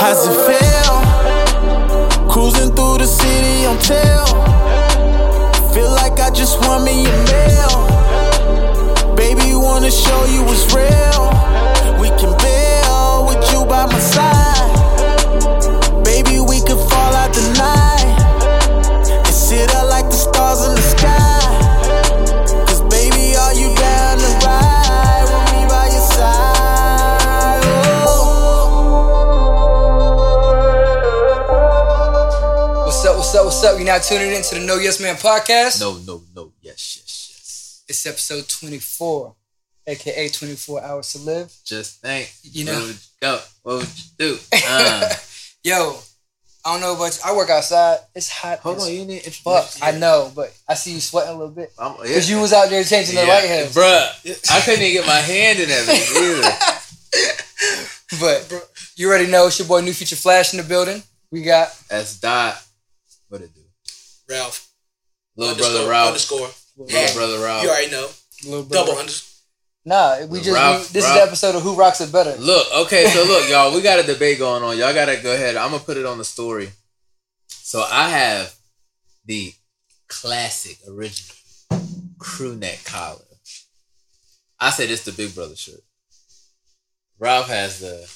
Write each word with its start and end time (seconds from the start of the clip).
How's 0.00 0.26
it 0.26 0.32
feel? 0.48 0.96
Cruising 2.26 2.74
through 2.74 2.96
the 2.96 3.06
city 3.06 3.66
on 3.66 3.76
tail. 3.80 4.24
Feel 5.74 5.90
like 5.90 6.18
I 6.18 6.30
just 6.30 6.58
won 6.62 6.86
me 6.86 7.04
a 7.04 7.16
meal. 7.28 9.14
Baby, 9.14 9.54
wanna 9.54 9.90
show 9.90 10.24
you 10.24 10.42
what's 10.42 10.64
real. 10.72 11.28
We 12.00 12.08
can 12.16 12.32
build 12.40 13.28
with 13.28 13.52
you 13.52 13.66
by 13.66 13.84
my 13.92 14.00
side. 14.00 14.72
Baby, 16.02 16.40
we 16.40 16.60
could 16.62 16.80
fall 16.88 17.12
out 17.12 17.34
the 17.34 17.42
What's 33.60 33.74
up? 33.74 33.78
You're 33.78 33.88
now 33.88 33.98
tuning 33.98 34.32
in 34.34 34.40
to 34.40 34.54
the 34.54 34.62
No 34.62 34.76
Yes 34.76 34.98
Man 35.02 35.16
podcast. 35.16 35.82
No, 35.82 35.98
no, 36.06 36.22
no. 36.34 36.50
Yes, 36.62 36.96
yes, 36.96 37.28
yes. 37.30 37.84
It's 37.88 38.06
episode 38.06 38.48
24, 38.48 39.34
aka 39.86 40.28
24 40.30 40.82
Hours 40.82 41.12
to 41.12 41.18
Live. 41.18 41.52
Just 41.66 42.00
think. 42.00 42.32
You 42.42 42.64
know. 42.64 42.72
What 42.72 42.86
would 42.86 42.94
you 42.94 43.00
go? 43.20 43.38
What 43.62 43.76
would 43.80 43.98
you 43.98 44.04
do? 44.16 44.38
Uh, 44.66 45.10
Yo, 45.62 45.98
I 46.64 46.72
don't 46.72 46.80
know 46.80 46.94
about 46.96 47.14
you. 47.14 47.20
I 47.22 47.36
work 47.36 47.50
outside. 47.50 47.98
It's 48.14 48.30
hot. 48.30 48.60
hold 48.60 48.80
on, 48.80 48.90
you 48.90 49.04
need 49.04 49.24
to 49.24 49.30
fuck. 49.30 49.68
I 49.82 49.90
know, 49.90 50.32
but 50.34 50.56
I 50.66 50.72
see 50.72 50.94
you 50.94 51.00
sweating 51.00 51.34
a 51.34 51.36
little 51.36 51.52
bit. 51.52 51.70
I'm, 51.78 51.96
yeah. 51.96 52.02
Because 52.04 52.30
you 52.30 52.40
was 52.40 52.54
out 52.54 52.70
there 52.70 52.82
changing 52.82 53.16
the 53.16 53.26
yeah. 53.26 53.28
light 53.28 53.44
heads. 53.44 53.74
Bruh, 53.74 54.56
I 54.56 54.60
couldn't 54.62 54.80
even 54.80 55.02
get 55.02 55.06
my 55.06 55.20
hand 55.20 55.60
in 55.60 55.68
that 55.68 55.86
bitch 55.86 56.16
either. 56.16 56.48
But 58.20 58.50
you 58.96 59.08
already 59.08 59.26
know 59.30 59.46
it's 59.48 59.58
your 59.58 59.68
boy 59.68 59.82
New 59.82 59.92
Future 59.92 60.16
Flash 60.16 60.54
in 60.54 60.60
the 60.60 60.66
building. 60.66 61.02
We 61.30 61.42
got 61.42 61.78
That's 61.88 62.18
Dot. 62.18 62.56
What 64.30 64.34
it 64.34 64.34
do? 64.34 64.34
Ralph. 64.34 64.68
Little 65.36 65.56
brother 65.56 65.88
Ralph. 65.90 66.08
Underscore. 66.08 66.50
Little 66.76 67.14
brother 67.14 67.44
Ralph. 67.44 67.62
You 67.62 67.68
already 67.70 67.90
know. 67.90 68.08
little 68.44 68.64
brother. 68.64 68.86
Double 68.86 68.98
underscore. 68.98 69.26
Nah, 69.86 70.26
we 70.26 70.38
just 70.40 70.50
Ralph- 70.54 70.88
we- 70.90 70.92
this 71.00 71.06
is 71.06 71.14
the 71.14 71.22
episode 71.22 71.54
of 71.54 71.62
Who 71.62 71.74
Rocks 71.74 72.00
It 72.00 72.12
Better. 72.12 72.36
Look, 72.36 72.66
okay, 72.86 73.06
so 73.06 73.24
look, 73.24 73.48
y'all, 73.50 73.74
we 73.74 73.80
got 73.80 73.98
a 73.98 74.02
debate 74.02 74.38
going 74.38 74.62
on. 74.62 74.76
Y'all 74.76 74.92
gotta 74.94 75.16
go 75.22 75.32
ahead. 75.34 75.56
I'm 75.56 75.70
gonna 75.70 75.82
put 75.82 75.96
it 75.96 76.04
on 76.06 76.18
the 76.18 76.24
story. 76.24 76.70
So 77.48 77.84
I 77.90 78.10
have 78.10 78.54
the 79.24 79.52
classic 80.08 80.78
original 80.88 81.36
crew 82.18 82.56
neck 82.56 82.80
collar. 82.84 83.22
I 84.58 84.70
say 84.70 84.86
this 84.86 85.04
the 85.04 85.12
big 85.12 85.34
brother 85.34 85.56
shirt. 85.56 85.80
Ralph 87.18 87.48
has 87.48 87.80
the 87.80 88.10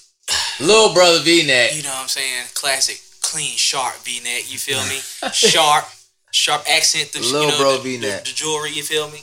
little 0.62 0.92
brother 0.92 1.20
V 1.20 1.46
neck. 1.46 1.74
You 1.74 1.82
know 1.82 1.88
what 1.90 2.02
I'm 2.02 2.08
saying? 2.08 2.44
Classic, 2.54 3.00
clean, 3.22 3.56
sharp 3.56 3.96
V-neck. 3.98 4.50
You 4.52 4.58
feel 4.58 4.80
me? 4.84 4.98
sharp, 5.32 5.86
sharp 6.34 6.64
accent. 6.68 7.12
The, 7.12 7.20
Little 7.20 7.42
you 7.44 7.48
know, 7.52 7.58
bro 7.58 7.78
V-neck. 7.78 8.24
The, 8.24 8.30
the 8.30 8.34
jewelry. 8.34 8.70
You 8.70 8.82
feel 8.82 9.08
me? 9.10 9.20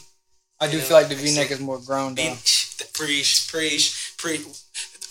I 0.60 0.68
do 0.68 0.74
You 0.74 0.78
know, 0.80 0.86
feel 0.86 0.98
like 0.98 1.10
the 1.10 1.16
I 1.16 1.18
V 1.18 1.36
neck 1.36 1.52
is 1.52 1.60
more 1.60 1.80
grown 1.80 2.16
down. 2.16 2.38
preach, 2.94 3.48
preach, 3.52 4.14
preach. 4.18 4.42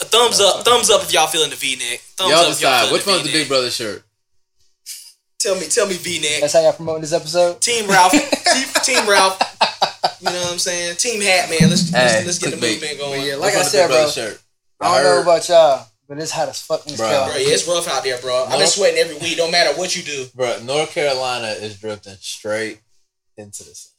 A 0.00 0.04
thumbs 0.06 0.40
up, 0.40 0.64
thumbs 0.64 0.88
up 0.88 1.02
if 1.02 1.12
y'all 1.12 1.26
feeling 1.26 1.50
the 1.50 1.56
V-neck. 1.56 2.00
Thumbs 2.16 2.30
Y'all 2.30 2.40
up 2.40 2.52
if 2.52 2.60
y'all 2.62 2.70
decide 2.80 2.92
which 2.92 3.04
the 3.04 3.10
one's 3.10 3.24
the 3.24 3.32
big 3.32 3.48
brother 3.48 3.70
shirt. 3.70 4.02
Tell 5.38 5.56
me, 5.56 5.66
tell 5.66 5.86
me 5.86 5.94
V-neck. 5.94 6.40
That's 6.40 6.52
how 6.54 6.62
y'all 6.62 6.72
promoting 6.72 7.02
this 7.02 7.12
episode. 7.12 7.60
Team 7.60 7.88
Ralph, 7.88 8.12
team, 8.12 8.66
team 8.82 9.08
Ralph. 9.08 9.36
You 10.20 10.26
know 10.26 10.40
what 10.40 10.52
I'm 10.52 10.58
saying? 10.58 10.96
Team 10.96 11.20
Hat, 11.20 11.50
man. 11.50 11.68
Let's 11.68 11.90
Hey, 11.90 12.24
let's, 12.24 12.26
let's 12.26 12.38
get 12.38 12.50
the 12.52 12.56
clickbait. 12.56 12.74
movement 12.80 12.98
But 12.98 13.04
going. 13.04 13.26
yeah, 13.26 13.34
like 13.36 13.54
I 13.54 13.56
Which 13.56 13.56
one's 13.56 13.72
the 13.72 13.78
said, 13.78 13.88
big 13.88 13.96
bro, 13.96 14.08
shirt. 14.10 14.42
I 14.80 15.02
don't 15.02 15.04
know 15.04 15.22
about 15.22 15.48
y'all, 15.48 15.86
but 16.11 16.19
it's 16.19 16.33
hot 16.33 16.48
as 16.48 16.61
fuck 16.61 16.84
in 16.86 16.92
this 16.92 17.00
Bruh. 17.00 17.08
car. 17.27 17.30
it's 17.36 17.69
rough 17.69 17.86
out 17.86 18.03
there, 18.03 18.19
bro. 18.19 18.44
I've 18.48 18.58
been 18.58 18.66
sweating 18.66 18.98
every 18.98 19.16
week. 19.19 19.36
Don't 19.36 19.53
matter 19.53 19.78
what 19.78 19.94
you 19.97 20.03
do. 20.03 20.27
Bro, 20.34 20.58
North 20.64 20.92
Carolina 20.92 21.47
is 21.47 21.78
drifting 21.78 22.16
straight 22.21 22.81
into 23.37 23.62
the 23.62 23.72
sun. 23.75 23.93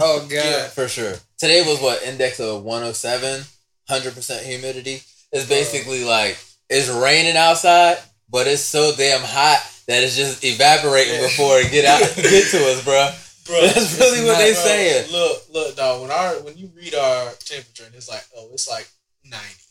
Oh 0.00 0.20
god. 0.22 0.30
Yeah. 0.32 0.66
For 0.68 0.88
sure. 0.88 1.14
Today 1.36 1.62
was 1.66 1.78
what? 1.80 2.02
Index 2.02 2.40
of 2.40 2.62
107, 2.64 3.42
100% 3.90 4.42
humidity. 4.44 5.02
It's 5.30 5.46
basically 5.46 6.04
like 6.04 6.38
it's 6.70 6.88
raining 6.88 7.36
outside, 7.36 7.98
but 8.30 8.46
it's 8.46 8.62
so 8.62 8.92
damn 8.96 9.20
hot 9.20 9.60
that 9.88 10.02
it's 10.02 10.16
just 10.16 10.42
evaporating 10.44 11.14
Yeah. 11.16 11.26
before 11.28 11.58
it 11.58 11.70
get 11.70 11.84
out 11.84 12.00
get 12.16 12.50
to 12.50 12.58
us, 12.72 12.82
bro. 12.82 13.10
Bro, 13.46 13.60
That's 13.66 13.98
really 13.98 14.24
what 14.24 14.38
they 14.38 14.52
Bro, 14.52 14.62
saying. 14.62 15.12
Look, 15.12 15.42
look, 15.52 15.76
dog. 15.76 16.00
When 16.02 16.10
our 16.10 16.34
when 16.42 16.56
you 16.56 16.70
read 16.76 16.94
our 16.94 17.30
temperature, 17.44 17.84
and 17.86 17.94
it's 17.94 18.08
like, 18.08 18.24
oh, 18.36 18.48
it's 18.52 18.68
like 18.68 18.86
ninety, 19.24 19.64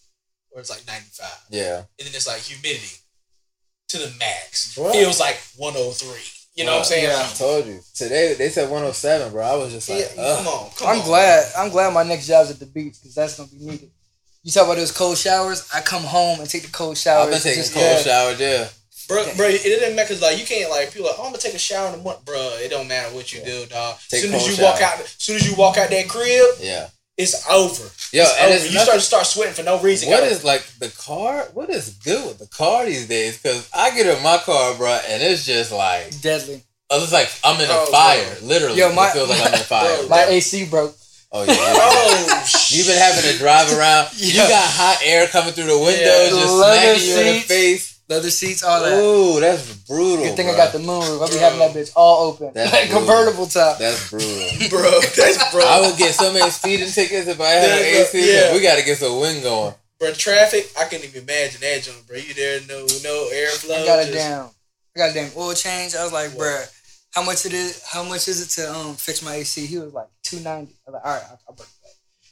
or 0.57 0.61
it's 0.61 0.71
like 0.71 0.85
ninety 0.87 1.09
five, 1.11 1.39
Yeah. 1.51 1.77
and 1.77 2.07
then 2.07 2.15
it's 2.15 2.25
like 2.27 2.41
humidity 2.41 2.97
to 3.89 3.97
the 3.99 4.11
max. 4.17 4.73
Bro. 4.75 4.91
Feels 4.91 5.19
like 5.19 5.37
one 5.55 5.73
hundred 5.73 5.93
three. 5.93 6.25
You 6.55 6.65
know 6.65 6.71
what 6.71 6.79
I'm 6.79 6.85
saying? 6.85 7.03
Yeah. 7.03 7.21
I 7.29 7.33
told 7.35 7.67
you. 7.67 7.79
Today 7.93 8.33
they 8.33 8.49
said 8.49 8.63
107, 8.63 9.31
bro. 9.31 9.43
I 9.45 9.55
was 9.55 9.71
just 9.71 9.87
like, 9.87 9.99
Yeah, 9.99 10.23
ugh. 10.23 10.37
come 10.39 10.47
on, 10.47 10.69
come 10.75 10.87
I'm 10.87 10.99
on. 11.01 11.05
glad. 11.05 11.51
I'm 11.55 11.69
glad 11.69 11.93
my 11.93 12.01
next 12.01 12.25
job's 12.27 12.49
at 12.49 12.57
the 12.57 12.65
beach 12.65 12.95
because 12.99 13.13
that's 13.13 13.37
gonna 13.37 13.49
be 13.51 13.57
needed. 13.63 13.91
You 14.41 14.51
talk 14.51 14.65
about 14.65 14.77
those 14.77 14.91
cold 14.91 15.17
showers. 15.19 15.69
I 15.71 15.81
come 15.81 16.01
home 16.01 16.39
and 16.39 16.49
take 16.49 16.63
the 16.63 16.71
cold 16.71 16.97
shower. 16.97 17.25
I've 17.25 17.29
been 17.29 17.39
taking 17.39 17.61
just 17.61 17.73
cold 17.75 17.85
yeah. 17.85 18.01
showers, 18.01 18.39
yeah. 18.39 18.67
bro. 19.07 19.35
Bro, 19.35 19.47
it 19.49 19.61
didn't 19.61 19.95
matter 19.95 20.07
because 20.07 20.23
like 20.23 20.39
you 20.39 20.45
can't 20.47 20.71
like 20.71 20.91
people 20.91 21.05
like, 21.05 21.19
oh, 21.19 21.25
I'm 21.25 21.29
gonna 21.29 21.37
take 21.37 21.53
a 21.53 21.59
shower 21.59 21.93
in 21.93 21.97
the 21.99 22.03
month, 22.03 22.25
bro. 22.25 22.57
It 22.57 22.69
don't 22.69 22.87
matter 22.87 23.13
what 23.13 23.31
you 23.31 23.43
do, 23.45 23.67
dog. 23.67 23.97
Take 24.09 24.21
soon 24.23 24.33
as 24.33 24.41
cold 24.41 24.57
you 24.57 24.63
walk 24.63 24.79
shower. 24.79 24.93
out, 24.97 25.15
soon 25.19 25.35
as 25.35 25.47
you 25.47 25.55
walk 25.55 25.77
out 25.77 25.91
that 25.91 26.09
crib, 26.09 26.55
Yeah. 26.59 26.89
It's 27.17 27.47
over. 27.49 27.89
Yeah, 28.13 28.27
and 28.39 28.53
over. 28.53 28.65
you 28.65 28.73
nothing- 28.73 28.83
start 28.85 28.99
to 28.99 29.05
start 29.05 29.25
sweating 29.25 29.53
for 29.55 29.63
no 29.63 29.79
reason. 29.79 30.09
What 30.09 30.19
Gotta- 30.21 30.31
is 30.31 30.43
like 30.43 30.63
the 30.79 30.89
car? 30.89 31.49
What 31.53 31.69
is 31.69 31.89
good 32.03 32.25
with 32.25 32.37
the 32.39 32.47
car 32.47 32.85
these 32.85 33.07
days? 33.07 33.37
Cause 33.43 33.67
I 33.73 33.91
get 33.91 34.05
in 34.05 34.21
my 34.23 34.37
car, 34.37 34.75
bro, 34.75 34.99
and 35.07 35.21
it's 35.23 35.45
just 35.45 35.71
like 35.71 36.19
Deadly. 36.21 36.63
oh, 36.89 37.03
it's 37.03 37.11
like 37.11 37.29
I'm 37.43 37.59
in 37.59 37.69
a 37.69 37.73
Oh, 37.73 37.85
fire. 37.91 38.23
bro. 38.39 38.47
Literally, 38.47 38.79
Yo, 38.79 38.91
my- 38.93 39.09
it 39.09 39.13
feels 39.13 39.29
like 39.29 39.41
I'm 39.41 39.47
in 39.47 39.53
a 39.55 39.57
fire. 39.63 39.97
Bro, 39.97 40.07
My 40.07 40.17
that- 40.25 40.29
AC 40.31 40.65
broke. 40.65 40.95
oh 41.31 41.43
yeah. 41.43 41.53
Oh, 41.59 42.43
You've 42.69 42.87
been 42.87 42.97
having 42.97 43.29
to 43.31 43.37
drive 43.37 43.71
around. 43.77 44.07
You 44.15 44.33
got 44.37 44.63
hot 44.71 44.99
air 45.03 45.27
coming 45.27 45.53
through 45.53 45.65
the 45.65 45.77
windows, 45.77 45.97
Yeah. 45.99 46.29
just 46.29 46.53
Leather 46.53 46.95
smacking 46.99 47.07
you 47.09 47.17
in 47.19 47.33
the 47.35 47.39
face. 47.41 47.96
Leather 48.09 48.29
seats, 48.29 48.63
all 48.63 48.81
that. 48.83 48.97
Ooh, 49.03 49.39
that's 49.41 49.73
brutal. 49.85 50.23
Good 50.23 50.37
thing 50.37 50.49
I 50.49 50.55
got 50.55 50.71
the 50.71 50.79
moonroof. 50.79 51.21
I'll 51.21 51.27
be 51.27 51.37
having 51.37 51.59
that 51.59 51.71
bitch 51.75 51.91
all 51.95 52.27
open. 52.31 52.51
That's 52.53 52.71
like 52.73 52.89
brutal. 52.89 53.05
convertible 53.05 53.47
top. 53.47 53.79
That's 53.79 54.09
brutal. 54.09 54.29
bro, 54.69 54.99
that's 55.01 55.51
bro. 55.51 55.61
I 55.65 55.81
would 55.81 55.97
get 55.97 56.13
so 56.13 56.31
many 56.31 56.49
speeding 56.49 56.87
tickets 56.87 57.27
if 57.27 57.41
I 57.41 57.49
had 57.49 57.69
an 57.69 57.85
AC. 57.85 58.33
yeah. 58.33 58.53
We 58.53 58.61
got 58.61 58.77
to 58.79 58.85
get 58.85 58.97
some 58.97 59.19
wind 59.19 59.43
going. 59.43 59.73
Bro, 59.99 60.13
traffic, 60.13 60.71
I 60.79 60.85
couldn't 60.85 61.05
even 61.05 61.23
imagine 61.23 61.59
that 61.61 61.81
joint, 61.83 62.07
bro. 62.07 62.15
You 62.17 62.33
there, 62.33 62.61
no 62.69 62.85
no 63.03 63.29
airflow. 63.33 63.81
I 63.81 63.85
got 63.85 63.99
it 63.99 64.05
just- 64.13 64.17
down. 64.17 64.49
I 64.95 64.99
got 64.99 65.09
a 65.11 65.13
damn 65.13 65.31
oil 65.37 65.53
change. 65.53 65.93
I 65.95 66.03
was 66.03 66.13
like, 66.13 66.31
bruh, 66.31 66.65
how 67.13 67.23
much 67.23 67.45
it 67.45 67.53
is? 67.53 67.83
How 67.85 68.03
much 68.03 68.27
is 68.27 68.41
it 68.41 68.61
to 68.61 68.71
um 68.73 68.95
fix 68.95 69.21
my 69.23 69.35
AC? 69.35 69.65
He 69.65 69.77
was 69.77 69.93
like 69.93 70.07
two 70.23 70.39
ninety. 70.39 70.73
I 70.87 70.91
was 70.91 70.93
like, 70.93 71.05
all 71.05 71.13
right, 71.13 71.23
I'll, 71.29 71.39
I'll 71.49 71.55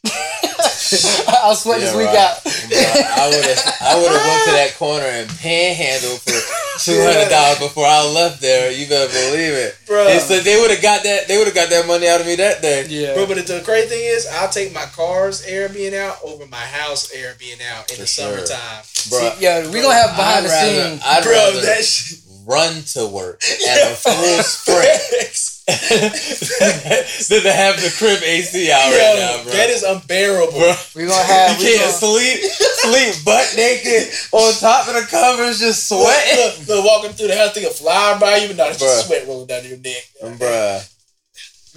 break 0.06 0.52
it 0.52 0.58
back. 0.58 1.42
I'll 1.44 1.56
sweat 1.56 1.80
this 1.82 1.96
week 1.96 2.08
right. 2.08 2.18
out. 2.18 2.44
Bruh, 2.46 2.72
I 2.72 3.28
would 3.30 3.46
have 3.46 3.62
I 3.82 3.94
would 3.98 4.12
have 4.12 4.26
went 4.26 4.44
to 4.46 4.52
that 4.56 4.76
corner 4.78 5.06
and 5.06 5.30
panhandled 5.42 6.22
for 6.22 6.38
two 6.86 6.98
hundred 7.02 7.30
dollars 7.30 7.60
before 7.60 7.86
I 7.86 8.06
left 8.08 8.42
there. 8.42 8.72
You 8.72 8.88
better 8.88 9.12
believe 9.12 9.54
it. 9.54 9.76
Bro. 9.88 10.06
They 10.06 10.20
said 10.20 10.44
they 10.44 10.60
would 10.62 10.72
have 10.72 10.82
got 10.82 11.04
that. 11.04 11.28
They 11.28 11.38
would 11.38 11.48
have 11.48 11.56
got 11.56 11.70
that 11.70 11.88
money 11.88 12.08
out 12.08 12.22
of 12.22 12.28
me 12.28 12.36
that 12.38 12.62
day. 12.62 12.86
yeah. 12.90 13.14
Bro, 13.14 13.28
but 13.28 13.46
the 13.46 13.62
crazy 13.66 13.90
thing 13.90 14.06
is, 14.06 14.28
I'll 14.32 14.50
take 14.50 14.74
my 14.74 14.86
car's 14.96 15.44
air 15.46 15.70
being 15.70 15.96
out 15.96 16.18
over 16.24 16.46
my 16.48 16.58
house 16.66 17.12
air 17.14 17.34
being 17.40 17.60
out 17.74 17.90
in 17.92 17.96
For 17.98 18.02
the 18.02 18.08
sure. 18.08 18.32
summertime. 18.46 18.84
Bro, 19.10 19.36
See, 19.36 19.44
yeah, 19.44 19.70
we 19.70 19.82
gonna 19.82 19.94
have 19.94 20.16
behind 20.16 20.46
I'd 20.46 20.50
the 20.50 20.50
rather, 20.50 20.90
scenes. 20.90 21.02
I'd 21.06 21.24
Bro, 21.24 21.32
rather 21.34 21.62
that 21.62 21.84
shit. 21.84 22.20
run 22.46 22.82
to 22.94 23.08
work 23.08 23.42
at 23.68 23.92
a 23.92 23.96
full 23.96 24.44
sprint 24.46 25.55
than 25.68 27.42
to 27.42 27.52
have 27.52 27.81
the 27.81 27.92
crib 27.98 28.22
AC 28.22 28.72
out 28.72 28.86
Yo, 28.92 28.98
right 28.98 29.18
now, 29.18 29.44
bro. 29.44 29.52
that 29.53 29.70
is 29.70 29.81
unbearable. 29.84 30.52
bro. 30.52 30.74
We 30.96 31.06
gonna 31.08 31.24
have. 31.24 31.58
You 31.59 31.66
can't 31.66 31.80
gonna, 31.81 31.92
sleep, 31.94 32.38
sleep 32.86 33.25
butt 33.25 33.54
naked 33.57 34.13
on 34.31 34.54
top 34.60 34.88
of 34.88 34.94
the 34.94 35.07
covers, 35.10 35.60
just 35.60 35.89
sweating. 35.89 36.38
look, 36.38 36.68
look, 36.68 36.86
walking 36.86 37.12
through 37.12 37.30
the 37.30 37.36
house, 37.38 37.54
think 37.54 37.66
of 37.68 37.75
flying 37.75 38.19
by 38.19 38.38
you, 38.38 38.48
but 38.50 38.57
not 38.57 38.72
Bruh. 38.74 38.80
just 38.80 39.07
sweat 39.07 39.28
rolling 39.28 39.48
down 39.48 39.66
your 39.66 39.78
neck. 39.78 40.04
Bruh. 40.38 40.92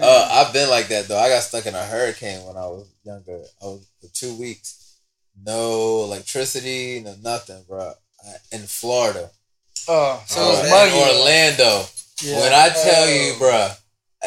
Uh, 0.01 0.29
I've 0.33 0.53
been 0.53 0.69
like 0.71 0.89
that 0.89 1.09
though. 1.09 1.19
I 1.19 1.29
got 1.29 1.43
stuck 1.43 1.67
in 1.67 1.75
a 1.75 1.83
hurricane 1.85 2.45
when 2.47 2.57
I 2.57 2.67
was 2.67 2.87
younger. 3.05 3.41
I 3.63 3.65
was 3.65 3.87
for 4.01 4.09
two 4.15 4.37
weeks, 4.39 4.97
no 5.43 6.05
electricity, 6.05 7.01
no 7.05 7.15
nothing, 7.23 7.65
bro. 7.67 7.93
In 8.53 8.61
Florida, 8.67 9.31
oh, 9.89 10.23
so 10.27 10.41
Uh, 10.41 10.45
it 10.45 10.49
was 10.51 10.65
in 10.65 10.71
muggy. 10.71 11.17
Orlando. 11.19 11.85
Yeah. 12.23 12.41
When 12.41 12.53
I 12.53 12.69
tell 12.69 13.05
Oh. 13.05 13.09
you, 13.09 13.33
bruh, 13.35 13.77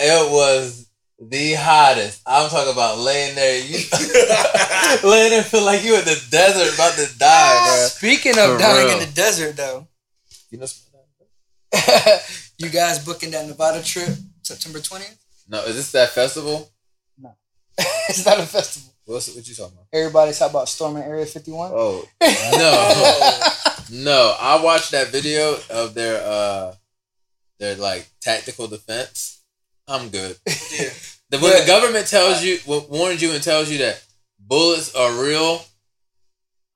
it 0.01 0.31
was 0.31 0.87
the 1.19 1.53
hottest. 1.53 2.21
I'm 2.25 2.49
talking 2.49 2.73
about 2.73 2.97
laying 2.97 3.35
there, 3.35 3.59
you 3.59 3.77
laying 5.03 5.29
there, 5.31 5.43
feel 5.43 5.63
like 5.63 5.83
you 5.83 5.95
in 5.97 6.03
the 6.05 6.19
desert 6.31 6.73
about 6.73 6.93
to 6.93 7.17
die, 7.17 7.27
bruh. 7.69 7.89
Speaking 7.89 8.31
of 8.39 8.53
For 8.53 8.57
dying 8.57 8.87
real. 8.87 8.97
in 8.99 9.07
the 9.07 9.13
desert, 9.13 9.55
though, 9.55 9.87
You 10.49 10.57
know, 10.59 10.65
you 12.57 12.69
guys 12.69 13.03
booking 13.05 13.31
that 13.31 13.47
Nevada 13.47 13.81
trip 13.83 14.09
September 14.43 14.79
twentieth? 14.79 15.17
no, 15.47 15.63
is 15.65 15.75
this 15.75 15.91
that 15.91 16.09
festival? 16.09 16.69
No, 17.17 17.33
it's 18.09 18.25
not 18.25 18.39
a 18.39 18.45
festival. 18.45 18.89
What's 19.05 19.33
what 19.35 19.47
you 19.47 19.55
talking 19.55 19.73
about? 19.73 19.87
Everybody's 19.93 20.37
talking 20.39 20.55
about 20.55 20.69
storming 20.69 21.03
Area 21.03 21.25
51. 21.25 21.71
Oh 21.73 22.05
no, 22.21 24.03
No, 24.03 24.35
I 24.39 24.63
watched 24.63 24.91
that 24.91 25.09
video 25.09 25.57
of 25.69 25.93
their 25.93 26.21
uh 26.23 26.73
their 27.59 27.75
like 27.75 28.07
tactical 28.21 28.67
defense. 28.67 29.40
I'm 29.87 30.09
good. 30.09 30.37
Yeah. 30.47 30.89
The, 31.29 31.39
when 31.39 31.51
Yeah. 31.53 31.61
the 31.61 31.67
government 31.67 32.07
tells 32.07 32.43
you, 32.43 32.59
wa- 32.65 32.83
warns 32.89 33.21
you, 33.21 33.31
and 33.31 33.41
tells 33.43 33.69
you 33.69 33.77
that 33.79 34.03
bullets 34.39 34.93
are 34.95 35.11
real, 35.23 35.63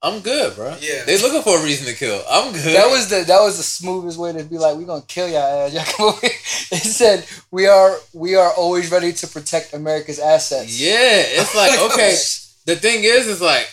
I'm 0.02 0.20
good, 0.22 0.56
bro. 0.56 0.76
Yeah. 0.80 1.04
they 1.06 1.20
looking 1.22 1.42
for 1.42 1.58
a 1.60 1.64
reason 1.64 1.88
to 1.88 1.94
kill. 1.94 2.22
I'm 2.30 2.54
good. 2.54 2.76
That 2.76 2.90
was 2.90 3.10
the 3.10 3.24
that 3.26 3.42
was 3.42 3.58
the 3.58 3.64
smoothest 3.64 4.18
way 4.20 4.34
to 4.34 4.44
be 4.44 4.58
like, 4.58 4.76
we're 4.78 4.86
gonna 4.86 5.02
kill 5.08 5.28
your 5.28 5.42
ass. 5.42 5.74
Y'all 5.74 5.84
come 5.86 6.08
over. 6.08 6.20
It 6.26 6.84
said 6.84 7.26
we 7.52 7.66
are 7.68 7.98
we 8.14 8.36
are 8.36 8.52
always 8.54 8.92
ready 8.92 9.12
to 9.14 9.28
protect 9.28 9.74
America's 9.74 10.20
assets. 10.20 10.80
yeah. 10.80 11.24
It's 11.26 11.56
like 11.62 11.72
Like, 11.72 11.80
oh, 11.82 11.90
okay. 11.94 12.14
oh, 12.16 12.36
The 12.66 12.76
thing 12.76 13.04
is, 13.04 13.28
is 13.28 13.42
like, 13.42 13.68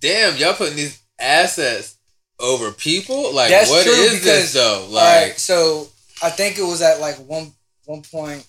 damn, 0.00 0.36
y'all 0.36 0.54
putting 0.54 0.76
these 0.76 0.98
assets 1.20 1.96
over 2.40 2.70
people. 2.72 3.34
Like, 3.34 3.50
That's 3.50 3.70
what 3.70 3.84
true 3.84 3.92
is 3.92 4.14
because- 4.20 4.24
this 4.24 4.52
though? 4.54 4.86
Like, 4.90 5.02
right, 5.30 5.38
so 5.38 5.88
I 6.22 6.30
think 6.30 6.58
it 6.58 6.62
was 6.64 6.80
at 6.82 7.00
like 7.00 7.16
one 7.16 7.52
one 7.84 8.02
point 8.02 8.44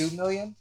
two 0.00 0.16
million. 0.16 0.54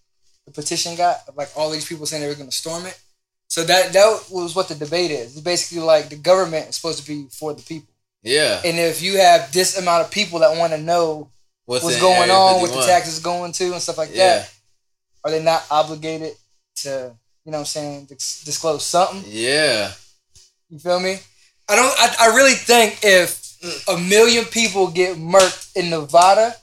The 0.45 0.51
petition 0.51 0.95
got 0.95 1.18
of 1.27 1.38
like 1.38 1.50
all 1.56 1.69
these 1.69 1.88
people 1.88 2.06
saying 2.06 2.21
they 2.24 2.30
were 2.30 2.36
going 2.36 2.50
to 2.50 2.56
storm 2.56 2.86
it. 2.86 3.00
So 3.47 3.63
that 3.63 3.94
that 3.94 4.25
was 4.30 4.56
what 4.56 4.68
the 4.68 4.75
debate 4.75 5.12
is. 5.12 5.33
It's 5.33 5.41
basically 5.41 5.83
like 5.83 6.09
the 6.09 6.15
government 6.15 6.69
is 6.69 6.75
supposed 6.75 7.00
to 7.01 7.07
be 7.07 7.27
for 7.31 7.53
the 7.53 7.63
people, 7.63 7.94
yeah. 8.21 8.62
and 8.63 8.77
if 8.77 9.01
you 9.01 9.18
have 9.18 9.51
this 9.51 9.77
amount 9.77 10.06
of 10.06 10.12
people 10.12 10.39
that 10.39 10.57
want 10.57 10.71
to 10.74 10.77
know 10.80 11.30
what's, 11.65 11.83
in 11.95 12.00
going 12.00 12.30
on, 12.30 12.62
what 12.62 12.68
the 12.68 12.77
51? 12.77 12.88
taxes 12.88 13.19
going 13.19 13.51
to, 13.53 13.74
and 13.74 13.81
stuff 13.81 13.97
like 13.97 14.09
Yeah. 14.13 14.39
that, 14.39 14.53
are 15.24 15.31
they 15.31 15.44
not 15.44 15.65
obligated 15.71 16.33
to 16.83 17.13
you 17.45 17.51
know 17.51 17.57
what 17.57 17.62
I'm 17.62 17.65
saying 17.65 18.06
dis- 18.06 18.44
disclose 18.44 18.85
something? 18.85 19.24
Yeah. 19.25 19.92
You 20.69 20.77
feel 20.77 21.00
me? 21.00 21.18
I 21.68 21.75
don't. 21.75 21.94
I, 21.97 22.15
I 22.31 22.35
really 22.35 22.53
think 22.53 23.00
if 23.01 23.85
a 23.88 23.97
million 23.97 24.45
people 24.45 24.92
get 24.92 25.18
murked 25.18 25.75
in 25.75 25.89
Nevada, 25.89 26.56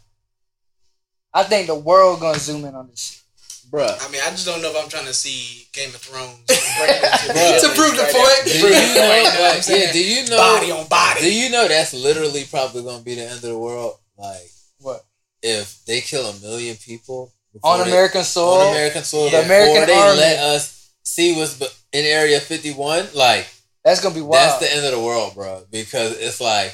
I 1.36 1.42
think 1.44 1.66
the 1.68 1.74
world 1.74 2.20
gonna 2.20 2.38
zoom 2.38 2.64
in 2.64 2.74
on 2.74 2.88
this 2.88 3.00
shit. 3.00 3.22
Bruh. 3.70 3.90
I 4.00 4.10
mean, 4.12 4.20
I 4.24 4.30
just 4.30 4.46
don't 4.46 4.62
know 4.62 4.70
if 4.70 4.76
I'm 4.82 4.88
trying 4.88 5.06
to 5.06 5.12
see 5.14 5.66
Game 5.72 5.90
of 5.90 5.96
Thrones 6.00 6.38
break 6.46 6.96
into 7.02 7.66
To 7.66 7.68
prove 7.74 7.96
the 7.96 8.02
right 8.02 8.14
point. 8.14 8.44
Do 8.46 8.58
you 8.58 8.62
know, 8.62 8.70
point, 8.70 8.86
you 8.86 8.94
know 8.94 9.08
what 9.08 9.26
I'm 9.26 9.56
like, 9.58 9.68
yeah, 9.68 9.92
do 9.92 10.04
you 10.04 10.30
know 10.30 10.36
body 10.38 10.70
on 10.70 10.86
body. 10.88 11.20
Do 11.20 11.34
you 11.34 11.50
know 11.50 11.68
that's 11.68 11.92
literally 11.92 12.44
probably 12.48 12.82
gonna 12.84 13.02
be 13.02 13.16
the 13.16 13.22
end 13.22 13.34
of 13.34 13.42
the 13.42 13.58
world? 13.58 13.94
Like 14.16 14.48
What 14.78 15.04
if 15.42 15.84
they 15.84 16.00
kill 16.00 16.24
a 16.26 16.40
million 16.40 16.76
people 16.76 17.32
on 17.62 17.80
they- 17.84 17.90
American 17.90 18.22
soil? 18.24 18.60
on 18.62 18.70
American 18.72 19.02
soil, 19.02 19.24
The 19.30 19.38
before 19.38 19.44
American 19.46 19.86
they 19.88 19.94
army. 19.98 20.16
let 20.20 20.38
us 20.38 20.90
see 21.02 21.36
what's 21.36 21.60
in 21.92 22.04
Area 22.04 22.38
Fifty 22.40 22.72
One, 22.72 23.06
like 23.14 23.46
that's 23.84 24.00
gonna 24.00 24.14
be 24.14 24.20
wild. 24.20 24.34
that's 24.34 24.60
the 24.60 24.74
end 24.74 24.86
of 24.86 24.92
the 24.92 25.00
world, 25.00 25.34
bro. 25.34 25.64
Because 25.70 26.16
it's 26.18 26.40
like 26.40 26.72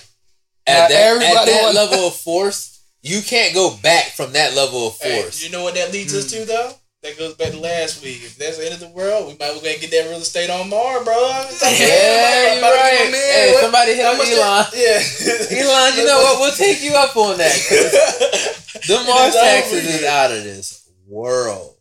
Now, 0.68 0.84
at 0.84 0.88
that, 0.90 1.22
at 1.22 1.46
that 1.46 1.74
level 1.74 2.06
of 2.08 2.14
force, 2.16 2.81
you 3.02 3.20
can't 3.22 3.54
go 3.54 3.76
back 3.82 4.06
from 4.12 4.32
that 4.32 4.54
level 4.54 4.88
of 4.88 4.98
Hey, 5.00 5.22
force. 5.22 5.42
you 5.44 5.50
know 5.50 5.62
what 5.64 5.74
that 5.74 5.92
leads 5.92 6.14
us 6.14 6.30
to 6.32 6.40
hmm. 6.40 6.46
though? 6.46 6.72
That 7.02 7.18
goes 7.18 7.34
back 7.34 7.50
to 7.50 7.58
last 7.58 8.00
week. 8.04 8.22
If 8.22 8.36
that's 8.38 8.58
the 8.58 8.64
end 8.64 8.74
of 8.74 8.80
the 8.80 8.88
world, 8.94 9.26
we 9.26 9.32
might 9.34 9.56
as 9.56 9.60
well 9.62 9.74
get 9.80 9.90
that 9.90 10.06
real 10.08 10.22
estate 10.22 10.48
on 10.50 10.70
Mars, 10.70 11.02
bro. 11.04 11.14
Like, 11.18 11.74
yeah, 11.80 11.90
man, 12.22 12.62
you're 12.62 12.70
right. 12.70 12.98
give 12.98 13.06
'em. 13.08 13.12
Hey, 13.12 13.50
What- 13.54 13.62
somebody 13.62 13.94
hit 13.94 14.04
up 14.06 14.14
Elon. 14.14 14.26
that- 14.30 14.70
Yeah. 15.50 15.58
Elon, 15.66 15.98
you 15.98 16.06
know 16.06 16.18
what? 16.22 16.40
We'll 16.40 16.54
take 16.54 16.80
you 16.82 16.94
up 16.94 17.16
on 17.16 17.38
that. 17.38 17.52
The 18.86 18.94
Mars 19.06 19.34
It's 19.34 19.36
taxes 19.40 19.94
is 19.94 20.04
out 20.04 20.32
of 20.32 20.42
this 20.42 20.88
world. 21.06 21.76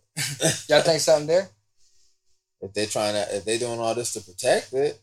Y'all 0.70 0.82
think 0.84 1.00
something 1.02 1.26
there? 1.28 1.50
if 2.62 2.74
they're 2.74 2.86
trying 2.86 3.14
to 3.14 3.36
if 3.38 3.44
they're 3.46 3.58
doing 3.58 3.80
all 3.80 3.96
this 3.96 4.14
to 4.14 4.22
protect 4.22 4.72
it, 4.74 5.00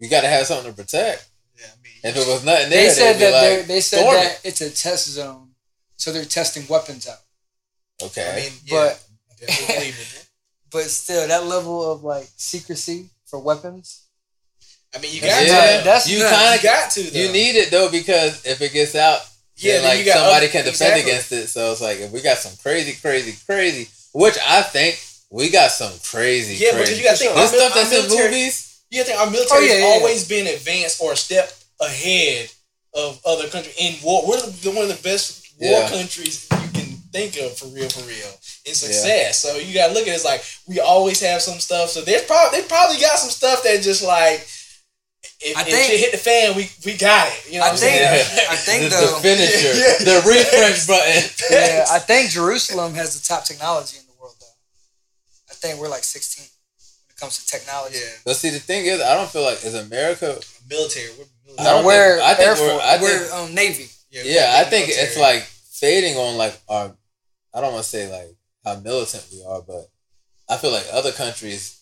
you 0.00 0.08
got 0.10 0.22
to 0.22 0.28
have 0.28 0.46
something 0.46 0.72
to 0.72 0.76
protect. 0.76 1.27
Yeah, 1.58 1.66
I 1.66 1.82
mean, 1.82 1.92
If 2.04 2.16
it 2.16 2.26
was 2.32 2.44
nothing 2.44 2.70
there, 2.70 2.84
They 2.84 2.90
said 2.90 3.14
that 3.18 3.32
like, 3.58 3.66
they're, 3.66 3.80
said 3.80 3.98
"Storm 4.00 4.14
that 4.14 4.40
it's 4.44 4.60
a 4.60 4.70
test 4.70 5.08
zone, 5.08 5.50
so 5.96 6.12
they're 6.12 6.24
testing 6.24 6.66
weapons 6.68 7.08
out. 7.08 7.18
Okay, 8.02 8.30
I 8.30 8.36
mean, 8.36 8.52
yeah, 8.64 8.94
But 8.94 9.00
definitely 9.40 9.74
believe 9.74 9.94
in 9.98 10.20
it. 10.20 10.26
but 10.70 10.82
still, 10.84 11.26
that 11.26 11.44
level 11.46 11.90
of 11.90 12.04
like 12.04 12.28
secrecy 12.36 13.10
for 13.26 13.40
weapons. 13.40 14.04
I 14.94 15.00
mean, 15.00 15.12
you 15.14 15.20
got 15.20 15.44
yeah, 15.44 15.78
to. 15.78 15.84
that's 15.84 16.08
you 16.08 16.22
kind 16.22 16.54
of 16.56 16.62
got 16.62 16.90
to. 16.92 17.02
Though. 17.02 17.18
you 17.18 17.32
need 17.32 17.56
it 17.56 17.70
though 17.70 17.90
because 17.90 18.46
if 18.46 18.62
it 18.62 18.72
gets 18.72 18.94
out, 18.94 19.20
Yeah, 19.56 19.74
then, 19.74 19.82
then 19.82 19.90
like 19.90 19.98
you 19.98 20.04
got 20.06 20.14
somebody 20.18 20.46
other- 20.46 20.52
can 20.52 20.64
defend 20.64 20.94
exactly. 20.94 21.02
against 21.10 21.32
it. 21.32 21.46
So 21.48 21.72
it's 21.72 21.80
like 21.80 21.98
if 21.98 22.10
we 22.12 22.22
got 22.22 22.38
some 22.38 22.56
crazy, 22.62 22.92
crazy, 23.00 23.36
crazy, 23.44 23.88
which 24.14 24.38
I 24.46 24.62
think 24.62 24.98
we 25.30 25.50
got 25.50 25.72
some 25.72 25.92
crazy, 26.10 26.54
Yeah, 26.54 26.72
because 26.72 26.88
crazy. 26.88 27.00
you 27.02 27.04
got 27.04 27.16
to 27.16 27.18
think 27.18 27.34
this 27.34 27.52
our 27.52 27.58
mil- 27.58 27.60
stuff 27.68 27.74
that's 27.74 27.92
our 27.92 27.98
in 27.98 28.06
military- 28.08 28.28
movies. 28.30 28.67
You 28.90 28.98
gotta 29.00 29.10
think 29.10 29.20
our 29.20 29.30
military 29.30 29.60
Oh, 29.60 29.62
yeah, 29.64 29.72
has 29.74 29.80
yeah, 29.82 29.88
yeah. 29.88 29.94
always 30.00 30.28
been 30.28 30.46
advanced 30.46 31.00
or 31.02 31.12
a 31.12 31.16
step 31.16 31.52
ahead 31.80 32.50
of 32.94 33.20
other 33.26 33.48
countries 33.48 33.76
in 33.78 33.94
war. 34.02 34.26
We're 34.26 34.40
the, 34.40 34.70
one 34.72 34.88
of 34.90 34.96
the 34.96 35.02
best 35.02 35.52
war 35.60 35.80
Yeah. 35.80 35.88
countries 35.90 36.46
you 36.50 36.68
can 36.72 36.88
think 37.12 37.36
of 37.36 37.56
for 37.56 37.66
real, 37.66 37.88
for 37.88 38.00
real 38.08 38.32
in 38.64 38.74
success. 38.74 39.40
So 39.42 39.56
you 39.56 39.74
gotta 39.74 39.92
look 39.92 40.02
at 40.08 40.12
it 40.12 40.16
as 40.16 40.24
like 40.24 40.42
we 40.66 40.80
always 40.80 41.20
have 41.20 41.42
some 41.42 41.58
stuff. 41.60 41.90
So 41.90 42.00
there's 42.02 42.24
probably 42.24 42.60
they 42.62 42.66
probably 42.68 42.98
got 43.00 43.18
some 43.18 43.30
stuff 43.30 43.62
that 43.64 43.82
just 43.82 44.02
like. 44.04 44.46
If, 45.40 45.56
I 45.56 45.62
if 45.62 45.66
think- 45.68 45.86
shit 45.86 46.00
hit 46.00 46.12
the 46.12 46.18
fan, 46.18 46.56
we 46.56 46.68
we 46.84 46.96
got 46.98 47.28
it. 47.28 47.46
You 47.52 47.58
know 47.58 47.66
I 47.66 47.68
what 47.70 47.72
I'm 47.74 47.78
think- 47.78 47.94
saying? 47.94 48.48
I 48.50 48.56
think 48.56 48.82
the, 48.90 48.90
though- 48.90 49.14
the 49.14 49.22
finisher, 49.22 49.72
Yeah. 49.74 49.98
the 50.02 50.16
refresh 50.26 50.86
button. 50.90 51.22
Yeah, 51.50 51.86
I 51.90 51.98
think 52.00 52.30
Jerusalem 52.30 52.94
has 52.94 53.14
the 53.14 53.22
top 53.26 53.44
technology 53.44 53.98
in 53.98 54.06
the 54.06 54.14
world, 54.20 54.34
though. 54.40 54.56
I 55.50 55.54
think 55.54 55.78
we're 55.80 55.88
like 55.88 56.02
16 56.04 56.42
when 56.42 56.50
it 57.18 57.20
comes 57.20 57.44
to 57.44 57.46
technology. 57.58 57.96
yeah, 57.98 58.10
But 58.24 58.36
see, 58.36 58.50
the 58.50 58.60
thing 58.60 58.86
is, 58.86 59.00
I 59.00 59.14
don't 59.14 59.28
feel 59.30 59.42
like 59.42 59.64
is 59.64 59.74
America. 59.74 60.38
military. 60.70 61.08
We're 61.18 61.24
military. 61.46 61.58
I 61.58 61.64
No, 61.64 61.70
don't 61.78 61.84
we're 61.84 62.16
think- 62.16 62.22
I 62.28 62.34
think 62.34 62.48
Air 62.48 62.54
we're- 62.54 62.70
Force. 62.70 62.84
I 62.84 63.02
we're 63.02 63.32
um, 63.44 63.54
Navy. 63.54 63.88
Yeah, 64.10 64.54
I 64.56 64.64
think 64.64 64.86
military. 64.88 65.06
it's 65.08 65.18
like 65.18 65.42
fading 65.42 66.16
on 66.16 66.36
like 66.36 66.58
our. 66.68 66.94
I 67.54 67.60
don't 67.60 67.72
want 67.72 67.82
to 67.84 67.90
say 67.90 68.10
like 68.10 68.36
how 68.64 68.78
militant 68.80 69.24
we 69.32 69.44
are, 69.44 69.62
but 69.62 69.88
I 70.48 70.56
feel 70.56 70.70
like 70.70 70.86
other 70.92 71.12
countries, 71.12 71.80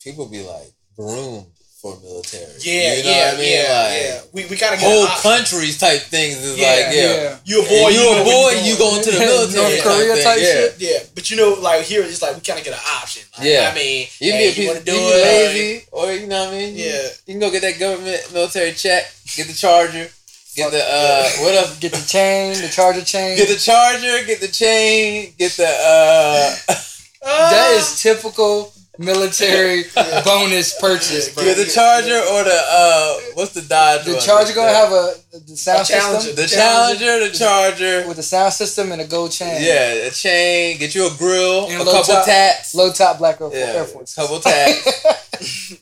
people 0.00 0.26
be 0.28 0.42
like 0.42 0.72
groomed 0.96 1.46
for 1.82 1.98
military. 2.00 2.46
Yeah, 2.62 2.94
you 2.94 3.02
know 3.02 3.10
yeah, 3.10 3.26
what 3.26 3.34
I 3.34 3.42
mean. 3.42 3.52
yeah, 3.52 3.82
like 3.82 3.98
yeah. 3.98 4.20
We 4.32 4.40
we 4.46 4.54
gotta 4.56 4.78
get 4.78 4.86
whole 4.86 5.10
countries 5.18 5.78
type 5.82 6.00
things 6.06 6.38
is 6.38 6.54
Yeah, 6.56 6.70
like 6.78 6.94
yeah. 6.94 7.36
You 7.44 7.58
a 7.58 7.62
And 7.66 7.68
boy, 7.68 7.88
you 7.90 8.02
boy, 8.22 8.52
going. 8.54 8.64
you 8.64 8.74
going 8.78 9.02
to 9.02 9.10
the 9.10 9.18
military. 9.30 9.58
North 9.58 9.82
Korea 9.82 10.14
type 10.22 10.38
yeah. 10.38 10.54
shit? 10.54 10.70
Yeah, 10.78 10.98
but 11.16 11.26
you 11.30 11.36
know, 11.36 11.58
like 11.60 11.82
here, 11.82 12.02
it's 12.06 12.22
like 12.22 12.36
we 12.36 12.40
kind 12.40 12.60
of 12.60 12.64
get 12.64 12.74
an 12.78 12.84
option. 13.02 13.26
Like, 13.36 13.48
Yeah. 13.50 13.70
I 13.70 13.74
mean, 13.74 14.06
You 14.22 14.30
hey, 14.30 14.38
be 14.38 14.46
a 14.46 14.48
piece, 14.54 14.58
you 14.58 14.62
you 14.62 14.68
want 14.70 14.78
to 14.78 14.84
do 14.86 14.94
can 14.94 15.02
it? 15.10 15.22
lazy, 15.26 15.86
or 15.90 16.12
you 16.14 16.26
know 16.30 16.44
what 16.46 16.54
I 16.54 16.58
mean. 16.58 16.72
Yeah. 16.78 17.02
you 17.26 17.32
can 17.34 17.40
go 17.42 17.50
get 17.50 17.62
that 17.66 17.78
government 17.82 18.20
military 18.32 18.72
check, 18.78 19.02
get 19.34 19.46
the 19.50 19.56
charger, 19.58 20.06
get 20.54 20.70
the 20.70 20.82
uh, 20.86 21.26
what 21.42 21.54
else? 21.58 21.78
Get 21.82 21.92
the 21.98 22.06
chain, 22.06 22.54
the 22.62 22.68
charger 22.70 23.02
chain. 23.02 23.36
Get 23.36 23.48
the 23.48 23.56
charger, 23.58 24.22
get 24.24 24.38
the 24.40 24.46
chain, 24.48 25.34
get 25.36 25.50
the 25.58 25.66
uh. 25.66 26.54
that 27.22 27.74
is 27.74 28.00
typical 28.02 28.72
military 28.98 29.84
bonus 30.24 30.78
purchase, 30.78 31.34
bro. 31.34 31.44
Get 31.44 31.56
the 31.56 31.64
charger 31.64 32.18
or 32.18 32.44
the 32.44 32.60
uh, 32.70 33.14
what's 33.34 33.52
the 33.52 33.62
Dodge? 33.62 34.04
The 34.04 34.12
one? 34.12 34.20
charger 34.20 34.54
gonna 34.54 34.72
have 34.72 34.92
a 34.92 35.14
the 35.32 35.56
sound 35.56 35.82
A 35.82 35.84
Challenger. 35.84 36.20
system 36.20 36.36
the 36.44 36.48
Challenger, 36.48 37.20
the 37.20 37.30
Charger. 37.32 38.06
with 38.08 38.16
the 38.18 38.22
sound 38.22 38.52
system 38.52 38.92
and 38.92 39.00
a 39.00 39.06
gold 39.06 39.32
chain. 39.32 39.62
Yeah, 39.62 40.08
a 40.08 40.10
chain. 40.10 40.78
Get 40.78 40.94
you 40.94 41.06
a 41.06 41.10
grill, 41.16 41.66
And 41.70 41.80
a 41.80 41.84
couple 41.84 42.02
top- 42.14 42.26
tats. 42.26 42.74
Low 42.74 42.92
top 42.92 43.18
black 43.18 43.40
Air, 43.40 43.48
Yeah, 43.52 43.58
Air 43.78 43.84
Force. 43.84 44.14
couple 44.14 44.38
tats. 44.40 45.74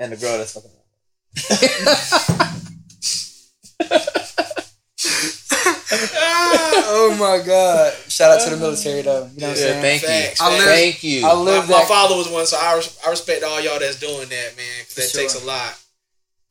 and 0.00 0.12
the 0.12 0.16
girl 0.16 0.38
that's 0.38 0.52
fucking. 0.52 0.70
oh 5.86 7.16
my 7.18 7.44
god! 7.44 7.92
Shout 8.14 8.30
out 8.30 8.44
to 8.44 8.50
the 8.50 8.56
military 8.56 9.02
though. 9.02 9.28
You 9.34 9.40
know 9.40 9.48
what 9.48 9.56
I'm 9.58 9.64
Yeah, 9.64 9.80
saying? 9.80 9.82
thank 9.82 10.02
Facts, 10.02 10.40
you. 10.40 10.46
I 10.46 10.50
live- 10.56 10.64
thank 10.68 11.02
you. 11.02 11.18
I 11.26 11.28
My, 11.28 11.32
live 11.34 11.68
my 11.68 11.78
that. 11.78 11.88
father 11.88 12.14
was 12.16 12.28
one, 12.28 12.46
so 12.46 12.56
I, 12.60 12.76
res- 12.76 12.98
I 13.04 13.10
respect 13.10 13.42
all 13.42 13.60
y'all 13.60 13.80
that's 13.80 13.98
doing 13.98 14.28
that, 14.28 14.56
man. 14.56 14.64
Because 14.86 14.94
that 14.94 15.10
For 15.10 15.18
takes 15.18 15.42
a 15.42 15.44
lot. 15.44 15.74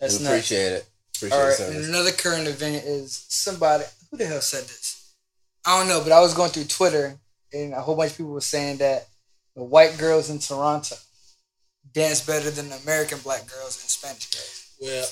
That's 0.00 0.18
we 0.20 0.24
nuts. 0.24 0.26
appreciate 0.26 0.72
it. 0.74 0.88
Appreciate 1.16 1.38
All 1.40 1.70
the 1.72 1.76
and 1.78 1.84
another 1.86 2.12
current 2.12 2.46
event 2.46 2.84
is 2.84 3.24
somebody 3.28 3.82
who 4.10 4.16
the 4.16 4.26
hell 4.26 4.40
said 4.40 4.62
this? 4.62 5.12
I 5.66 5.76
don't 5.76 5.88
know, 5.88 6.00
but 6.04 6.12
I 6.12 6.20
was 6.20 6.34
going 6.34 6.50
through 6.52 6.66
Twitter 6.66 7.18
and 7.52 7.74
a 7.74 7.80
whole 7.80 7.96
bunch 7.96 8.12
of 8.12 8.16
people 8.18 8.32
were 8.32 8.40
saying 8.40 8.76
that 8.76 9.08
the 9.56 9.64
white 9.64 9.98
girls 9.98 10.30
in 10.30 10.38
Toronto 10.38 10.94
dance 11.92 12.20
better 12.24 12.50
than 12.52 12.68
the 12.68 12.76
American 12.76 13.18
black 13.18 13.48
girls 13.48 13.80
and 13.82 13.90
Spanish 13.90 14.30
girls. 14.30 14.70
Well, 14.80 15.06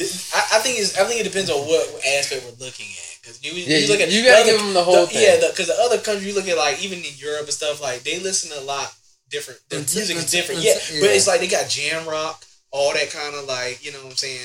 I, 0.00 0.56
I 0.56 0.58
think 0.60 0.78
it's, 0.78 0.96
I 0.98 1.04
think 1.04 1.20
it 1.20 1.24
depends 1.24 1.50
on 1.50 1.58
what 1.66 2.02
aspect 2.06 2.44
we're 2.46 2.64
looking 2.64 2.86
at. 2.86 3.09
Because 3.20 3.42
you, 3.44 3.52
Yeah, 3.52 3.78
you 3.78 3.88
look 3.88 4.00
at 4.00 4.10
you 4.10 4.24
gotta 4.24 4.44
the 4.44 4.50
give 4.52 4.60
them 4.60 4.74
the 4.74 4.82
whole 4.82 5.06
thing. 5.06 5.22
Yeah, 5.22 5.36
because 5.50 5.66
the, 5.68 5.76
other 5.80 5.98
countries 5.98 6.26
you 6.26 6.34
look 6.34 6.48
at, 6.48 6.56
like 6.56 6.82
even 6.82 6.98
in 6.98 7.12
Europe 7.16 7.44
and 7.44 7.52
stuff, 7.52 7.80
like 7.82 8.02
they 8.02 8.18
listen 8.18 8.50
to 8.50 8.60
a 8.60 8.64
lot 8.64 8.92
different. 9.30 9.60
Their 9.68 9.80
Int- 9.80 9.94
music 9.94 10.16
is 10.16 10.30
different. 10.30 10.64
int- 10.64 10.68
Yeah, 10.90 11.00
but 11.00 11.10
it's 11.10 11.26
like 11.28 11.40
they 11.40 11.48
got 11.48 11.68
jam 11.68 12.06
rock, 12.08 12.44
all 12.70 12.92
that 12.94 13.10
kind 13.10 13.34
of 13.34 13.44
like 13.46 13.84
you 13.84 13.92
know 13.92 13.98
what 14.02 14.10
I'm 14.12 14.16
saying, 14.16 14.40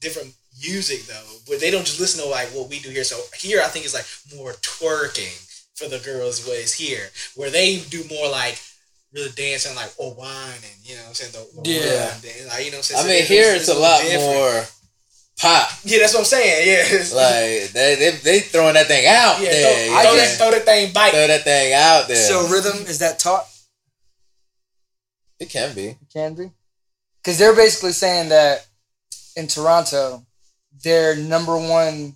different 0.00 0.34
music 0.62 1.06
though. 1.06 1.32
But 1.48 1.60
they 1.60 1.70
don't 1.70 1.86
just 1.86 2.00
listen 2.00 2.22
to 2.22 2.28
like 2.28 2.48
what 2.48 2.68
we 2.68 2.78
do 2.80 2.90
here. 2.90 3.04
So 3.04 3.18
here, 3.38 3.60
I 3.64 3.68
think 3.68 3.84
it's 3.86 3.94
like 3.94 4.06
more 4.36 4.52
twerking 4.52 5.32
for 5.76 5.88
the 5.88 5.98
girls' 6.00 6.46
ways 6.46 6.74
here, 6.74 7.08
where 7.36 7.48
they 7.50 7.78
do 7.88 8.04
more 8.10 8.28
like 8.28 8.60
really 9.12 9.30
dancing 9.34 9.74
like 9.74 9.90
oh 9.98 10.12
wine 10.14 10.54
and 10.62 10.76
you 10.84 10.94
know 10.94 11.02
what 11.02 11.08
I'm 11.08 11.14
saying 11.14 11.32
the, 11.32 11.62
the 11.62 11.70
Yeah. 11.70 12.08
wine 12.12 12.48
like, 12.48 12.64
you 12.64 12.70
know 12.70 12.76
what 12.76 12.76
I'm 12.76 12.82
saying. 12.82 13.00
I 13.00 13.08
mean, 13.08 13.12
it's- 13.24 13.28
here 13.28 13.54
it's 13.54 13.68
it's 13.68 13.76
a 13.76 13.80
lot 13.80 14.02
different. 14.02 14.22
more 14.22 14.64
pop. 15.40 15.68
Yeah, 15.84 15.98
that's 16.00 16.12
what 16.14 16.20
I'm 16.20 16.24
saying. 16.26 16.68
Yeah, 16.68 16.98
Like 17.16 17.72
they 17.72 17.94
they, 17.98 18.10
they 18.22 18.40
throwing 18.40 18.74
that 18.74 18.86
thing 18.86 19.06
out 19.06 19.40
yeah, 19.40 19.50
there. 19.50 19.74
throw, 19.74 19.84
you 19.84 19.98
I 19.98 20.02
throw, 20.02 20.10
know? 20.10 20.16
that, 20.16 20.38
throw 20.38 20.50
that 20.50 20.64
thing 20.64 20.92
bite. 20.92 21.10
throw 21.10 21.26
that 21.26 21.42
thing 21.44 21.72
out 21.72 22.08
there. 22.08 22.16
So 22.16 22.48
rhythm 22.48 22.86
is 22.86 22.98
that 22.98 23.18
taught? 23.18 23.46
it 25.38 25.48
can 25.48 25.74
be. 25.74 25.86
It 25.88 25.98
can 26.12 26.34
be. 26.34 26.50
Because 27.22 27.38
they're 27.38 27.56
basically 27.56 27.92
saying 27.92 28.28
that 28.28 28.66
in 29.36 29.46
Toronto, 29.46 30.24
their 30.84 31.16
number 31.16 31.56
one 31.56 32.14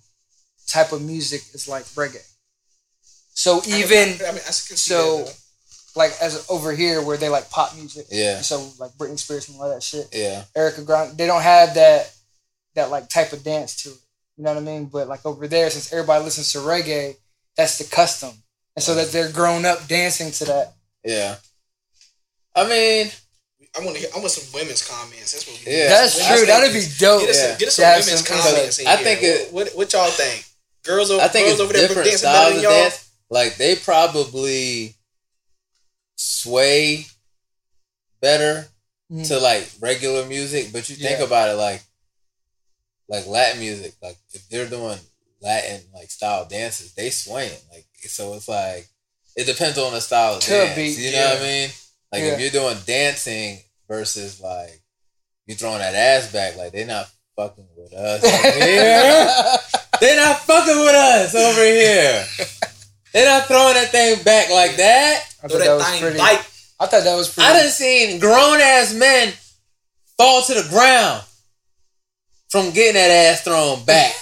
type 0.66 0.92
of 0.92 1.02
music 1.02 1.40
is 1.54 1.66
like 1.68 1.84
reggae. 1.86 2.26
So 3.32 3.62
even 3.66 4.20
I, 4.24 4.28
I 4.28 4.32
mean, 4.32 4.42
I 4.46 4.50
so- 4.50 5.24
that, 5.24 5.36
like 5.96 6.12
as 6.20 6.44
over 6.50 6.72
here 6.74 7.00
where 7.02 7.16
they 7.16 7.28
like 7.28 7.50
pop 7.50 7.74
music. 7.76 8.06
Yeah. 8.10 8.40
So 8.40 8.68
like 8.78 8.90
Britney 8.92 9.18
Spears 9.18 9.48
and 9.48 9.60
all 9.60 9.70
that 9.70 9.82
shit. 9.82 10.08
Yeah. 10.12 10.44
Erica 10.56 10.82
Grande, 10.82 11.16
they 11.16 11.26
don't 11.26 11.42
have 11.42 11.74
that 11.74 12.12
that 12.74 12.90
like 12.90 13.08
type 13.08 13.32
of 13.32 13.42
dance 13.44 13.82
to 13.82 13.90
it. 13.90 13.96
You 14.36 14.44
know 14.44 14.52
what 14.54 14.62
I 14.62 14.64
mean? 14.66 14.86
But 14.86 15.08
like 15.08 15.24
over 15.24 15.46
there, 15.46 15.70
since 15.70 15.92
everybody 15.92 16.24
listens 16.24 16.52
to 16.52 16.58
reggae, 16.58 17.16
that's 17.56 17.78
the 17.78 17.84
custom, 17.84 18.30
and 18.74 18.82
so 18.82 18.94
that 18.96 19.12
they're 19.12 19.30
grown 19.30 19.64
up 19.64 19.86
dancing 19.86 20.32
to 20.32 20.44
that. 20.46 20.72
Yeah. 21.04 21.36
I 22.56 22.68
mean, 22.68 23.10
I 23.76 23.80
want 23.84 23.94
to. 23.96 24.00
Hear, 24.00 24.08
I 24.14 24.18
want 24.18 24.30
some 24.30 24.52
women's 24.58 24.86
comments. 24.86 25.32
That's 25.32 25.46
what. 25.46 25.60
We 25.64 25.72
Yeah. 25.72 25.88
That's 25.88 26.20
I 26.20 26.36
true. 26.36 26.46
That'd 26.46 26.72
be 26.72 26.84
dope. 26.98 27.20
Get 27.22 27.30
us, 27.30 27.36
Yeah. 27.40 27.48
some, 27.50 27.58
get 27.58 27.68
us 27.68 27.74
some 27.76 27.84
women's 27.90 28.26
some 28.28 28.40
comments. 28.40 28.78
in 28.80 28.86
I 28.86 28.96
here. 28.96 29.04
think 29.04 29.22
it- 29.22 29.52
What, 29.52 29.66
what, 29.68 29.76
what 29.76 29.92
y'all 29.92 30.10
think? 30.10 30.44
Girls 30.84 31.10
over, 31.10 31.22
I 31.22 31.28
think 31.28 31.46
girls 31.46 31.52
it's 31.52 31.60
over 31.62 31.72
there 31.72 31.88
different 31.88 32.08
dancing 32.08 32.26
better 32.26 32.38
styles 32.38 32.56
of 32.56 32.62
y'all. 32.62 32.72
dance. 32.72 33.10
Like 33.30 33.56
they 33.56 33.76
probably 33.76 34.94
sway 36.16 37.06
better 38.20 38.68
Mhm. 39.12 39.26
to 39.28 39.38
like 39.38 39.68
regular 39.80 40.24
music, 40.26 40.72
but 40.72 40.88
you 40.88 40.96
think 40.96 41.18
Yeah. 41.18 41.24
about 41.24 41.48
it 41.50 41.54
like 41.54 41.82
like 43.08 43.26
Latin 43.26 43.60
music, 43.60 43.92
like 44.02 44.16
if 44.32 44.48
they're 44.48 44.68
doing 44.68 44.98
Latin 45.42 45.80
like 45.94 46.10
style 46.10 46.46
dances, 46.48 46.94
they 46.94 47.10
swaying. 47.10 47.58
Like 47.72 47.86
so 48.06 48.34
it's 48.34 48.48
like 48.48 48.86
it 49.36 49.46
depends 49.46 49.78
on 49.78 49.92
the 49.92 50.00
style 50.00 50.34
of 50.36 50.40
To 50.42 50.50
dance. 50.50 50.76
beat, 50.76 50.98
you 50.98 51.12
know 51.12 51.24
what 51.30 51.38
I 51.38 51.42
mean? 51.42 51.68
Like 52.12 52.22
Yeah. 52.22 52.28
if 52.34 52.40
you're 52.40 52.62
doing 52.62 52.76
dancing 52.86 53.58
versus 53.88 54.40
like 54.40 54.80
you 55.46 55.54
throwing 55.54 55.78
that 55.78 55.94
ass 55.94 56.32
back, 56.32 56.56
like 56.56 56.72
they're 56.72 56.86
not 56.96 57.08
fucking 57.36 57.66
with 57.76 57.92
us 57.92 58.24
over 58.24 58.64
here. 58.64 59.58
They 60.00 60.16
not 60.16 60.38
fucking 60.40 60.78
with 60.80 60.94
us 60.94 61.34
over 61.34 61.64
here. 61.64 62.24
They're 63.12 63.26
not 63.26 63.46
throwing 63.46 63.74
that 63.74 63.90
thing 63.90 64.22
back 64.24 64.50
like 64.50 64.76
that. 64.76 65.22
I 65.42 65.48
thought 65.48 65.58
that 65.58 65.64
that 65.66 65.74
was 65.76 66.00
pretty. 66.00 66.20
I 66.20 66.86
thought 66.86 67.04
that 67.04 67.16
was 67.16 67.32
pretty. 67.32 67.48
I 67.48 67.52
done 67.60 67.70
seen 67.70 68.18
grown 68.18 68.60
ass 68.60 68.92
men 68.94 69.32
fall 70.16 70.42
to 70.42 70.54
the 70.54 70.68
ground 70.68 71.22
from 72.54 72.70
getting 72.70 72.94
that 72.94 73.10
ass 73.10 73.42
thrown 73.42 73.82
back. 73.82 74.14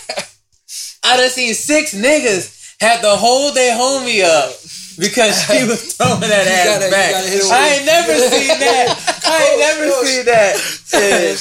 I 1.04 1.20
done 1.20 1.28
seen 1.28 1.52
six 1.52 1.92
niggas 1.92 2.80
have 2.80 3.02
to 3.04 3.10
hold 3.12 3.52
their 3.54 3.76
homie 3.76 4.24
up 4.24 4.56
because 4.96 5.36
she 5.44 5.64
was 5.68 5.92
throwing 6.00 6.24
that 6.24 6.48
ass 6.48 6.80
gotta- 6.80 6.88
back. 6.90 7.10
gotta 7.12 7.28
hit 7.28 7.44
her 7.44 7.52
I 7.52 7.68
ain't 7.76 7.82
oh, 7.84 7.92
never 7.92 8.14
seen 8.32 8.56
that. 8.56 8.88
I 9.28 9.36
ain't 9.52 9.60
never 9.60 9.84
Oh, 9.92 10.04
seen 10.08 10.24
that 10.24 10.56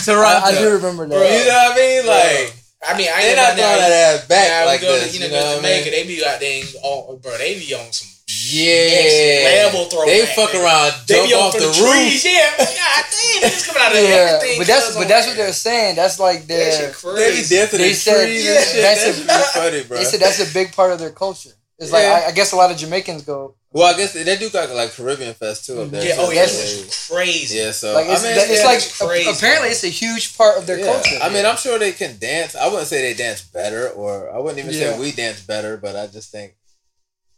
Toronto. 0.03 0.43
I, 0.43 0.51
I 0.51 0.59
do 0.59 0.67
remember 0.75 1.07
that. 1.07 1.15
you 1.15 1.47
know 1.47 1.63
what 1.63 1.71
I 1.71 1.79
mean? 1.79 2.03
Like 2.11 2.55
I 2.83 2.97
mean, 2.97 3.07
I 3.07 3.21
ain't 3.23 3.37
not 3.39 3.55
throwing 3.55 3.79
that 3.79 4.19
ass 4.19 4.27
back 4.27 4.49
Now, 4.51 4.65
like 4.65 4.81
go 4.81 4.91
this. 4.99 5.11
to, 5.11 5.13
you 5.15 5.19
know, 5.21 5.25
you 5.27 5.31
know 5.31 5.39
to 5.39 5.47
I 5.47 5.61
mean? 5.63 5.83
Jamaica, 5.85 5.89
they 5.95 6.03
be 6.03 6.25
out 6.25 6.39
there, 6.41 6.63
on, 6.83 7.17
bro. 7.23 7.37
They 7.37 7.55
be 7.55 7.71
on 7.73 7.87
some. 7.93 8.10
Yeah. 8.51 9.65
level 9.65 9.85
throwback, 9.85 10.07
They 10.07 10.25
fuck 10.35 10.53
man. 10.53 10.63
around, 10.63 10.93
They 11.07 11.15
jump 11.15 11.27
be 11.27 11.33
off 11.33 11.53
for 11.53 11.59
the, 11.59 11.65
the, 11.67 11.81
roof. 11.83 11.91
trees. 11.93 12.25
Yeah, 12.25 12.51
God 12.57 13.05
damn, 13.11 13.43
it's 13.51 13.65
coming 13.67 13.81
out 13.83 13.91
of 13.91 13.97
yeah, 14.03 14.09
everything. 14.37 14.57
but 14.59 14.67
that's 14.67 14.95
but 14.95 15.07
that's 15.07 15.27
what 15.27 15.35
they're 15.37 15.53
saying. 15.53 15.95
That's 15.95 16.19
like 16.19 16.41
That 16.41 16.47
their. 16.47 16.71
shit 16.71 16.95
They 17.01 17.09
be 17.09 17.15
crazy. 17.15 17.55
dancing 17.55 17.79
They 17.79 17.89
in 17.89 17.95
said- 17.95 18.23
trees 18.25 18.45
yeah, 18.45 18.51
and 18.55 18.65
shit. 18.65 18.81
that's 18.81 19.03
That's, 19.05 19.17
a- 19.55 19.59
pretty 19.59 19.69
funny, 19.79 19.83
bro. 19.87 19.97
They 19.97 20.03
said 20.05 20.19
that's 20.19 20.39
a 20.49 20.53
big 20.53 20.73
part 20.73 20.91
of 20.91 20.99
their 20.99 21.11
culture. 21.11 21.51
It's 21.79 21.91
like 21.91 22.05
I, 22.05 22.27
I 22.27 22.31
guess 22.31 22.51
a 22.51 22.55
lot 22.55 22.69
of 22.71 22.77
Jamaicans 22.77 23.23
go 23.23 23.55
well, 23.73 23.91
I 23.91 23.95
guess 23.97 24.11
they, 24.11 24.23
they 24.23 24.35
do 24.37 24.49
got 24.49 24.69
like 24.75 24.91
Caribbean 24.91 25.33
Fest 25.33 25.65
too 25.65 25.81
up 25.81 25.89
there. 25.91 26.05
Yeah, 26.05 26.15
too. 26.15 26.21
oh 26.23 26.29
yeah, 26.31 26.41
That's- 26.41 27.07
crazy. 27.09 27.57
yeah. 27.57 27.71
So 27.71 27.93
like 27.93 28.05
it's, 28.09 28.21
I 28.21 28.27
mean, 28.27 28.35
that- 28.35 28.49
it's 28.49 28.65
like 28.65 28.77
it's 28.77 28.97
crazy, 28.99 29.31
apparently 29.31 29.69
it's 29.69 29.83
a 29.85 29.87
huge 29.87 30.37
part 30.37 30.57
of 30.57 30.67
their 30.67 30.77
yeah. 30.79 30.85
culture. 30.91 31.17
I 31.23 31.29
mean, 31.29 31.45
I'm 31.45 31.55
sure 31.55 31.79
they 31.79 31.93
can 31.93 32.19
dance. 32.19 32.53
I 32.55 32.67
wouldn't 32.67 32.87
say 32.87 33.01
they 33.01 33.13
dance 33.13 33.41
better, 33.41 33.87
or 33.89 34.29
I 34.29 34.39
wouldn't 34.39 34.59
even 34.59 34.73
say 34.73 34.99
we 34.99 35.11
dance 35.13 35.41
better, 35.41 35.77
but 35.77 35.95
I 35.95 36.07
just 36.07 36.31
think 36.31 36.53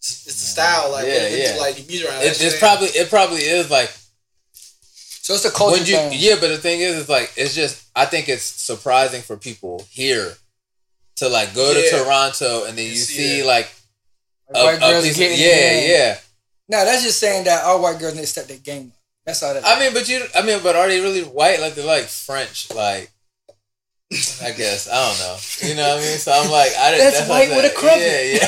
It's, 0.04 0.28
it's 0.28 0.36
the 0.42 0.48
style, 0.52 0.92
like 0.92 1.06
Yeah, 1.08 1.14
what 1.14 1.32
it- 1.32 1.56
yeah. 1.56 1.62
like 1.62 1.78
you 1.80 1.86
music 1.88 2.10
around. 2.10 2.22
it, 2.24 2.42
it's 2.42 2.60
probably 2.60 2.88
it 2.90 3.10
probably 3.10 3.40
is 3.40 3.70
like 3.72 3.90
so 4.52 5.34
it's 5.36 5.46
a 5.46 5.52
culture 5.52 5.78
you 5.80 5.86
thing. 5.96 6.12
yeah. 6.20 6.36
But 6.40 6.50
the 6.50 6.58
thing 6.58 6.82
is, 6.82 6.98
it's 6.98 7.10
like 7.10 7.32
it's 7.38 7.56
just 7.56 7.86
I 7.96 8.06
think 8.06 8.28
it's 8.28 8.44
surprising 8.44 9.22
for 9.22 9.38
people 9.38 9.86
here 9.90 10.34
to 11.18 11.30
like 11.30 11.56
go 11.56 11.72
Yeah. 11.72 11.98
to 11.98 12.04
Toronto 12.04 12.66
and 12.66 12.78
then 12.78 12.84
you 12.86 12.92
You 12.92 12.98
see 12.98 13.38
see 13.40 13.44
like 13.44 13.72
Like, 14.50 14.62
a, 14.62 14.66
white 14.66 14.76
a 14.76 14.80
girls 14.92 15.06
piece 15.06 15.18
getting 15.18 15.40
yeah, 15.40 15.72
in. 15.80 15.90
yeah. 15.90 16.18
No, 16.70 16.86
that's 16.86 17.04
just 17.04 17.20
saying 17.20 17.46
that 17.46 17.64
all 17.64 17.82
white 17.82 18.00
girls 18.00 18.16
need 18.16 18.22
to 18.22 18.28
step 18.28 18.48
their 18.48 18.58
game. 18.58 18.92
That's 19.26 19.42
all 19.44 19.54
that. 19.54 19.64
I 19.66 19.80
mean, 19.80 19.94
but 19.94 20.10
you, 20.10 20.26
I 20.36 20.42
mean, 20.42 20.60
but 20.64 20.76
are 20.76 20.88
they 20.90 21.00
really 21.00 21.22
white? 21.24 21.62
Like 21.62 21.76
they're 21.76 21.86
like 21.86 22.04
French, 22.06 22.70
like 22.74 23.10
I 24.12 24.52
guess 24.52 24.88
I 24.88 24.94
don't 24.94 25.20
know. 25.20 25.38
You 25.68 25.76
know 25.76 25.96
what 25.96 26.04
I 26.04 26.08
mean? 26.08 26.18
So 26.18 26.32
I'm 26.32 26.52
like, 26.52 26.72
I 26.78 26.92
didn't. 26.92 27.04
That's 27.04 27.28
what 27.28 27.42
I'm 27.42 27.50
white 27.50 27.50
with 27.50 27.66
a 27.66 27.70
saying. 27.70 27.78
crumpet. 27.80 28.02
Yeah, 28.02 28.34
yeah. 28.34 28.46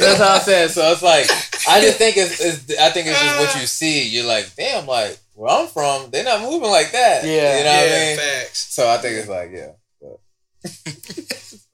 that's 0.00 0.18
what 0.20 0.30
I'm 0.30 0.40
saying. 0.42 0.68
So 0.68 0.92
it's 0.92 1.02
like, 1.02 1.26
I 1.68 1.80
just 1.80 1.98
think 1.98 2.16
it's, 2.16 2.40
it's, 2.40 2.78
I 2.78 2.90
think 2.90 3.08
it's 3.08 3.20
just 3.20 3.38
what 3.38 3.60
you 3.60 3.66
see. 3.66 4.08
You're 4.08 4.26
like, 4.26 4.54
damn, 4.56 4.86
like 4.86 5.18
where 5.34 5.50
I'm 5.50 5.66
from, 5.66 6.10
they're 6.10 6.24
not 6.24 6.42
moving 6.42 6.70
like 6.70 6.92
that. 6.92 7.24
Yeah. 7.24 7.58
you 7.58 7.64
know 7.64 7.70
what 7.70 7.80
I 7.80 8.06
mean? 8.06 8.16
facts. 8.18 8.74
So 8.74 8.88
I 8.88 8.98
think 8.98 9.18
it's 9.18 9.28
like, 9.28 9.50
yeah. 9.52 9.72
But, 10.00 10.20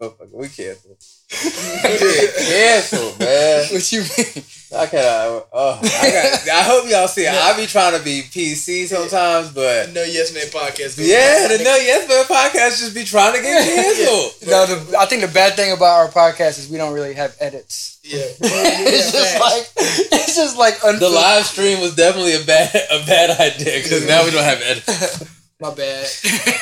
Motherfucker, 0.00 0.32
we 0.32 0.48
canceled. 0.48 1.02
We 1.30 2.28
canceled, 2.46 3.18
man. 3.20 3.66
what 3.70 3.92
you 3.92 4.00
mean? 4.00 4.44
I 4.76 4.86
can't. 4.86 5.04
Uh, 5.04 5.42
oh, 5.52 5.80
I, 5.82 6.10
got, 6.10 6.48
I 6.48 6.62
hope 6.62 6.88
y'all 6.88 7.08
see 7.08 7.22
it. 7.22 7.32
I 7.32 7.56
be 7.56 7.66
trying 7.66 7.96
to 7.98 8.04
be 8.04 8.22
PC 8.22 8.86
sometimes, 8.86 9.50
but 9.52 9.92
No 9.92 10.02
Yes 10.02 10.32
Man 10.34 10.44
podcast. 10.46 10.96
goes 10.96 11.08
yeah, 11.08 11.48
the 11.48 11.58
No 11.62 11.74
Yes 11.76 12.08
Man 12.08 12.24
podcast 12.24 12.78
just 12.78 12.94
be 12.94 13.04
trying 13.04 13.34
to 13.34 13.42
get 13.42 13.64
canceled. 13.64 14.32
No, 14.50 14.66
the, 14.66 14.98
I 14.98 15.06
think 15.06 15.22
the 15.22 15.28
bad 15.28 15.54
thing 15.54 15.72
about 15.72 15.98
our 15.98 16.08
podcast 16.08 16.58
is 16.58 16.68
we 16.68 16.76
don't 16.76 16.92
really 16.94 17.14
have 17.14 17.36
edits. 17.40 17.98
Yeah, 18.02 18.18
it's 18.40 19.12
just 19.12 19.38
facts. 19.38 19.40
like 19.40 19.70
it's 19.76 20.36
just 20.36 20.56
like 20.58 20.80
The 20.80 21.08
live 21.08 21.44
stream 21.46 21.80
was 21.80 21.94
definitely 21.94 22.34
a 22.40 22.44
bad 22.44 22.74
a 22.74 23.04
bad 23.06 23.30
idea 23.40 23.82
because 23.82 24.06
now 24.08 24.24
we 24.24 24.30
don't 24.30 24.44
have 24.44 24.60
edits. 24.62 25.24
My 25.60 25.74
bad. 25.74 26.08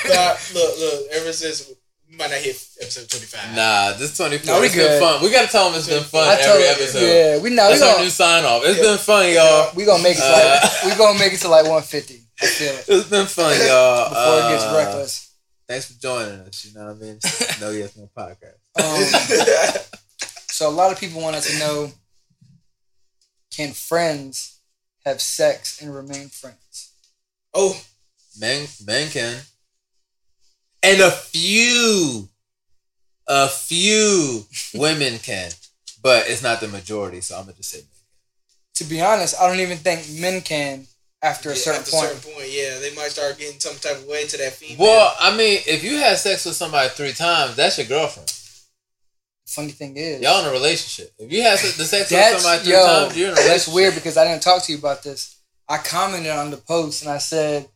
Nah, 0.09 0.35
look, 0.55 0.79
look. 0.79 1.07
Ever 1.13 1.33
since 1.33 1.69
we 1.69 1.75
might 2.19 2.31
not 2.31 2.41
hit 2.41 2.57
episode 2.81 3.09
twenty 3.09 3.27
five. 3.27 3.55
Nah, 3.55 3.93
this 3.97 4.17
twenty 4.17 4.39
four. 4.39 4.55
No, 4.55 4.61
we 4.61 4.67
it's 4.67 4.75
been 4.77 5.01
fun. 5.01 5.23
We 5.23 5.31
gotta 5.31 5.49
tell 5.49 5.71
them 5.71 5.79
it's 5.79 5.89
been 5.89 6.03
fun 6.05 6.27
I 6.29 6.35
every 6.35 6.45
told- 6.65 6.77
episode. 6.77 7.01
Yeah, 7.01 7.39
we 7.39 7.51
know 7.51 7.67
we 7.67 7.79
That's 7.79 7.83
our 7.83 7.93
gonna 7.95 8.05
new 8.05 8.11
sign 8.11 8.45
off. 8.45 8.63
It's 8.65 8.77
Yeah. 8.79 8.83
been 8.85 8.99
fun, 8.99 9.33
y'all. 9.33 9.71
we 9.75 9.85
gonna 9.85 10.03
make 10.03 10.17
it. 10.17 10.21
To 10.21 10.27
Uh, 10.27 10.61
like, 10.63 10.85
we 10.85 10.95
gonna 10.99 11.19
make 11.19 11.33
it 11.33 11.41
to 11.41 11.49
like 11.49 11.65
150. 11.65 12.23
I 12.41 12.47
feel 12.47 12.73
it 12.75 12.85
It's 12.89 13.09
been 13.09 13.27
fun, 13.27 13.55
y'all. 13.67 14.09
before 14.11 14.39
it 14.39 14.53
gets 14.53 14.65
Uh, 14.65 14.75
reckless. 14.77 15.29
Thanks 15.69 15.87
for 15.87 16.01
joining 16.01 16.41
us. 16.41 16.65
You 16.65 16.75
know 16.75 16.87
what 16.87 16.97
I 16.97 16.99
mean? 16.99 17.19
no 17.61 17.71
Yes 17.71 17.97
Man 17.97 18.09
podcast. 18.17 18.59
Um, 18.79 19.03
so 20.51 20.69
a 20.69 20.71
lot 20.71 20.93
of 20.93 21.01
people 21.01 21.21
wanted 21.21 21.43
to 21.43 21.59
know: 21.59 21.93
Can 23.55 23.73
friends 23.73 24.61
have 25.05 25.21
sex 25.21 25.81
and 25.83 25.95
remain 25.95 26.29
friends? 26.29 26.93
oh, 27.55 27.81
Men 28.39 28.69
men 28.85 29.11
can. 29.11 29.41
And 30.83 31.01
a 31.01 31.11
few 31.11 32.29
a 33.29 33.49
few 33.49 34.47
women 34.75 35.19
can. 35.19 35.51
But 36.03 36.29
it's 36.29 36.43
not 36.43 36.61
the 36.61 36.69
majority, 36.69 37.21
so 37.21 37.37
I'm 37.37 37.43
gonna 37.45 37.55
just 37.55 37.71
say 37.71 37.79
men. 37.79 37.87
To 38.75 38.85
be 38.85 39.01
honest, 39.01 39.35
I 39.41 39.49
don't 39.49 39.61
even 39.61 39.79
think 39.79 40.09
men 40.21 40.41
can 40.41 40.87
after 41.23 41.51
a 41.51 41.53
yeah, 41.53 41.59
certain 41.59 41.81
after 41.81 41.91
point. 41.91 42.09
certain 42.11 42.33
point, 42.33 42.47
yeah, 42.51 42.79
they 42.79 42.95
might 42.95 43.11
start 43.11 43.39
getting 43.39 43.59
some 43.59 43.75
type 43.77 43.97
of 43.97 44.07
way 44.07 44.27
to 44.27 44.37
that 44.39 44.53
female. 44.53 44.87
Well, 44.87 45.17
I 45.21 45.37
mean, 45.37 45.61
if 45.67 45.83
you 45.83 45.97
had 45.97 46.17
sex 46.19 46.45
with 46.45 46.55
somebody 46.55 46.89
three 46.91 47.13
times, 47.13 47.57
that's 47.57 47.79
your 47.79 47.89
girlfriend. 47.89 48.33
Funny 49.47 49.73
thing 49.73 49.97
is, 49.97 50.21
Y'all 50.21 50.43
in 50.43 50.47
a 50.49 50.53
relationship. 50.53 51.13
If 51.19 51.33
you 51.33 51.43
had 51.43 51.59
the 51.59 51.85
sex 51.85 52.11
with 52.13 52.43
somebody 52.43 52.63
three 52.65 52.73
yo. 52.73 52.87
times, 52.87 53.17
you're 53.17 53.29
in 53.29 53.33
a 53.33 53.35
relationship. 53.35 53.53
That's 53.53 53.69
weird 53.69 53.95
because 53.95 54.17
I 54.17 54.25
didn't 54.25 54.43
talk 54.43 54.63
to 54.65 54.73
you 54.73 54.79
about 54.79 55.03
this. 55.03 55.41
I 55.69 55.79
commented 55.79 56.31
on 56.31 56.51
the 56.51 56.59
post 56.59 57.03
and 57.03 57.11
I 57.11 57.19
said, 57.19 57.69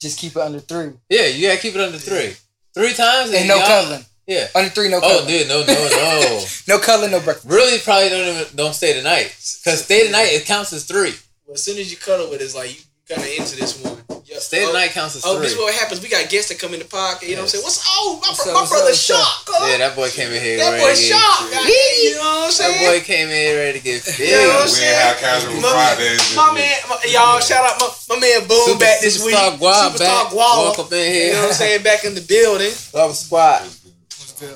just 0.00 0.18
keep 0.18 0.36
it 0.36 0.42
under 0.42 0.60
three 0.60 0.92
Yeah, 1.08 1.26
you 1.26 1.48
gotta 1.48 1.60
keep 1.60 1.74
it 1.74 1.80
under 1.80 1.98
three. 1.98 2.34
Three 2.74 2.94
times 2.94 3.32
and 3.32 3.48
no 3.48 3.58
cuddling. 3.58 4.04
Yeah. 4.26 4.46
Under 4.54 4.70
three, 4.70 4.88
no 4.88 5.00
Oh, 5.02 5.26
dude, 5.26 5.48
no, 5.48 5.64
no, 5.64 5.74
no. 5.74 6.44
No 6.68 6.78
cuddling, 6.78 7.10
no 7.10 7.20
breakfast. 7.20 7.48
really, 7.48 7.78
probably 7.80 8.10
don't 8.10 8.28
even 8.28 8.56
don't 8.56 8.74
stay 8.74 8.92
the 8.94 9.02
night 9.02 9.26
because 9.26 9.82
stay 9.84 10.06
the 10.06 10.12
night 10.12 10.28
it 10.30 10.46
counts 10.46 10.72
as 10.72 10.84
three. 10.84 11.14
Well, 11.46 11.54
as 11.54 11.64
soon 11.64 11.78
as 11.78 11.90
you 11.90 11.96
cuddle 11.96 12.30
with 12.30 12.40
it, 12.40 12.44
it's 12.44 12.54
like 12.54 12.70
you, 12.70 12.76
you 12.76 13.14
kind 13.16 13.26
of 13.26 13.36
into 13.36 13.56
this 13.56 13.82
one. 13.82 14.19
Your, 14.40 14.48
Stay 14.48 14.64
the 14.64 14.70
oh, 14.70 14.72
night 14.72 14.96
counts 14.96 15.16
as 15.16 15.22
Oh, 15.28 15.36
three. 15.36 15.44
this 15.44 15.52
is 15.52 15.58
what 15.60 15.74
happens. 15.76 16.00
We 16.00 16.08
got 16.08 16.24
guests 16.32 16.48
that 16.48 16.56
come 16.58 16.72
in 16.72 16.80
the 16.80 16.88
pocket. 16.88 17.28
You 17.28 17.36
know 17.36 17.44
what 17.44 17.52
I'm 17.52 17.60
saying? 17.60 17.64
What's 17.68 17.84
oh 17.84 18.16
my, 18.24 18.32
What's 18.32 18.40
bro- 18.40 18.52
up, 18.52 18.56
my 18.56 18.60
what's 18.64 18.72
brother 18.72 18.88
up, 18.88 18.96
what's 18.96 19.10
up? 19.12 19.20
Shock. 19.20 19.68
yeah, 19.68 19.76
that 19.84 19.92
boy 19.92 20.08
came 20.08 20.32
in 20.32 20.40
here. 20.40 20.56
that 20.64 20.80
boy 20.80 20.96
Shock. 20.96 21.40
big. 21.44 21.52
goddamn, 21.52 21.76
You 22.00 22.14
know 22.16 22.24
what 22.24 22.48
I'm 22.48 22.56
saying? 22.56 22.72
That 22.80 22.88
boy 22.88 22.98
came 23.04 23.28
in 23.28 23.48
ready 23.60 23.76
to 23.78 23.84
get 23.84 24.00
big. 24.00 24.16
You 24.16 24.32
know 24.32 24.48
what 24.48 24.64
I'm 24.64 24.72
saying? 24.72 24.88
ain't 24.88 25.04
have 25.04 25.16
casual 25.20 25.60
My- 25.60 25.68
Fridays. 25.76 26.24
My 26.32 26.48
man, 26.56 26.76
my, 26.88 26.96
y'all, 27.12 27.36
shout 27.44 27.60
out 27.68 27.76
my, 27.76 27.88
my 28.16 28.16
man 28.24 28.48
Boom 28.48 28.64
Super- 28.64 28.80
back 28.80 29.04
this 29.04 29.20
week. 29.20 29.36
Superstar 29.36 29.60
Guap 29.60 29.92
Superstar 29.92 30.24
back. 30.24 30.32
Guala. 30.32 30.72
Walk 30.72 30.78
up 30.80 30.92
in 30.96 31.04
here. 31.04 31.26
You 31.28 31.32
know 31.36 31.44
what 31.44 31.52
I'm 31.52 31.60
saying? 31.60 31.82
Back 31.84 32.00
in 32.08 32.14
the 32.16 32.24
building. 32.24 32.72
Love 32.96 33.12
squad. 33.14 33.68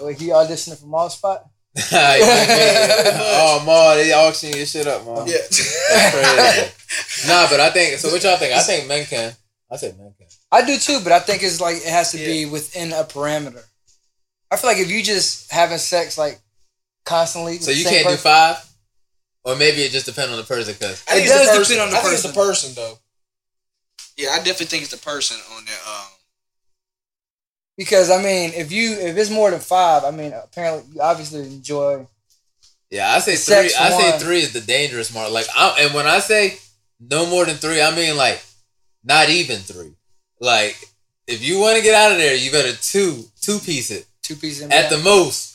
Like 0.01 0.17
he 0.17 0.33
auditioning 0.33 0.81
for 0.81 0.87
Mall 0.89 1.11
Spot. 1.13 1.45
oh, 1.93 3.63
Ma, 3.67 3.95
they 3.97 4.13
auction 4.13 4.51
your 4.57 4.65
shit 4.65 4.87
up, 4.87 5.05
Ma. 5.05 5.25
Yeah. 5.27 5.39
Nah, 7.27 7.49
but 7.51 7.59
I 7.59 7.71
think 7.71 7.99
so. 7.99 8.11
What 8.13 8.23
y'all 8.23 8.37
think? 8.37 8.53
I 8.55 8.61
think 8.61 8.87
men 8.87 9.05
can. 9.07 9.33
I 9.71 9.77
say 9.77 9.95
men 9.99 10.15
can. 10.19 10.27
I 10.53 10.65
do 10.65 10.77
too, 10.79 11.01
but 11.03 11.13
I 11.13 11.21
think 11.21 11.43
it's 11.43 11.61
like 11.61 11.77
it 11.77 11.87
has 11.87 12.13
to 12.13 12.19
Yeah. 12.19 12.27
be 12.27 12.47
within 12.47 12.93
a 12.93 13.05
parameter. 13.05 13.63
I 14.51 14.57
feel 14.57 14.71
like 14.71 14.79
if 14.79 14.91
you 14.91 15.03
just 15.03 15.51
having 15.51 15.79
sex 15.79 16.17
like 16.19 16.39
constantly, 17.05 17.59
So 17.59 17.71
you 17.71 17.85
can't 17.85 18.07
do 18.07 18.17
five, 18.17 18.65
or 19.43 19.57
maybe 19.57 19.83
it 19.83 19.91
just 19.91 20.07
depends 20.07 20.31
on 20.31 20.37
the 20.39 20.45
person. 20.45 20.75
Cause 20.75 21.03
I 21.09 21.15
think 21.15 21.27
It 21.27 21.29
does 21.31 21.49
person. 21.49 21.63
depend 21.77 21.81
on 21.81 21.91
the 21.91 21.97
I 21.97 22.01
think 22.03 22.13
it's 22.15 22.23
the 22.23 22.29
person. 22.29 22.75
person 22.75 22.75
though. 22.75 22.99
Yeah, 24.17 24.31
I 24.31 24.37
definitely 24.39 24.67
think 24.67 24.83
it's 24.83 24.93
the 24.93 24.99
person 24.99 25.39
on 25.57 25.65
that. 25.65 25.81
Um, 25.89 26.07
because 27.77 28.11
I 28.11 28.23
mean, 28.23 28.53
if 28.55 28.71
you 28.71 28.93
if 28.93 29.17
it's 29.17 29.31
more 29.31 29.51
than 29.51 29.61
five, 29.61 30.05
I 30.05 30.11
mean, 30.13 30.33
apparently 30.33 30.95
you 30.95 31.01
obviously 31.01 31.41
enjoy. 31.41 32.07
yeah, 32.91 33.11
I 33.11 33.19
say 33.19 33.35
three. 33.37 33.75
I 33.75 33.91
say 33.91 34.19
three 34.19 34.39
is 34.41 34.53
the 34.53 34.61
dangerous 34.61 35.13
mark. 35.13 35.33
Like, 35.33 35.47
I, 35.57 35.77
and 35.81 35.95
when 35.95 36.07
I 36.07 36.21
say 36.21 36.59
no 37.01 37.27
more 37.27 37.45
than 37.45 37.57
three, 37.57 37.83
I 37.83 37.95
mean 37.95 38.17
like 38.17 38.41
not 39.05 39.29
even 39.29 39.59
three. 39.59 39.93
Like, 40.41 40.77
if 41.27 41.43
you 41.43 41.61
want 41.61 41.77
to 41.77 41.83
get 41.83 41.95
out 41.95 42.13
of 42.13 42.19
there, 42.19 42.35
you 42.35 42.51
better 42.51 42.73
two 42.73 43.25
two 43.41 43.59
piece 43.59 43.91
it 43.91 44.07
Two 44.23 44.37
pieces 44.37 44.63
at 44.71 44.89
the 44.89 44.99
most. 44.99 45.53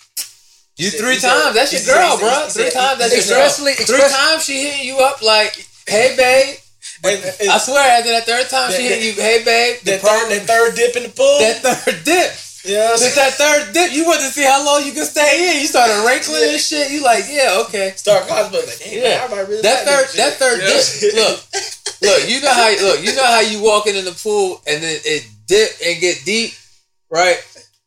You 0.77 0.91
three 0.91 1.17
times, 1.17 1.55
that's 1.55 1.73
your 1.73 1.83
girl, 1.83 2.17
bro. 2.19 2.47
Three 2.47 2.69
times, 2.69 2.99
that's 2.99 3.11
your 3.27 3.35
girl. 3.35 3.49
Three 3.49 3.99
times 3.99 4.45
she 4.45 4.61
hitting 4.63 4.87
you 4.87 4.99
up 4.99 5.21
like, 5.21 5.57
"Hey, 5.87 6.15
babe." 6.15 6.55
I 7.03 7.57
swear, 7.57 7.97
after 7.97 8.11
that 8.11 8.25
third 8.25 8.47
time, 8.47 8.71
she 8.71 8.83
hit 8.83 9.03
you, 9.03 9.13
"Hey, 9.19 9.43
babe." 9.43 9.79
The 9.83 9.91
that 9.91 10.01
third, 10.01 10.29
that 10.31 10.47
third 10.47 10.75
dip 10.75 10.95
in 10.95 11.03
the 11.03 11.09
pool. 11.09 11.39
that 11.39 11.61
third 11.65 12.03
dip. 12.05 12.31
Yeah. 12.63 12.95
Since 12.95 13.15
that 13.15 13.33
third 13.33 13.73
dip, 13.73 13.91
you 13.91 14.05
want 14.05 14.19
to 14.19 14.27
see 14.29 14.43
how 14.43 14.63
long 14.63 14.85
you 14.85 14.91
can 14.91 15.05
stay 15.05 15.51
in. 15.55 15.61
You 15.61 15.67
started 15.67 16.05
wrinkling 16.05 16.43
and 16.51 16.59
shit. 16.59 16.91
You 16.91 17.01
like, 17.01 17.25
yeah, 17.29 17.63
okay. 17.65 17.93
Start 17.95 18.27
contemplating 18.27 18.69
like, 18.69 18.83
Yeah. 18.85 19.27
man, 19.31 19.47
really 19.47 19.61
That 19.61 19.87
like 19.87 19.87
third, 19.87 20.17
that 20.17 20.33
third 20.37 20.59
know 20.59 20.75
what 20.75 20.99
dip. 20.99 21.13
Look, 21.15 21.39
look. 22.01 22.29
You 22.29 22.41
know 22.41 22.53
how, 22.53 22.69
look. 22.81 23.03
You 23.03 23.15
know 23.15 23.25
how 23.25 23.41
you 23.41 23.61
walking 23.61 23.95
in 23.95 24.05
the 24.05 24.11
pool 24.11 24.61
and 24.67 24.81
then 24.83 24.99
it 25.05 25.27
dip 25.47 25.71
and 25.85 25.99
get 25.99 26.23
deep, 26.25 26.53
right? 27.09 27.37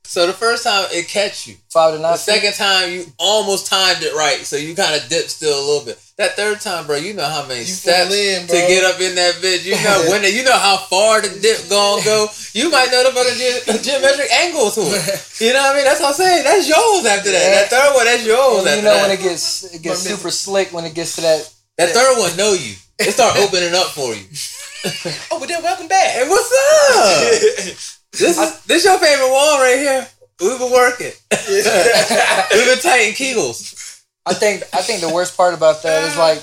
So 0.04 0.26
the 0.26 0.34
first 0.34 0.64
time 0.64 0.84
it 0.90 1.08
catch 1.08 1.46
you. 1.46 1.56
five 1.70 1.94
to 1.94 1.98
nine. 1.98 2.12
The 2.12 2.18
second 2.18 2.52
time 2.52 2.90
you 2.92 3.06
almost 3.18 3.66
timed 3.66 4.02
it 4.02 4.12
right, 4.12 4.44
so 4.44 4.56
you 4.56 4.74
kind 4.74 4.94
of 5.00 5.08
dip 5.08 5.24
still 5.30 5.56
a 5.56 5.64
little 5.64 5.86
bit. 5.86 5.98
That 6.18 6.36
third 6.36 6.60
time, 6.60 6.86
bro, 6.86 6.96
you 6.96 7.14
know 7.14 7.24
how 7.24 7.46
many 7.46 7.60
You 7.60 7.72
steps 7.72 8.12
in, 8.12 8.46
to 8.46 8.52
get 8.52 8.84
up 8.84 9.00
in 9.00 9.14
that 9.14 9.36
bitch. 9.40 9.64
You 9.64 9.72
know 9.72 10.04
when, 10.10 10.22
you 10.28 10.44
know 10.44 10.58
how 10.58 10.76
far 10.76 11.22
the 11.22 11.32
dip 11.40 11.64
gonna 11.70 12.04
go. 12.04 12.28
You 12.52 12.68
might 12.70 12.90
know 12.92 13.08
the 13.08 13.12
fucking 13.16 13.40
ge- 13.40 13.84
geometric 13.88 14.30
angle 14.32 14.70
to 14.72 14.80
it. 14.84 15.40
You 15.40 15.54
know 15.54 15.62
what 15.64 15.72
I 15.72 15.76
mean? 15.76 15.84
That's 15.84 16.00
what 16.00 16.08
I'm 16.08 16.14
saying. 16.14 16.44
That's 16.44 16.68
yours 16.68 17.06
after 17.06 17.32
that. 17.32 17.48
That 17.56 17.70
third 17.72 17.94
one, 17.96 18.04
that's 18.04 18.26
yours 18.26 18.66
And 18.66 18.76
you 18.76 18.82
know 18.82 18.92
that. 18.92 19.02
when 19.08 19.16
it 19.16 19.22
gets 19.22 19.64
it 19.74 19.80
gets 19.80 20.00
super 20.00 20.30
slick 20.30 20.72
when 20.74 20.84
it 20.84 20.94
gets 20.94 21.14
to 21.16 21.22
that. 21.22 21.48
that 21.78 21.88
third 21.96 22.18
one 22.18 22.36
know 22.36 22.52
you. 22.52 22.74
It 23.02 23.12
start 23.12 23.36
opening 23.36 23.74
up 23.74 23.88
for 23.88 24.14
you. 24.14 24.24
oh, 25.32 25.40
but 25.40 25.48
then 25.48 25.60
welcome 25.62 25.88
back. 25.88 26.10
Hey, 26.10 26.28
what's 26.28 26.52
up? 26.52 27.92
This 28.12 28.38
is 28.38 28.60
this 28.64 28.84
your 28.84 28.98
favorite 28.98 29.28
wall 29.28 29.58
right 29.58 29.76
here. 29.76 30.06
We've 30.40 30.58
been 30.58 30.70
working. 30.70 31.10
We've 31.48 31.64
been 31.64 32.78
tighten 32.78 33.14
kegels. 33.14 34.04
I 34.24 34.34
think 34.34 34.62
I 34.72 34.82
think 34.82 35.00
the 35.00 35.12
worst 35.12 35.36
part 35.36 35.54
about 35.54 35.82
that 35.82 36.04
is 36.04 36.16
like 36.16 36.42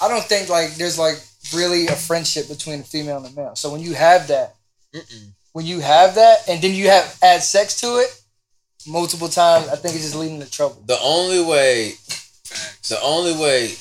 I 0.00 0.08
don't 0.08 0.24
think 0.24 0.48
like 0.48 0.74
there's 0.74 0.98
like 0.98 1.16
really 1.54 1.86
a 1.86 1.94
friendship 1.94 2.48
between 2.48 2.80
a 2.80 2.84
female 2.84 3.18
and 3.18 3.26
a 3.26 3.36
male. 3.40 3.54
So 3.54 3.70
when 3.70 3.82
you 3.82 3.94
have 3.94 4.26
that, 4.28 4.56
Mm-mm. 4.92 5.28
when 5.52 5.64
you 5.64 5.78
have 5.78 6.16
that, 6.16 6.48
and 6.48 6.60
then 6.60 6.74
you 6.74 6.88
have 6.88 7.18
add 7.22 7.42
sex 7.42 7.80
to 7.82 7.98
it 7.98 8.20
multiple 8.88 9.28
times, 9.28 9.68
I 9.68 9.76
think 9.76 9.94
it's 9.94 10.04
just 10.04 10.16
leading 10.16 10.40
to 10.40 10.50
trouble. 10.50 10.82
The 10.86 10.98
only 11.00 11.40
way, 11.40 11.92
the 12.88 12.98
only 13.00 13.40
way 13.40 13.76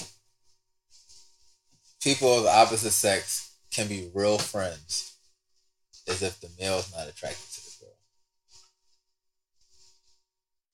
people 2.02 2.38
of 2.38 2.44
the 2.44 2.50
opposite 2.52 2.92
sex 2.92 3.54
can 3.72 3.88
be 3.88 4.10
real 4.14 4.38
friends 4.38 5.14
is 6.08 6.22
if 6.22 6.40
the 6.42 6.50
male 6.60 6.78
is 6.80 6.92
not 6.96 7.08
attracted 7.08 7.50
to 7.54 7.62
the 7.64 7.86
girl. 7.86 7.96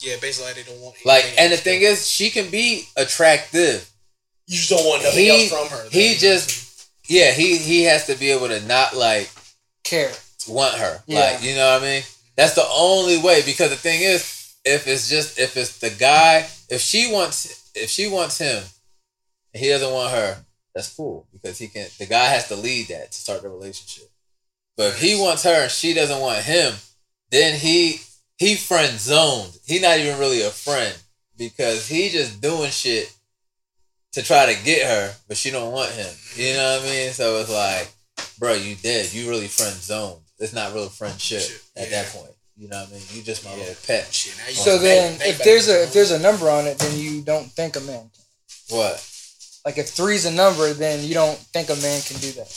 yeah, 0.02 0.16
basically 0.22 0.54
they 0.54 0.70
don't 0.70 0.82
want 0.82 0.96
Like, 1.06 1.26
and 1.38 1.52
the 1.52 1.56
else. 1.56 1.62
thing 1.63 1.82
is, 1.82 2.08
she 2.10 2.30
can 2.30 2.50
be 2.50 2.86
attractive. 2.96 3.90
you 4.48 4.58
just 4.58 4.70
don't 4.70 4.86
want 4.86 5.04
nothing 5.04 5.20
he- 5.20 5.30
else 5.30 5.50
from 5.50 5.78
her. 5.78 5.90
he 5.90 6.13
though. 6.13 6.20
just- 6.20 6.63
Yeah, 7.10 7.32
he 7.32 7.58
he 7.58 7.84
has 7.84 8.06
to 8.08 8.16
be 8.16 8.32
able 8.32 8.50
to 8.50 8.60
not 8.62 8.94
like 8.96 9.30
Care. 9.86 10.13
want 10.48 10.76
her. 10.78 11.02
Yeah. 11.08 11.20
Like, 11.20 11.42
you 11.44 11.56
know 11.56 11.74
what 11.74 11.82
I 11.84 11.86
mean? 11.86 12.04
That's 12.36 12.54
the 12.56 12.68
only 12.68 13.18
way 13.18 13.42
because 13.46 13.70
the 13.70 13.78
thing 13.78 14.02
is, 14.02 14.54
if 14.66 14.88
it's 14.88 15.08
just 15.08 15.40
if 15.40 15.56
it's 15.56 15.78
the 15.80 15.90
guy, 15.90 16.48
if 16.70 16.82
she 16.82 17.10
wants 17.12 17.70
if 17.76 17.90
she 17.90 18.08
wants 18.10 18.38
him 18.40 18.62
and 19.54 19.63
he 19.63 19.70
doesn't 19.70 19.90
want 19.92 20.12
her, 20.12 20.46
that's 20.78 20.94
cool 20.96 21.26
because 21.34 21.58
he 21.58 21.68
can 21.68 21.88
the 21.98 22.06
guy 22.06 22.26
has 22.26 22.48
to 22.50 22.56
lead 22.56 22.88
that 22.90 23.12
to 23.12 23.18
start 23.18 23.42
the 23.42 23.50
relationship. 23.50 24.10
But 24.78 24.90
if 24.94 25.02
he 25.02 25.20
wants 25.20 25.42
her 25.44 25.63
and 25.63 25.72
she 25.72 25.96
doesn't 25.96 26.22
want 26.22 26.44
him, 26.44 26.72
then 27.32 27.60
he 27.60 28.00
he 28.38 28.56
friend 28.56 29.00
zoned. 29.00 29.58
He 29.66 29.80
not 29.80 29.98
even 29.98 30.20
really 30.20 30.44
a 30.44 30.52
friend 30.52 30.96
because 31.36 31.88
he 31.88 32.10
just 32.10 32.42
doing 32.42 32.70
shit 32.70 33.12
to 34.13 34.22
try 34.22 34.54
to 34.54 34.63
get 34.63 34.86
her, 34.88 35.16
but 35.28 35.36
she 35.38 35.50
don't 35.50 35.72
want 35.72 35.92
him. 35.94 36.13
You 36.36 36.54
know 36.54 36.78
what 36.78 36.88
I 36.88 36.92
mean? 36.92 37.12
So 37.12 37.38
it's 37.38 37.52
like, 37.52 37.90
bro, 38.38 38.54
you 38.54 38.76
dead. 38.76 39.12
You 39.12 39.30
really 39.30 39.48
friend 39.48 39.74
zoned. 39.74 40.22
It's 40.38 40.54
not 40.54 40.76
real 40.76 40.90
friendship 40.90 41.42
at 41.76 41.90
that 41.90 42.06
point. 42.10 42.34
You 42.56 42.68
know 42.70 42.80
what 42.82 42.90
I 42.90 42.94
mean? 42.94 43.02
You 43.13 43.24
just 43.24 43.44
my 43.44 43.52
Yeah. 43.52 43.58
little 43.58 43.76
pet. 43.88 44.13
Shit, 44.13 44.38
now 44.38 44.48
you 44.50 44.54
So 44.54 44.78
then, 44.78 45.18
now 45.18 45.26
you 45.26 45.32
if 45.32 45.40
there's 45.40 45.70
a 45.70 45.84
if 45.84 45.94
there's 45.94 46.12
a 46.12 46.20
number 46.20 46.48
on 46.52 46.68
it, 46.68 46.78
then 46.78 46.96
you 47.00 47.22
don't 47.24 47.52
think 47.52 47.76
a 47.76 47.80
man. 47.80 48.12
What? 48.70 49.04
Like 49.67 49.77
if 49.77 49.89
three's 49.89 50.23
a 50.23 50.32
number, 50.32 50.71
then 50.71 51.03
you 51.03 51.13
don't 51.13 51.38
think 51.51 51.67
a 51.67 51.75
man 51.84 51.99
can 52.08 52.15
do 52.23 52.32
that. 52.39 52.47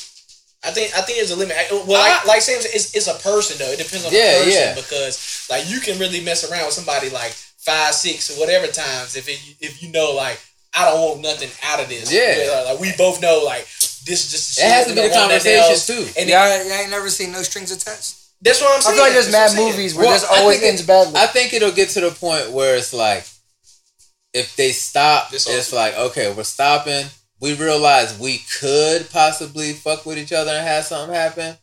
I 0.63 0.71
think 0.71 0.95
I 0.97 1.01
think 1.03 1.19
there's 1.19 1.33
a 1.33 1.37
limit. 1.37 1.57
I- 1.59 1.73
Well, 1.73 1.99
like, 1.99 2.25
like 2.25 2.41
Sam 2.41 2.61
said, 2.63 2.71
it's, 2.73 2.95
it's 2.95 3.09
a 3.11 3.19
person 3.19 3.59
though. 3.59 3.73
It 3.75 3.79
depends 3.83 4.07
on 4.07 4.13
Yeah, 4.15 4.39
the 4.39 4.45
person 4.45 4.63
yeah. 4.63 4.75
because 4.79 5.49
like 5.51 5.69
you 5.69 5.81
can 5.81 5.99
really 5.99 6.21
mess 6.23 6.47
around 6.49 6.67
with 6.67 6.75
somebody 6.79 7.11
like 7.11 7.33
five, 7.59 7.95
six, 7.95 8.31
or 8.31 8.39
whatever 8.39 8.69
times 8.69 9.17
if 9.17 9.27
it, 9.29 9.41
if 9.59 9.83
you 9.83 9.91
know 9.91 10.13
like 10.15 10.39
I 10.73 10.85
don't 10.87 11.01
want 11.03 11.21
nothing 11.23 11.51
out 11.65 11.81
of 11.83 11.89
this. 11.89 12.13
Yeah. 12.15 12.63
like 12.71 12.79
we 12.79 12.93
both 12.97 13.21
know 13.21 13.43
like 13.45 13.67
this 14.07 14.23
is 14.23 14.31
just 14.31 14.59
It 14.61 14.71
has 14.71 14.87
to 14.87 14.95
be 14.95 15.03
the 15.03 15.09
don't 15.09 15.27
want 15.27 15.33
nothing 15.35 15.59
conversation 15.59 16.07
too. 16.07 16.21
And 16.21 16.31
Yeah, 16.31 16.43
I, 16.47 16.63
I 16.63 16.81
ain't 16.87 16.91
never 16.95 17.11
seen 17.11 17.33
no 17.33 17.43
strings 17.43 17.73
attached. 17.75 18.15
that's 18.41 18.61
what 18.63 18.71
I'm 18.77 18.83
saying. 18.83 18.95
I 18.95 18.97
feel 18.97 19.05
like 19.11 19.13
there's 19.19 19.33
mad 19.33 19.51
what 19.51 19.51
I'm 19.51 19.57
saying. 19.57 19.71
movies 19.73 19.95
where 19.99 20.07
Well, 20.07 20.15
this 20.15 20.31
always 20.31 20.63
it- 20.63 20.67
ends 20.69 20.83
badly. 20.87 21.19
I 21.19 21.27
think 21.27 21.55
it'll 21.55 21.73
get 21.75 21.89
to 21.99 22.01
the 22.07 22.13
point 22.13 22.53
where 22.53 22.77
it's 22.77 22.93
like, 22.95 23.27
if 24.33 24.57
they 24.57 24.73
stop, 24.73 25.31
This 25.31 25.47
it's 25.47 25.73
also- 25.73 25.77
like, 25.77 25.97
okay, 25.97 26.33
we're 26.33 26.45
stopping. 26.45 27.07
We 27.41 27.55
realize 27.55 28.19
we 28.19 28.39
could 28.61 29.09
possibly 29.11 29.73
fuck 29.73 30.05
with 30.05 30.19
each 30.19 30.33
other 30.33 30.51
and 30.51 30.67
have 30.67 30.85
something 30.85 31.15
happen, 31.15 31.57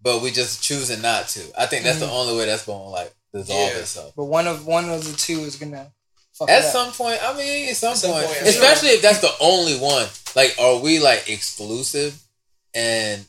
but 0.00 0.22
we 0.22 0.30
just 0.30 0.62
choosing 0.62 1.02
not 1.02 1.28
to. 1.28 1.40
I 1.60 1.66
think 1.66 1.84
that's 1.84 1.98
the 1.98 2.06
mm-hmm. 2.06 2.14
only 2.14 2.38
way 2.38 2.46
that's 2.46 2.64
going 2.64 2.82
to 2.82 2.88
like 2.88 3.12
dissolve 3.32 3.70
Yeah. 3.72 3.78
itself. 3.80 4.12
but 4.16 4.24
one 4.24 4.46
of 4.46 4.66
one 4.66 4.88
of 4.88 5.04
the 5.04 5.16
two 5.16 5.40
is 5.40 5.56
gonna 5.56 5.92
fuck 6.32 6.48
At 6.48 6.62
it 6.62 6.64
up. 6.64 6.72
some 6.72 6.92
point, 6.92 7.20
I 7.22 7.36
mean, 7.36 7.68
at 7.68 7.76
some, 7.76 7.92
At 7.92 7.98
some 7.98 8.12
point, 8.12 8.26
point, 8.26 8.38
especially 8.42 8.88
if 8.90 9.02
that's 9.02 9.20
the 9.20 9.32
only 9.40 9.78
one. 9.78 10.08
Like, 10.34 10.56
are 10.58 10.78
we 10.80 10.98
like 11.00 11.28
exclusive 11.28 12.18
and 12.74 13.24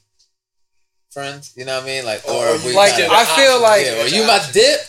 friends? 1.12 1.52
You 1.56 1.66
know 1.66 1.76
what 1.76 1.84
I 1.84 1.88
mean? 1.88 2.06
Like, 2.06 2.26
or, 2.26 2.32
Or 2.32 2.46
are 2.56 2.66
we 2.66 2.74
like 2.74 2.94
I 2.94 3.26
feel 3.36 3.62
like 3.62 3.86
yeah, 3.86 4.04
or 4.04 4.08
you 4.08 4.26
my 4.26 4.40
dip, 4.54 4.80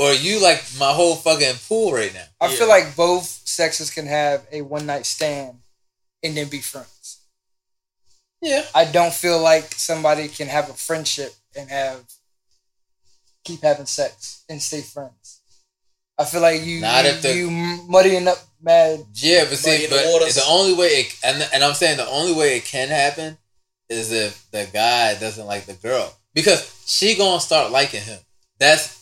or 0.00 0.14
you 0.14 0.40
like 0.40 0.64
my 0.78 0.92
whole 0.92 1.14
fucking 1.16 1.56
pool 1.68 1.92
right 1.92 2.12
now. 2.14 2.24
I 2.40 2.46
Yeah. 2.48 2.56
feel 2.58 2.68
like 2.68 2.96
both 2.96 3.26
sexes 3.44 3.90
can 3.90 4.06
have 4.06 4.46
a 4.50 4.62
one 4.62 4.86
night 4.86 5.04
stand 5.04 5.58
and 6.22 6.34
then 6.36 6.48
be 6.48 6.60
friends. 6.62 7.18
Yeah. 8.40 8.64
I 8.74 8.86
don't 8.86 9.12
feel 9.12 9.38
like 9.38 9.74
somebody 9.74 10.28
can 10.28 10.48
have 10.48 10.70
a 10.70 10.74
friendship 10.74 11.34
and 11.54 11.68
have 11.68 12.04
keep 13.44 13.62
having 13.62 13.84
sex 13.86 14.42
and 14.48 14.62
stay 14.62 14.80
friends. 14.80 15.40
I 16.18 16.24
feel 16.24 16.40
like 16.40 16.62
you 16.62 16.80
Not 16.80 17.04
you, 17.04 17.10
if 17.10 17.22
the- 17.22 17.34
you 17.34 17.50
muddying 17.50 18.26
up 18.28 18.38
mad. 18.60 19.04
Yeah, 19.14 19.44
but 19.44 19.58
see, 19.58 19.84
in 19.84 19.90
the 19.90 19.96
but 20.20 20.34
the 20.34 20.44
only 20.46 20.74
way 20.74 20.88
it 21.00 21.14
and 21.22 21.46
and 21.52 21.62
I'm 21.64 21.74
saying 21.74 21.96
the 21.98 22.06
only 22.08 22.32
way 22.32 22.56
it 22.56 22.64
can 22.64 22.88
happen 22.88 23.36
is 23.90 24.12
if 24.12 24.50
the 24.50 24.66
guy 24.72 25.14
doesn't 25.14 25.46
like 25.46 25.66
the 25.66 25.74
girl 25.74 26.14
because 26.32 26.70
she 26.86 27.16
gonna 27.16 27.40
start 27.40 27.70
liking 27.70 28.02
him. 28.02 28.20
That's 28.58 28.96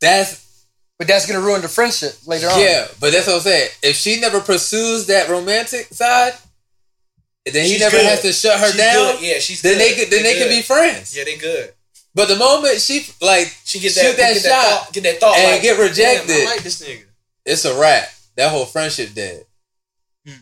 that's 0.00 0.66
But 0.98 1.08
that's 1.08 1.26
gonna 1.26 1.40
ruin 1.44 1.62
the 1.62 1.68
friendship 1.68 2.14
later 2.26 2.48
on. 2.48 2.60
yeah, 2.60 2.86
but 3.00 3.12
that's 3.12 3.26
what 3.26 3.36
I'm 3.36 3.40
saying. 3.42 3.68
If 3.82 3.96
she 3.96 4.20
never 4.20 4.40
pursues 4.40 5.06
that 5.06 5.28
romantic 5.28 5.86
side, 5.92 6.34
then 7.46 7.66
he 7.66 7.78
never 7.78 7.96
good. 7.96 8.06
has 8.06 8.22
to 8.22 8.32
shut 8.32 8.58
her 8.60 8.68
She's 8.68 8.76
down. 8.76 9.12
good. 9.16 9.22
Yeah, 9.22 9.38
she's 9.38 9.60
Then 9.62 9.74
good. 9.78 9.80
they 9.80 9.94
could, 9.94 10.10
then 10.10 10.22
they 10.22 10.34
good. 10.34 10.48
can 10.48 10.56
be 10.56 10.62
friends. 10.62 11.16
Yeah, 11.16 11.24
they 11.24 11.36
good. 11.36 11.72
But 12.14 12.28
the 12.28 12.36
moment 12.36 12.80
she 12.80 13.06
like 13.20 13.52
She 13.64 13.80
get 13.80 13.92
Shoot 13.92 14.02
that, 14.02 14.16
that 14.18 14.32
get 14.34 14.42
shot 14.42 14.48
that 14.48 14.78
thought, 14.84 14.92
get 14.92 15.02
that 15.02 15.20
thought, 15.20 15.36
and 15.36 15.52
like, 15.52 15.62
get 15.62 15.78
rejected. 15.80 16.28
Damn, 16.28 16.46
I 16.48 16.50
like 16.52 16.62
this 16.62 16.80
nigga. 16.82 17.04
it's 17.44 17.64
a 17.64 17.78
wrap. 17.78 18.08
That 18.36 18.50
whole 18.50 18.64
friendship 18.66 19.14
dead. 19.14 19.44
Hmm. 20.26 20.34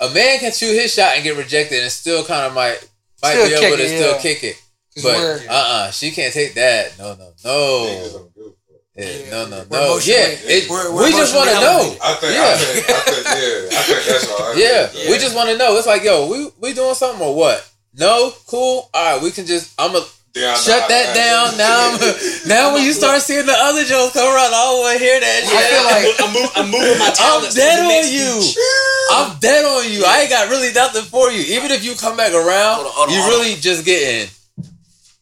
A 0.00 0.10
man 0.10 0.38
can 0.40 0.52
shoot 0.52 0.72
his 0.74 0.92
shot 0.94 1.12
and 1.14 1.22
get 1.22 1.36
rejected 1.36 1.82
and 1.82 1.92
still 1.92 2.24
kind 2.24 2.46
of 2.46 2.54
might 2.54 2.80
might 3.22 3.32
Still 3.34 3.48
be 3.60 3.66
able 3.66 3.76
to 3.76 3.82
it, 3.84 3.88
still 3.88 4.12
yeah. 4.16 4.20
kick 4.22 4.44
it. 4.44 4.56
But 4.96 5.04
we're- 5.18 5.46
uh 5.48 5.52
uh 5.52 5.90
she 5.90 6.10
can't 6.10 6.32
take 6.32 6.54
that. 6.54 6.98
No, 6.98 7.14
no, 7.16 7.32
Niggas 7.44 8.14
no. 8.36 8.54
Don't 8.96 9.06
give 9.06 9.18
a 9.18 9.24
fuck. 9.24 9.24
Yeah, 9.24 9.24
Yeah, 9.24 9.30
no, 9.30 9.46
no, 9.48 9.64
no. 9.70 9.98
Yeah, 10.04 10.26
it, 10.28 10.70
we're- 10.70 10.90
we're 10.92 11.04
we 11.04 11.10
just 11.10 11.34
want 11.34 11.50
to 11.50 11.56
know. 11.60 11.96
I 12.02 12.14
think, 12.14 12.34
Yeah. 12.34 12.42
I 12.46 12.56
think, 12.56 12.90
I 12.90 13.00
think, 13.00 13.24
yeah, 13.26 13.78
I 13.78 13.82
think 13.82 14.04
that's 14.06 14.30
all. 14.30 14.42
I 14.42 14.54
Yeah, 14.56 14.86
think 14.86 15.10
we 15.10 15.18
just 15.18 15.34
want 15.34 15.48
to 15.50 15.56
know. 15.58 15.76
It's 15.76 15.86
like, 15.86 16.04
yo, 16.04 16.28
we 16.30 16.50
we 16.60 16.72
doing 16.74 16.94
something 16.94 17.20
or 17.26 17.34
what? 17.34 17.68
No, 17.96 18.32
cool. 18.46 18.90
All 18.92 19.14
right, 19.14 19.22
we 19.22 19.30
can 19.30 19.46
just. 19.46 19.72
I'm 19.78 19.92
gonna 19.92 20.04
Down 20.34 20.56
shut 20.58 20.82
the- 20.86 20.94
that 20.94 21.14
down. 21.14 21.56
Now, 21.58 21.94
I'm, 21.94 21.98
now 22.48 22.74
when 22.74 22.82
you 22.82 22.92
start 22.92 23.22
seeing 23.22 23.46
the 23.46 23.54
other 23.54 23.84
jokes 23.84 24.14
come 24.14 24.26
around, 24.26 24.50
I 24.54 24.62
don't 24.66 24.80
want 24.82 24.98
to 24.98 25.04
hear 25.04 25.18
that 25.20 25.38
shit. 25.46 25.54
I 25.54 25.62
feel 25.70 25.84
like 25.90 26.04
I'm, 26.22 26.32
move, 26.34 26.50
I'm 26.58 26.68
moving 26.70 26.98
my 26.98 27.06
I'm 27.06 27.14
talents. 27.14 27.54
to 27.54 27.60
dead 27.60 27.78
on 27.86 28.02
you. 28.10 28.30
I'm 29.14 29.38
dead 29.38 29.62
on 29.64 29.90
you. 29.90 30.02
I 30.06 30.22
ain't 30.22 30.30
got 30.30 30.50
really 30.50 30.72
nothing 30.72 31.02
for 31.02 31.30
you. 31.30 31.54
Even 31.58 31.70
if 31.70 31.84
you 31.84 31.94
come 31.94 32.16
back 32.16 32.32
around, 32.32 32.82
Hold 32.82 32.86
on, 32.86 32.92
hold 32.94 33.08
on, 33.10 33.14
you 33.14 33.20
really 33.30 33.54
just 33.58 33.84
getting 33.84 34.26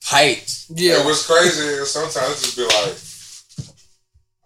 hyped. 0.04 0.72
Yeah. 0.74 0.96
And 0.96 1.04
what's 1.04 1.26
crazy 1.26 1.60
is 1.60 1.90
sometimes 1.90 2.40
it 2.40 2.44
just 2.44 2.56
be 2.56 2.64
like, 2.64 2.96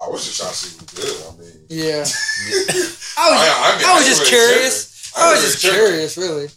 I 0.02 0.08
was 0.08 0.24
just 0.24 0.36
trying 0.38 0.50
to 0.50 0.56
see 0.56 0.78
who 0.78 0.86
good. 0.94 1.16
I 1.26 1.30
mean, 1.40 1.66
Yeah. 1.70 2.00
I 3.18 3.30
was, 3.30 3.38
I- 3.40 3.60
I 3.64 3.76
mean, 3.78 3.86
I 3.86 3.94
was 3.96 4.04
I 4.04 4.08
just 4.08 4.24
curious. 4.26 5.12
I 5.16 5.28
I 5.28 5.32
was 5.32 5.40
just 5.42 5.64
really 5.64 5.76
curious, 5.86 6.16
really. 6.18 6.48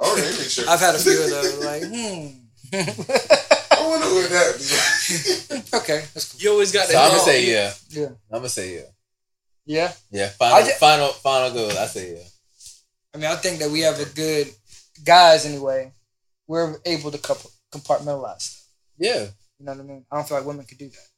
oh, 0.00 0.14
they. 0.16 0.70
I've 0.70 0.80
had 0.80 0.94
a 0.94 0.98
few 0.98 1.22
of 1.22 1.30
those. 1.30 1.58
Like, 1.64 1.82
hmm. 1.82 2.44
I 2.74 3.86
wonder 3.88 4.06
what 4.14 4.30
that 4.30 4.56
be. 4.58 5.76
okay, 5.78 6.04
that's 6.14 6.32
cool. 6.32 6.40
You 6.40 6.50
always 6.52 6.72
got 6.72 6.86
So 6.86 6.92
that. 6.92 7.04
I'm 7.04 7.10
gonna 7.10 7.22
say 7.22 7.50
yeah. 7.50 7.72
Yeah. 7.90 8.06
I'm 8.30 8.38
gonna 8.38 8.48
say 8.48 8.74
yeah. 8.76 8.88
Yeah. 9.66 9.92
Yeah. 10.10 10.28
Final, 10.30 10.64
ju- 10.66 10.72
final, 10.78 11.08
final 11.08 11.50
goal. 11.52 11.70
I 11.78 11.86
say 11.86 12.14
yeah. 12.14 12.24
I 13.14 13.18
mean, 13.18 13.26
I 13.30 13.36
think 13.36 13.58
that 13.60 13.70
we 13.70 13.80
have 13.80 14.00
a 14.00 14.06
good 14.06 14.48
guys 15.04 15.46
anyway. 15.46 15.92
We're 16.46 16.76
able 16.84 17.10
to 17.10 17.18
couple, 17.18 17.50
compartmentalize 17.72 18.42
stuff. 18.42 18.66
Yeah. 18.98 19.26
You 19.58 19.66
know 19.66 19.72
what 19.72 19.80
I 19.80 19.84
mean? 19.84 20.04
I 20.10 20.16
don't 20.16 20.28
feel 20.28 20.36
like 20.38 20.46
women 20.46 20.64
could 20.66 20.78
do 20.78 20.88
that. 20.88 21.08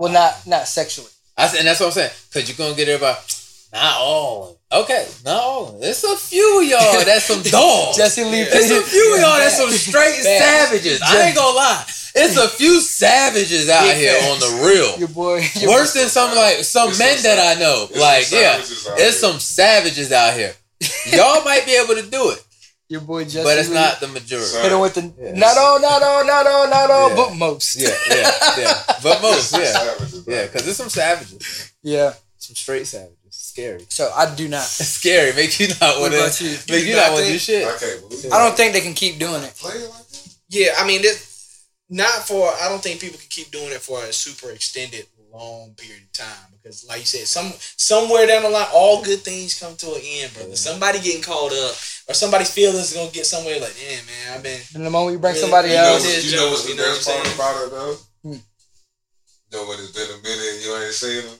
Well, 0.00 0.10
not 0.10 0.46
not 0.46 0.66
sexually. 0.66 1.10
I 1.36 1.46
said, 1.46 1.58
and 1.60 1.68
that's 1.68 1.78
what 1.80 1.86
I'm 1.86 1.92
saying. 1.92 2.10
Cause 2.32 2.48
you're 2.48 2.56
gonna 2.56 2.74
get 2.74 2.88
everybody. 2.88 3.18
Not 3.72 3.96
all. 3.98 4.56
Okay, 4.72 5.06
not 5.26 5.36
all. 5.42 5.78
It's 5.82 6.02
a 6.02 6.16
few 6.30 6.62
of 6.62 6.66
y'all. 6.66 7.04
That's 7.04 7.26
some 7.26 7.42
dogs. 7.42 7.98
Jesse 7.98 8.24
Lee. 8.24 8.40
It's 8.48 8.70
a 8.72 8.80
few 8.80 9.14
of 9.14 9.20
y'all 9.20 9.36
that's 9.38 9.58
some 9.58 9.68
straight 9.70 10.16
Facts. 10.16 10.70
savages. 10.72 11.02
I 11.04 11.26
ain't 11.28 11.36
gonna 11.36 11.54
lie. 11.54 11.84
It's 12.14 12.36
a 12.38 12.48
few 12.48 12.80
savages 12.80 13.68
out 13.68 13.82
Big 13.84 13.98
here 13.98 14.16
on 14.32 14.40
the 14.40 14.64
real. 14.66 14.98
Your 14.98 15.08
boy. 15.08 15.44
Your 15.60 15.70
Worse 15.70 15.92
than 15.92 16.08
some 16.08 16.34
like 16.34 16.64
some 16.64 16.88
It's 16.90 16.98
men 16.98 17.18
some 17.18 17.22
that 17.36 17.56
I 17.56 17.60
know. 17.60 17.86
It's 17.90 18.00
Like, 18.00 18.24
some 18.24 18.38
yeah, 18.40 18.52
savages 18.56 18.86
out 18.88 18.92
it's 18.98 19.02
here. 19.02 19.30
some 19.30 19.38
savages 19.38 20.12
out 20.12 20.32
here. 20.34 20.54
Y'all 21.12 21.44
might 21.44 21.66
be 21.66 21.76
able 21.76 21.94
to 21.94 22.02
do 22.10 22.30
it, 22.30 22.42
Your 22.90 23.00
boy 23.02 23.24
Jesse. 23.24 23.44
but 23.44 23.56
it's 23.56 23.68
Lee. 23.68 23.74
not 23.76 24.00
the 24.00 24.08
majority. 24.08 24.48
Son. 24.48 24.62
Hit 24.64 24.72
him 24.72 24.80
with 24.80 24.94
the 24.94 25.12
Yeah. 25.16 25.32
not 25.38 25.56
all, 25.56 25.80
not 25.80 26.02
all, 26.02 26.24
not 26.26 26.46
all, 26.46 26.68
not 26.68 26.90
all, 26.90 27.08
Yeah. 27.10 27.16
but 27.16 27.34
most. 27.36 27.76
Yeah, 27.76 27.94
yeah, 28.10 28.30
yeah. 28.58 28.82
But 29.02 29.22
most, 29.22 29.52
yeah, 29.56 29.72
Savages, 29.72 30.24
yeah, 30.26 30.42
because 30.46 30.64
there's 30.64 30.76
some 30.76 30.90
savages, 30.90 31.70
Yeah. 31.82 32.14
some 32.36 32.56
straight 32.56 32.86
savages. 32.86 33.16
Scary, 33.30 33.86
So 33.88 34.10
I 34.14 34.34
do 34.34 34.48
not. 34.48 34.64
scary. 34.98 35.32
Make 35.34 35.58
you 35.60 35.68
not 35.80 36.00
What 36.00 36.10
want 36.12 36.32
to. 36.34 36.44
you? 36.44 36.58
Make 36.68 36.84
you 36.84 36.94
not 36.96 37.02
not 37.10 37.12
want 37.12 37.26
to 37.26 37.32
do 37.32 37.38
shit. 37.38 37.64
I 37.66 37.78
can't 37.78 38.00
believe 38.08 38.24
it. 38.24 38.32
I 38.32 38.38
don't 38.44 38.56
think 38.56 38.72
they 38.72 38.80
can 38.80 38.94
keep 38.94 39.18
doing 39.20 39.42
it. 39.44 39.54
play 39.56 39.74
it 39.76 39.88
like 39.88 40.08
that. 40.08 40.28
Yeah, 40.48 40.74
I 40.78 40.84
mean, 40.86 41.00
this 41.02 41.26
not 41.88 42.26
for. 42.26 42.52
I 42.60 42.68
don't 42.68 42.82
think 42.82 43.00
people 43.00 43.18
can 43.18 43.28
keep 43.28 43.50
doing 43.52 43.70
it 43.70 43.80
for 43.82 44.02
a 44.04 44.12
super 44.12 44.50
extended, 44.50 45.06
long 45.32 45.74
period 45.76 46.02
of 46.02 46.12
time 46.12 46.49
because, 46.62 46.86
like 46.88 47.00
you 47.00 47.06
said, 47.06 47.26
some 47.26 47.52
somewhere 47.76 48.26
down 48.26 48.42
the 48.42 48.50
line, 48.50 48.66
all 48.74 49.02
good 49.02 49.20
things 49.20 49.58
come 49.58 49.76
to 49.76 49.94
an 49.94 50.00
end, 50.04 50.32
brother. 50.34 50.50
Yeah. 50.50 50.54
Somebody 50.56 51.00
getting 51.00 51.22
called 51.22 51.52
up, 51.52 51.74
or 52.08 52.14
somebody's 52.14 52.50
feelings 52.50 52.92
gonna 52.92 53.10
get 53.10 53.26
somewhere. 53.26 53.60
Like, 53.60 53.74
damn, 53.78 54.04
man, 54.06 54.34
I've 54.34 54.42
been. 54.42 54.60
And 54.74 54.84
the 54.86 54.90
moment 54.90 55.14
you 55.14 55.18
bring 55.18 55.34
Yeah, 55.34 55.40
somebody 55.40 55.68
You 55.68 55.74
know, 55.76 55.84
else, 55.94 56.04
what- 56.04 56.24
you 56.24 56.36
know 56.36 56.50
what's 56.50 56.64
the 56.64 56.70
You 56.70 56.76
best 56.76 57.06
part 57.06 57.34
about 57.34 57.64
it 57.64 57.70
though? 57.70 57.96
Hmm. 58.22 58.32
You 58.32 59.58
know 59.58 59.68
when 59.68 59.78
it's 59.80 59.92
been 59.92 60.10
a 60.10 60.22
minute 60.22 60.54
and 60.54 60.62
you 60.62 60.76
ain't 60.76 60.94
seen 60.94 61.26
them? 61.26 61.38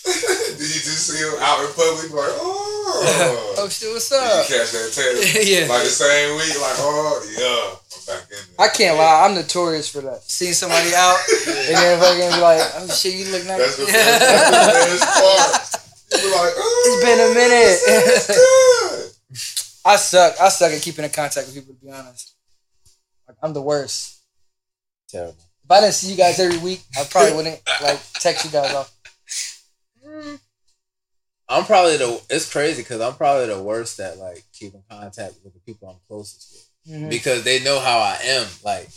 Did 0.56 0.68
you 0.68 0.80
just 0.80 1.06
see 1.06 1.22
them 1.22 1.36
out 1.40 1.60
in 1.60 1.72
public 1.72 2.08
like, 2.12 2.32
oh. 2.40 3.54
oh 3.58 3.68
shit, 3.68 3.92
what's 3.92 4.08
Did 4.08 4.18
up? 4.20 4.48
you 4.48 4.56
catch 4.56 4.72
that 4.72 4.90
tail? 4.92 5.16
yeah. 5.44 5.68
Like 5.68 5.84
the 5.84 5.92
same 5.92 6.36
week, 6.36 6.56
like, 6.56 6.78
oh, 6.80 7.20
yeah, 7.36 7.76
I'm 7.76 8.02
back 8.08 8.30
in. 8.30 8.42
I 8.58 8.68
can't 8.68 8.96
lie, 8.96 9.26
I'm 9.26 9.34
notorious 9.34 9.88
for 9.88 10.00
that. 10.02 10.22
Seeing 10.22 10.54
somebody 10.54 10.94
out 10.94 11.18
and 11.46 11.76
then 11.76 12.00
fucking 12.00 12.32
be 12.36 12.40
like, 12.40 12.62
oh 12.76 12.88
shit, 12.88 13.14
you 13.14 13.32
look 13.32 13.44
nice. 13.46 13.58
That's 13.58 13.76
the 13.76 13.86
best, 13.86 14.20
that's 14.20 14.50
the 14.50 14.56
best 14.96 15.04
part. 15.04 15.80
You 16.10 16.18
be 16.18 16.34
like, 16.34 16.54
oh, 16.56 16.82
It's 16.88 17.00
been 17.04 17.20
a 17.20 17.30
minute. 17.34 19.16
I 19.84 19.96
suck. 19.96 20.40
I 20.40 20.48
suck 20.48 20.72
at 20.72 20.82
keeping 20.82 21.04
in 21.04 21.10
contact 21.10 21.46
with 21.46 21.54
people. 21.54 21.74
To 21.74 21.80
be 21.80 21.90
honest, 21.90 22.34
like, 23.28 23.36
I'm 23.42 23.52
the 23.52 23.62
worst. 23.62 24.22
Terrible. 25.08 25.36
If 25.64 25.70
I 25.70 25.80
didn't 25.80 25.94
see 25.94 26.10
you 26.10 26.16
guys 26.16 26.38
every 26.40 26.58
week, 26.58 26.82
I 26.98 27.04
probably 27.04 27.34
wouldn't 27.34 27.60
like 27.82 28.00
text 28.14 28.44
you 28.44 28.50
guys 28.50 28.74
off. 28.74 28.92
I'm 31.50 31.64
probably 31.64 31.96
the. 31.96 32.20
It's 32.30 32.50
crazy 32.50 32.82
because 32.82 33.00
I'm 33.00 33.14
probably 33.14 33.46
the 33.48 33.60
worst 33.62 33.98
at 34.00 34.18
like 34.18 34.44
keeping 34.52 34.82
contact 34.88 35.34
with 35.44 35.52
the 35.52 35.60
people 35.60 35.88
I'm 35.90 35.96
closest 36.08 36.52
with 36.52 36.66
Mhm. 36.96 37.10
because 37.10 37.42
they 37.44 37.62
know 37.62 37.78
how 37.80 37.98
I 37.98 38.18
am. 38.24 38.46
Like 38.64 38.88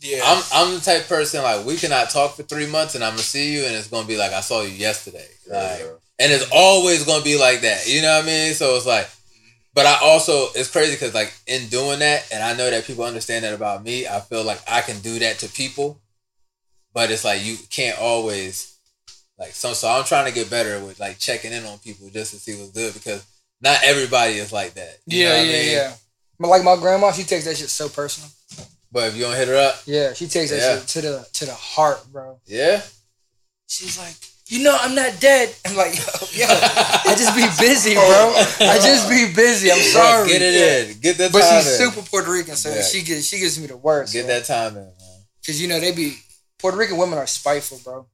Yeah, 0.00 0.20
I'm, 0.24 0.42
I'm 0.52 0.74
the 0.74 0.80
type 0.80 1.02
of 1.02 1.08
person 1.08 1.42
like 1.42 1.64
we 1.64 1.76
cannot 1.76 2.10
talk 2.10 2.34
for 2.36 2.42
three 2.42 2.66
months 2.66 2.94
and 2.96 3.04
I'm 3.04 3.12
gonna 3.12 3.22
see 3.22 3.52
you 3.52 3.64
and 3.64 3.74
it's 3.74 3.86
gonna 3.88 4.06
be 4.06 4.16
like 4.18 4.32
I 4.32 4.40
saw 4.40 4.62
you 4.62 4.68
yesterday. 4.70 5.28
Like, 5.46 5.78
Yeah. 5.80 5.86
and 6.18 6.32
it's 6.32 6.46
always 6.52 7.04
gonna 7.04 7.22
be 7.24 7.38
like 7.38 7.60
that. 7.62 7.86
You 7.86 8.02
know 8.02 8.16
what 8.16 8.24
I 8.24 8.26
mean? 8.26 8.54
So 8.54 8.76
it's 8.76 8.84
like, 8.86 9.08
but 9.74 9.86
I 9.86 9.98
also 10.02 10.48
it's 10.54 10.68
crazy 10.70 10.92
because 10.94 11.14
like 11.14 11.32
in 11.46 11.68
doing 11.68 12.00
that, 12.00 12.26
and 12.32 12.42
I 12.42 12.52
know 12.54 12.68
that 12.68 12.84
people 12.84 13.04
understand 13.04 13.44
that 13.44 13.54
about 13.54 13.84
me. 13.84 14.06
I 14.08 14.20
feel 14.20 14.42
like 14.44 14.60
I 14.68 14.80
can 14.82 14.98
do 15.00 15.18
that 15.20 15.38
to 15.38 15.48
people, 15.48 16.00
but 16.92 17.10
it's 17.10 17.24
like 17.24 17.42
you 17.44 17.56
can't 17.70 17.98
always 17.98 18.71
like 19.42 19.52
so. 19.52 19.72
So 19.72 19.88
I'm 19.88 20.04
trying 20.04 20.26
to 20.26 20.32
get 20.32 20.48
better 20.50 20.78
with 20.84 20.98
like 21.00 21.18
checking 21.18 21.52
in 21.52 21.64
on 21.66 21.78
people 21.78 22.08
just 22.10 22.32
to 22.32 22.38
see 22.38 22.54
what's 22.56 22.70
good 22.70 22.94
because 22.94 23.24
not 23.60 23.78
everybody 23.84 24.34
is 24.34 24.52
like 24.52 24.74
that. 24.74 24.98
You 25.06 25.24
know 25.24 25.34
Yeah, 25.34 25.40
I 25.40 25.42
yeah, 25.44 25.52
mean? 25.52 25.72
yeah. 25.72 25.92
But 26.38 26.48
like 26.48 26.64
my 26.64 26.76
grandma, 26.76 27.12
she 27.12 27.24
takes 27.24 27.44
that 27.44 27.56
shit 27.56 27.68
so 27.70 27.88
personal. 27.88 28.30
But 28.90 29.08
if 29.08 29.16
you 29.16 29.22
don't 29.22 29.36
hit 29.36 29.48
her 29.48 29.56
up, 29.56 29.82
Yeah, 29.86 30.12
she 30.12 30.26
takes 30.28 30.50
that 30.50 30.58
Yeah. 30.60 30.78
shit 30.78 30.88
to 30.88 31.00
the 31.02 31.26
to 31.34 31.44
the 31.46 31.54
heart, 31.54 32.00
bro. 32.12 32.40
yeah, 32.46 32.82
She's 33.68 33.96
like, 33.98 34.14
you 34.48 34.62
know, 34.62 34.76
I'm 34.78 34.94
not 34.94 35.18
dead. 35.18 35.54
I'm 35.64 35.74
like, 35.76 35.94
yo, 35.96 36.44
yo 36.44 36.46
I 36.48 37.14
just 37.16 37.34
be 37.34 37.46
busy, 37.58 37.94
bro. 37.94 38.34
I 38.68 38.78
just 38.82 39.08
be 39.08 39.32
busy. 39.34 39.72
I'm 39.72 39.78
sorry. 39.80 40.28
get 40.28 40.42
it 40.42 40.54
in, 40.90 41.00
get 41.00 41.16
that 41.18 41.32
time. 41.32 41.40
But 41.40 41.62
she's 41.62 41.80
in. 41.80 41.90
super 41.90 42.06
Puerto 42.08 42.30
Rican, 42.30 42.54
so 42.56 42.68
Yeah. 42.74 42.82
she 42.82 43.02
gives 43.02 43.26
she 43.26 43.38
gives 43.38 43.58
me 43.58 43.66
the 43.66 43.76
worst. 43.78 44.12
Get 44.12 44.26
that 44.26 44.44
time 44.44 44.76
in, 44.76 44.84
man. 44.84 45.20
because 45.40 45.60
you 45.60 45.68
know 45.68 45.80
they 45.80 45.92
be 45.92 46.18
Puerto 46.58 46.76
Rican 46.76 46.96
women 46.98 47.18
are 47.18 47.26
spiteful, 47.26 47.80
bro. 47.82 48.06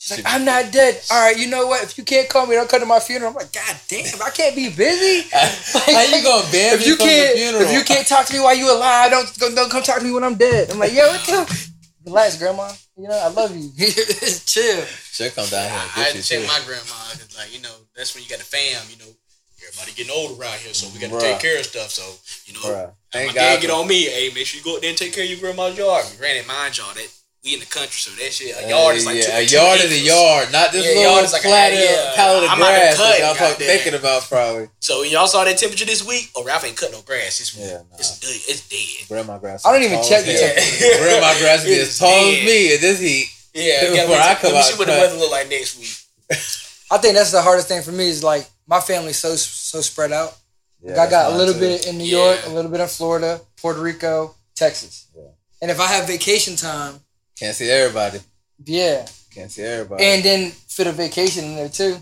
She's 0.00 0.16
like, 0.16 0.34
I'm 0.34 0.46
not 0.46 0.72
dead. 0.72 0.98
All 1.12 1.22
right, 1.22 1.36
you 1.38 1.46
know 1.46 1.66
what? 1.66 1.84
If 1.84 1.98
you 1.98 2.04
can't 2.04 2.26
call 2.26 2.46
me, 2.46 2.54
don't 2.54 2.70
come 2.70 2.80
to 2.80 2.86
my 2.86 3.00
funeral. 3.00 3.32
I'm 3.32 3.36
like, 3.36 3.52
God 3.52 3.76
damn, 3.86 4.22
I 4.22 4.30
can't 4.30 4.56
be 4.56 4.70
busy. 4.70 5.28
How 5.32 6.02
you 6.08 6.24
gonna 6.24 6.50
ban 6.50 6.72
if 6.72 6.80
me 6.80 6.86
you 6.86 6.96
from 6.96 7.06
can't, 7.06 7.34
the 7.34 7.38
funeral? 7.38 7.62
if 7.64 7.72
you 7.74 7.84
can't 7.84 8.06
talk 8.08 8.24
to 8.24 8.32
me 8.32 8.40
while 8.40 8.56
you 8.56 8.74
alive, 8.74 9.10
don't 9.10 9.34
don't, 9.34 9.54
don't 9.54 9.70
come 9.70 9.82
talk 9.82 9.98
to 9.98 10.04
me 10.04 10.10
when 10.10 10.24
I'm 10.24 10.36
dead. 10.36 10.70
I'm 10.70 10.78
like, 10.78 10.94
yo, 10.94 11.06
what 11.06 11.20
the? 11.26 11.68
Relax, 12.06 12.38
grandma. 12.38 12.72
You 12.96 13.08
know, 13.08 13.18
I 13.18 13.28
love 13.28 13.54
you. 13.54 13.68
Chill. 13.76 14.84
She'll 15.12 15.30
come 15.32 15.46
down 15.48 15.68
here 15.68 15.78
and 15.78 15.90
I 15.92 15.96
get 15.96 16.06
had 16.06 16.14
to 16.16 16.22
check 16.22 16.40
too. 16.40 16.46
my 16.48 16.60
grandma 16.64 16.96
because, 17.12 17.36
like, 17.36 17.54
you 17.54 17.60
know, 17.60 17.76
that's 17.94 18.14
when 18.14 18.24
you 18.24 18.30
got 18.30 18.40
a 18.40 18.44
fam. 18.44 18.80
You 18.88 18.96
know, 19.04 19.12
everybody 19.68 19.92
getting 19.92 20.12
old 20.12 20.40
around 20.40 20.58
here, 20.60 20.72
so 20.72 20.88
we 20.94 20.98
got 20.98 21.12
to 21.12 21.20
take 21.20 21.40
care 21.40 21.58
of 21.58 21.66
stuff. 21.66 21.90
So, 21.90 22.08
you 22.46 22.54
know, 22.54 22.64
Bruh. 22.64 22.86
my 22.86 22.92
Thank 23.12 23.34
dad 23.34 23.60
get 23.60 23.70
on 23.70 23.86
me. 23.86 24.04
Hey, 24.04 24.30
make 24.34 24.46
sure 24.46 24.56
you 24.58 24.64
go 24.64 24.76
out 24.76 24.80
there 24.80 24.88
and 24.88 24.98
take 24.98 25.12
care 25.12 25.24
of 25.24 25.30
your 25.30 25.40
grandma's 25.40 25.76
yard. 25.76 26.06
Granted, 26.18 26.46
mind 26.48 26.78
y'all 26.78 26.94
that 26.94 27.08
we 27.44 27.54
in 27.54 27.60
the 27.60 27.66
country, 27.66 27.96
so 27.96 28.10
that 28.20 28.32
shit 28.32 28.52
a 28.54 28.66
uh, 28.66 28.68
yard 28.68 28.96
is 28.96 29.06
like 29.06 29.16
yeah, 29.16 29.22
two, 29.22 29.32
a 29.32 29.46
two 29.46 29.56
yard 29.56 29.80
is 29.80 29.92
a 29.92 29.98
yard, 30.04 30.52
not 30.52 30.72
this 30.72 30.84
Yeah, 30.84 30.92
little 30.92 31.12
yard 31.12 31.24
is 31.24 31.32
like 31.32 31.44
a- 31.44 31.48
plot 31.48 31.72
of 31.72 31.78
yeah. 31.80 32.12
pallet 32.14 32.44
of 32.44 32.50
I'm 32.50 32.60
out 32.60 32.66
there 32.68 32.78
grass 32.78 32.98
that 32.98 33.00
cutting, 33.00 33.24
y'all 33.24 33.34
talk, 33.34 33.48
goddamn. 33.56 33.68
thinking 33.68 33.94
about 33.96 34.22
probably. 34.28 34.66
So 34.80 35.00
when 35.00 35.10
y'all 35.10 35.26
saw 35.26 35.44
that 35.44 35.56
temperature 35.56 35.86
this 35.86 36.04
week, 36.06 36.30
oh 36.36 36.44
Ralph 36.44 36.64
ain't 36.64 36.76
cut 36.76 36.92
no 36.92 37.00
grass. 37.00 37.40
It's 37.40 37.56
Yeah, 37.56 37.80
nah. 37.88 37.96
it's 37.96 38.20
dead. 38.20 38.40
It's 38.44 38.68
dead. 38.68 39.08
Grandma 39.08 39.38
grass. 39.38 39.64
I 39.64 39.72
don't 39.72 39.82
even 39.82 40.04
check 40.04 40.20
as 40.20 40.26
the 40.28 40.32
hell. 40.36 40.52
temperature. 40.52 40.98
Grandma 41.00 41.30
grass 41.40 41.64
be 41.64 41.72
as 41.80 41.88
It's 41.88 41.98
tall 41.98 42.12
as 42.12 42.34
dead. 42.36 42.44
me 42.44 42.74
in 42.74 42.80
this 42.80 42.98
heat. 43.00 43.26
Yeah, 43.54 43.90
Before 44.04 44.16
I 44.20 44.34
come 44.36 44.52
let 44.52 44.52
me 44.52 44.58
out 44.58 44.64
see 44.64 44.78
what 44.78 44.86
the 44.86 44.92
weather 45.00 45.16
look 45.16 45.30
like 45.32 45.48
next 45.48 45.78
week. 45.80 45.96
I 46.92 46.98
think 46.98 47.14
that's 47.16 47.32
the 47.32 47.40
hardest 47.42 47.68
thing 47.68 47.82
for 47.82 47.90
me 47.92 48.08
is 48.08 48.22
like 48.22 48.48
my 48.68 48.80
family's 48.80 49.18
so 49.18 49.34
so 49.36 49.80
spread 49.80 50.12
out. 50.12 50.36
Yeah, 50.82 51.00
I 51.02 51.08
got 51.10 51.32
a 51.32 51.36
little 51.36 51.54
too. 51.54 51.60
bit 51.60 51.86
in 51.86 51.98
New 51.98 52.04
Yeah. 52.04 52.24
York, 52.34 52.40
a 52.46 52.50
little 52.50 52.70
bit 52.70 52.80
in 52.80 52.86
Florida, 52.88 53.40
Puerto 53.60 53.80
Rico, 53.80 54.34
Texas. 54.54 55.06
Yeah. 55.16 55.22
And 55.62 55.70
if 55.70 55.80
I 55.80 55.86
have 55.88 56.06
vacation 56.06 56.56
time, 56.56 57.00
Can't 57.40 57.56
see 57.56 57.70
everybody. 57.70 58.20
yeah. 58.64 59.06
Can't 59.34 59.50
see 59.50 59.62
everybody. 59.62 60.04
And 60.04 60.22
then 60.24 60.50
fit 60.50 60.86
a 60.88 60.92
vacation 60.92 61.44
in 61.44 61.56
there 61.56 61.68
too. 61.68 61.96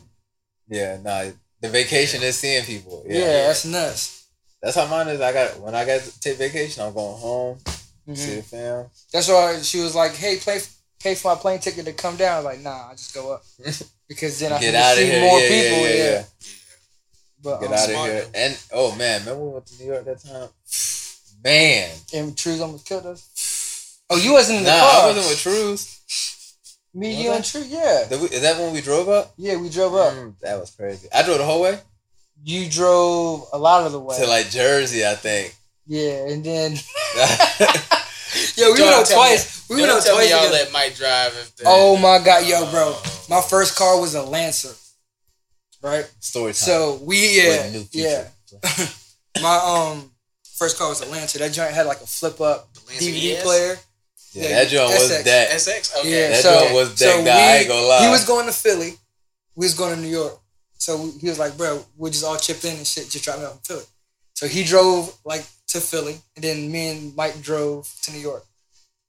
yeah, 0.68 0.98
nah. 1.02 1.24
The 1.60 1.68
vacation 1.68 2.22
is 2.22 2.38
seeing 2.38 2.64
people. 2.64 3.04
Yeah, 3.06 3.18
Yeah, 3.20 3.46
that's 3.48 3.64
nuts. 3.64 4.26
That's 4.62 4.76
how 4.76 4.86
mine 4.86 5.08
is. 5.08 5.20
I 5.20 5.32
got 5.32 5.58
when 5.60 5.74
I 5.74 5.84
got 5.84 6.00
to 6.02 6.20
take 6.20 6.38
vacation, 6.38 6.82
I'm 6.82 6.92
going 6.94 7.18
home, 7.18 7.58
Mhm. 8.08 8.16
see 8.16 8.36
the 8.36 8.42
fam. 8.42 8.86
That's 9.12 9.28
why 9.28 9.60
she 9.62 9.80
was 9.80 9.94
like, 9.94 10.14
"Hey, 10.16 10.36
play, 10.38 10.60
pay 11.00 11.14
for 11.14 11.34
my 11.34 11.40
plane 11.40 11.60
ticket 11.60 11.84
to 11.84 11.92
come 11.92 12.16
down." 12.16 12.32
I 12.32 12.36
was 12.38 12.44
like, 12.46 12.60
"Nah, 12.60 12.88
I 12.90 12.92
just 12.94 13.12
go 13.14 13.32
up 13.34 13.44
because 14.08 14.38
then 14.40 14.52
I 14.52 14.58
Get 14.60 14.72
can 14.72 14.82
out 14.82 14.92
of 14.92 14.98
see 14.98 15.06
here. 15.06 15.20
more 15.20 15.38
yeah, 15.40 15.48
people." 15.48 15.78
yeah, 15.78 15.94
yeah, 15.94 16.10
yeah. 16.12 16.24
But 17.42 17.60
Get 17.60 17.68
um, 17.68 17.74
out 17.74 17.88
of 17.90 17.94
here. 18.12 18.20
though. 18.24 18.30
And 18.34 18.58
oh 18.72 18.94
man, 18.96 19.20
remember 19.20 19.44
we 19.44 19.52
went 19.54 19.66
to 19.66 19.78
New 19.82 19.86
York 19.92 20.04
that 20.06 20.22
time? 20.24 20.48
Man, 21.44 21.90
and 22.14 22.36
trees 22.36 22.60
almost 22.60 22.86
killed 22.86 23.06
us. 23.06 23.28
Oh, 24.10 24.16
you 24.16 24.32
wasn't 24.32 24.58
in 24.58 24.64
the 24.64 24.70
nah, 24.70 24.78
car. 24.80 25.02
I 25.02 25.06
wasn't 25.08 25.26
with 25.28 25.40
Trues. 25.40 25.94
Me, 26.94 27.08
Was 27.08 27.16
you, 27.18 27.30
I? 27.30 27.36
and 27.36 27.44
True. 27.44 27.64
Yeah, 27.66 28.16
we- 28.16 28.28
Is 28.30 28.40
that 28.42 28.58
when 28.58 28.72
we 28.72 28.80
drove 28.80 29.08
up? 29.08 29.32
yeah, 29.36 29.56
we 29.56 29.68
drove 29.68 29.94
up. 29.94 30.14
Mm, 30.14 30.34
that 30.40 30.58
was 30.58 30.70
crazy. 30.70 31.08
I 31.12 31.22
drove 31.22 31.38
the 31.38 31.44
whole 31.44 31.60
way 31.62 31.78
You 32.42 32.68
drove 32.70 33.46
a 33.52 33.58
lot 33.58 33.84
of 33.84 33.92
the 33.92 34.00
way. 34.00 34.16
to 34.18 34.26
like 34.26 34.48
Jersey, 34.50 35.04
I 35.06 35.14
think. 35.14 35.54
yeah, 35.86 36.26
and 36.30 36.42
then 36.42 36.72
yeah, 37.16 37.36
yo, 38.56 38.72
we 38.72 38.78
Don't 38.78 38.86
went 38.86 38.96
out 39.00 39.06
tell 39.06 39.22
me- 39.22 39.28
twice. 39.28 39.68
We 39.68 39.76
went 39.76 39.90
out 39.90 40.02
twice. 40.02 40.30
y'all 40.30 40.40
together. 40.46 40.64
let 40.64 40.72
Mike 40.72 40.94
drive. 40.96 41.32
If 41.36 41.52
Oh 41.66 41.96
my 41.98 42.18
god, 42.24 42.46
yo, 42.46 42.70
bro, 42.70 42.96
my 43.28 43.42
first 43.42 43.76
car 43.76 44.00
was 44.00 44.14
a 44.14 44.22
Lancer, 44.22 44.74
right? 45.82 46.10
Story 46.20 46.52
time. 46.52 46.54
So 46.54 46.98
we 47.02 47.36
yeah 47.42 47.70
new 47.70 47.84
yeah 47.92 48.28
my 49.42 49.56
um 49.56 50.10
first 50.56 50.78
car 50.78 50.88
was 50.88 51.02
a 51.02 51.06
Lancer. 51.10 51.38
That 51.38 51.52
joint 51.52 51.72
had 51.74 51.86
like 51.86 52.00
a 52.00 52.06
flip 52.06 52.40
up 52.40 52.72
DVD 52.88 53.42
player. 53.42 53.76
Yeah, 54.42 54.48
that 54.62 54.68
joint 54.68 54.90
was 54.90 55.10
SX. 55.10 55.24
that. 55.24 55.50
SX. 55.50 55.96
Okay. 56.00 56.10
Yeah, 56.10 56.28
That 56.30 56.42
so, 56.42 56.60
joint 56.60 56.74
was 56.74 56.88
that 56.90 56.98
so 56.98 57.24
guy, 57.24 57.30
I 57.30 57.52
We, 57.54 57.58
ain't 57.60 57.68
gonna 57.68 57.86
lie. 57.86 58.04
He 58.04 58.10
was 58.10 58.24
going 58.24 58.46
to 58.46 58.52
Philly. 58.52 58.94
We 59.56 59.66
was 59.66 59.74
going 59.74 59.94
to 59.94 60.00
New 60.00 60.08
York. 60.08 60.38
So 60.78 61.10
he 61.20 61.28
was 61.28 61.38
like, 61.38 61.56
bro, 61.56 61.84
we'll 61.96 62.12
just 62.12 62.24
all 62.24 62.36
chip 62.36 62.62
in 62.64 62.76
and 62.76 62.86
shit. 62.86 63.08
Just 63.10 63.24
drop 63.24 63.38
me 63.38 63.44
off 63.44 63.54
in 63.54 63.58
Philly. 63.60 63.84
So 64.34 64.46
he 64.46 64.62
drove 64.62 65.12
like 65.24 65.44
to 65.68 65.80
Philly, 65.80 66.16
and 66.36 66.44
then 66.44 66.70
me 66.70 66.88
and 66.88 67.16
Mike 67.16 67.40
drove 67.42 67.92
to 68.02 68.12
New 68.12 68.20
York. 68.20 68.44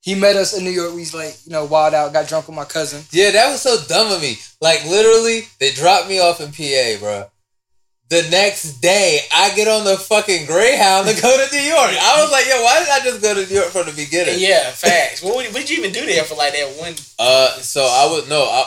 He 0.01 0.15
met 0.15 0.35
us 0.35 0.57
in 0.57 0.63
New 0.63 0.71
York. 0.71 0.93
We 0.93 1.01
was 1.01 1.13
like, 1.13 1.35
you 1.45 1.51
know, 1.51 1.65
wild 1.65 1.93
out, 1.93 2.13
got 2.13 2.27
drunk 2.27 2.47
with 2.47 2.55
my 2.55 2.65
cousin. 2.65 3.03
Yeah, 3.11 3.31
that 3.31 3.51
was 3.51 3.61
so 3.61 3.77
dumb 3.87 4.11
of 4.11 4.21
me. 4.21 4.37
Like 4.61 4.83
literally, 4.85 5.41
they 5.59 5.71
dropped 5.71 6.07
me 6.09 6.19
off 6.19 6.39
in 6.41 6.51
PA, 6.51 6.99
bro. 6.99 7.25
The 8.09 8.27
next 8.31 8.81
day, 8.81 9.19
I 9.31 9.53
get 9.55 9.67
on 9.67 9.83
the 9.85 9.95
fucking 9.95 10.47
Greyhound 10.47 11.07
to 11.07 11.21
go 11.21 11.29
to 11.29 11.55
New 11.55 11.61
York. 11.61 11.91
I 11.91 12.21
was 12.23 12.31
like, 12.31 12.47
yo, 12.47 12.61
why 12.63 12.79
did 12.79 12.89
I 12.89 12.99
just 13.03 13.21
go 13.21 13.35
to 13.35 13.45
New 13.47 13.55
York 13.59 13.69
from 13.69 13.85
the 13.85 13.91
beginning? 13.91 14.35
Yeah, 14.39 14.71
facts. 14.71 15.21
what, 15.21 15.35
what 15.35 15.53
did 15.53 15.69
you 15.69 15.77
even 15.77 15.91
do 15.91 16.05
there 16.07 16.23
for 16.23 16.33
like 16.35 16.53
that 16.53 16.75
one? 16.79 16.93
Uh, 17.19 17.49
so 17.59 17.81
I 17.81 18.05
was 18.11 18.27
no, 18.27 18.41
I, 18.41 18.65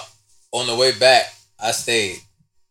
on 0.53 0.69
the 0.69 0.77
way 0.77 0.93
back, 0.97 1.27
I 1.61 1.73
stayed. 1.73 2.19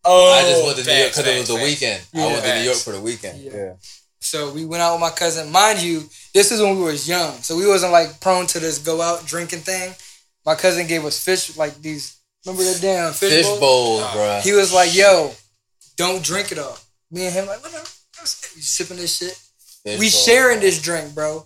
Oh, 0.06 0.32
I 0.32 0.50
just 0.50 0.64
went 0.66 0.78
to 0.78 0.84
New 0.86 0.98
York 0.98 1.12
because 1.12 1.28
it 1.28 1.38
was 1.40 1.48
the 1.50 1.54
facts, 1.56 1.66
weekend. 1.66 2.04
Yeah, 2.14 2.24
I 2.24 2.28
went 2.28 2.44
to 2.46 2.56
New 2.56 2.64
York 2.64 2.78
for 2.78 2.92
the 2.94 3.02
weekend. 3.02 3.42
Yeah. 3.42 3.52
Yeah. 3.54 3.74
So 4.22 4.52
we 4.54 4.66
went 4.66 4.82
out 4.82 4.94
with 4.94 5.02
my 5.02 5.10
cousin. 5.10 5.52
Mind 5.52 5.82
you, 5.82 6.04
this 6.34 6.52
is 6.54 6.62
when 6.62 6.78
we 6.78 6.84
was 6.84 7.08
young. 7.08 7.34
So 7.42 7.58
we 7.58 7.68
wasn't 7.68 7.92
like 7.92 8.22
prone 8.22 8.46
to 8.48 8.60
this 8.60 8.78
go 8.80 9.02
out 9.02 9.26
drinking 9.26 9.60
thing. 9.60 9.94
My 10.46 10.56
cousin 10.56 10.88
gave 10.88 11.04
us 11.06 11.24
fish, 11.24 11.58
like 11.58 11.76
these, 11.82 12.18
remember 12.46 12.64
the 12.64 12.80
damn 12.80 13.12
fish, 13.14 13.30
Fish 13.30 13.46
bowls? 13.46 13.60
bowls, 13.60 14.02
Oh. 14.06 14.14
bro. 14.14 14.40
He 14.44 14.54
was 14.54 14.74
like, 14.74 14.96
yo, 14.96 15.34
don't 15.98 16.24
drink 16.24 16.52
it 16.52 16.60
all. 16.60 16.78
Me 17.12 17.26
and 17.26 17.34
him 17.34 17.48
like, 17.48 17.62
whatever. 17.64 17.84
We 18.56 18.62
sipping 18.62 18.98
this 18.98 19.18
shit. 19.18 19.40
Fish 19.84 20.00
we 20.00 20.06
bowl, 20.06 20.10
sharing 20.12 20.60
this 20.60 20.82
drink, 20.82 21.14
bro. 21.16 21.46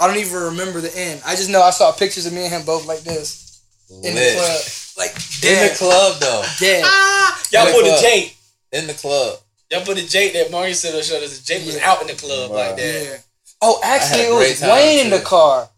I 0.00 0.06
don't 0.08 0.16
even 0.16 0.34
remember 0.42 0.80
the 0.80 0.96
end. 0.96 1.22
I 1.26 1.36
just 1.36 1.50
know 1.50 1.62
I 1.62 1.70
saw 1.70 1.92
pictures 1.92 2.26
of 2.26 2.32
me 2.32 2.44
and 2.44 2.52
him 2.52 2.64
both 2.64 2.86
like 2.86 3.00
this 3.00 3.62
in 3.90 4.14
the 4.14 4.32
club, 4.34 4.60
like 4.98 5.14
In 5.44 5.68
the 5.68 5.74
club 5.76 6.20
though. 6.20 6.42
Yeah, 6.60 6.82
Ah, 6.84 7.42
y'all 7.52 7.66
In 7.66 7.72
the 7.72 7.72
put 7.82 7.98
a. 7.98 8.02
Jake. 8.02 8.36
In 8.72 8.86
the 8.86 8.94
club. 8.94 9.38
Y'all 9.70 9.84
put 9.84 9.98
a 9.98 10.08
Jake 10.08 10.32
that 10.32 10.50
Mario 10.50 10.72
said 10.72 11.02
showed 11.04 11.22
us. 11.22 11.40
Jake 11.40 11.64
was 11.66 11.78
out 11.78 12.00
in 12.00 12.08
the 12.08 12.14
club 12.14 12.50
Wow. 12.50 12.56
like 12.56 12.76
that. 12.76 13.04
Yeah. 13.04 13.16
Oh, 13.62 13.80
actually, 13.84 14.24
it 14.24 14.32
was 14.34 14.60
time, 14.60 14.70
Wayne 14.70 15.04
in 15.06 15.10
the 15.10 15.20
car. 15.20 15.68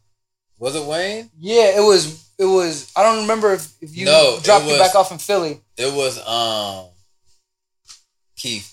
Was 0.58 0.74
it 0.76 0.84
Wayne? 0.84 1.30
Yeah, 1.38 1.76
it 1.76 1.82
was. 1.84 2.24
It 2.38 2.44
was. 2.46 2.90
I 2.96 3.02
don't 3.02 3.22
remember 3.22 3.52
if, 3.54 3.70
if 3.82 3.96
you 3.96 4.04
No, 4.06 4.38
dropped 4.42 4.64
it 4.64 4.68
was- 4.68 4.78
back 4.78 4.94
off 4.94 5.12
in 5.12 5.18
Philly. 5.18 5.60
It 5.76 5.92
was 5.92 6.18
um 6.26 6.86
Keith. 8.46 8.72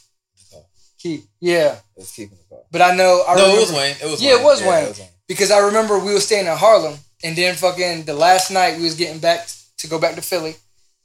Keith. 1.00 1.28
Yeah, 1.42 1.74
It 1.74 1.82
was 1.98 2.12
Keith 2.12 2.32
in 2.32 2.38
the 2.38 2.44
car. 2.56 2.64
but 2.72 2.82
I 2.82 2.96
know. 2.96 3.24
I 3.28 3.36
no, 3.36 3.42
remember, 3.42 3.58
it 3.58 3.60
was 3.62 3.72
Wayne. 3.74 3.96
It 4.02 4.06
was 4.12 4.22
Yeah, 4.22 4.32
it 4.34 4.36
Wayne. 4.38 4.44
was 4.46 4.62
Wayne. 5.00 5.08
because 5.28 5.52
I 5.52 5.60
remember 5.60 6.00
we 6.00 6.14
were 6.14 6.20
staying 6.22 6.46
in 6.48 6.56
Harlem, 6.56 6.98
and 7.24 7.36
then 7.36 7.56
fucking 7.56 8.04
the 8.06 8.14
last 8.14 8.52
night 8.52 8.78
we 8.78 8.84
was 8.84 8.96
getting 8.96 9.20
back 9.20 9.48
to 9.80 9.88
go 9.88 10.00
back 10.00 10.16
to 10.16 10.22
Philly. 10.22 10.56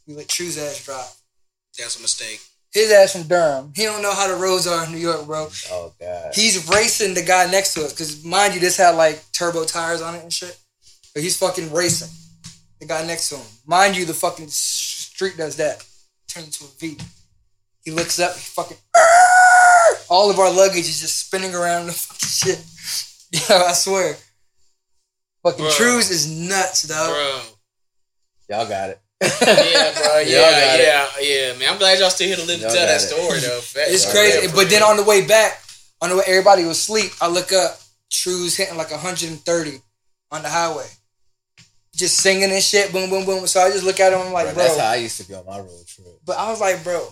We 0.07 0.14
let 0.14 0.28
True's 0.28 0.57
ass 0.57 0.85
drive. 0.85 1.11
That's 1.76 1.98
a 1.98 2.02
mistake. 2.02 2.40
His 2.72 2.92
ass 2.92 3.12
from 3.12 3.24
Durham. 3.24 3.72
He 3.74 3.85
don't 3.85 4.02
know 4.02 4.12
how 4.14 4.28
the 4.28 4.37
roads 4.37 4.66
are 4.66 4.85
in 4.85 4.92
New 4.92 4.98
York, 4.98 5.26
bro. 5.26 5.48
Oh 5.70 5.92
god. 5.98 6.33
He's 6.35 6.68
racing 6.68 7.14
the 7.14 7.22
guy 7.22 7.50
next 7.50 7.74
to 7.74 7.85
us 7.85 7.92
because 7.92 8.22
mind 8.24 8.54
you, 8.54 8.61
this 8.61 8.76
had 8.76 8.94
like 8.94 9.20
turbo 9.33 9.64
tires 9.64 10.00
on 10.02 10.14
it 10.14 10.22
and 10.22 10.33
shit. 10.33 10.57
But 11.14 11.22
he's 11.22 11.37
fucking 11.38 11.72
racing 11.72 12.09
the 12.78 12.87
guy 12.87 13.04
next 13.07 13.31
to 13.31 13.37
him. 13.37 13.46
Mind 13.66 13.96
you, 13.96 14.04
the 14.04 14.14
fucking 14.14 14.48
street 14.48 15.37
does 15.37 15.57
that. 15.57 15.85
Turns 16.28 16.46
into 16.46 16.64
a 16.64 16.68
V. 16.78 16.98
He 17.88 17.94
looks 17.94 18.20
up. 18.20 18.35
He 18.35 18.40
fucking. 18.40 18.77
All 20.11 20.31
of 20.31 20.38
our 20.38 20.53
luggage 20.53 20.81
is 20.88 21.01
just 21.01 21.24
spinning 21.27 21.55
around 21.55 21.87
the 21.87 21.92
fucking 21.92 22.29
shit. 22.29 22.64
Yeah, 23.51 23.62
I 23.66 23.72
swear. 23.72 24.14
Fucking 25.42 25.64
Bro. 25.64 25.70
Trues 25.70 26.11
is 26.11 26.31
nuts, 26.31 26.83
dog. 26.88 27.09
Bro. 27.11 27.40
Y'all 28.51 28.68
got 28.68 28.90
it. 28.90 29.01
Yeah, 29.22 29.29
bro. 29.40 29.40
Y'all 30.18 30.27
Yeah, 30.29 30.74
it. 30.74 30.81
yeah, 30.81 31.07
yeah, 31.20 31.59
man. 31.59 31.68
I'm 31.72 31.79
glad 31.79 31.98
y'all 31.98 32.09
still 32.11 32.27
here 32.27 32.37
to 32.37 32.44
live 32.44 32.57
to 32.61 32.62
Y'all 32.66 32.74
tell 32.74 32.87
that 32.87 32.96
it. 32.96 33.07
story, 33.07 33.38
though. 33.40 33.61
Facts. 33.62 33.90
It's 33.90 34.05
Yeah, 34.07 34.12
crazy. 34.12 34.46
Yeah, 34.46 34.53
but 34.55 34.68
then 34.70 34.83
on 34.83 34.96
the 34.98 35.05
way 35.05 35.27
back, 35.27 35.61
on 36.03 36.09
the 36.11 36.16
way 36.16 36.24
everybody 36.27 36.64
was 36.64 36.79
asleep, 36.79 37.12
I 37.22 37.29
look 37.29 37.53
up, 37.53 37.79
True's 38.11 38.55
hitting 38.57 38.77
like 38.79 38.90
130 38.90 39.81
on 40.33 40.42
the 40.42 40.48
highway. 40.48 40.87
Just 41.94 42.18
singing 42.18 42.51
and 42.51 42.62
shit, 42.62 42.92
boom, 42.92 43.11
boom, 43.11 43.24
boom. 43.27 43.46
So 43.46 43.61
I 43.61 43.70
just 43.70 43.85
look 43.85 43.98
at 44.01 44.12
him, 44.14 44.20
I'm 44.20 44.33
like, 44.33 44.46
Bro, 44.46 44.55
bro. 44.55 44.62
that's 44.64 44.79
how 44.79 44.88
I 44.88 44.96
used 44.96 45.20
to 45.20 45.29
be 45.29 45.35
on 45.35 45.44
my 45.44 45.59
road 45.59 45.87
trip. 45.87 46.07
but 46.24 46.38
I 46.38 46.48
was 46.51 46.61
like, 46.62 46.83
bro, 46.83 47.07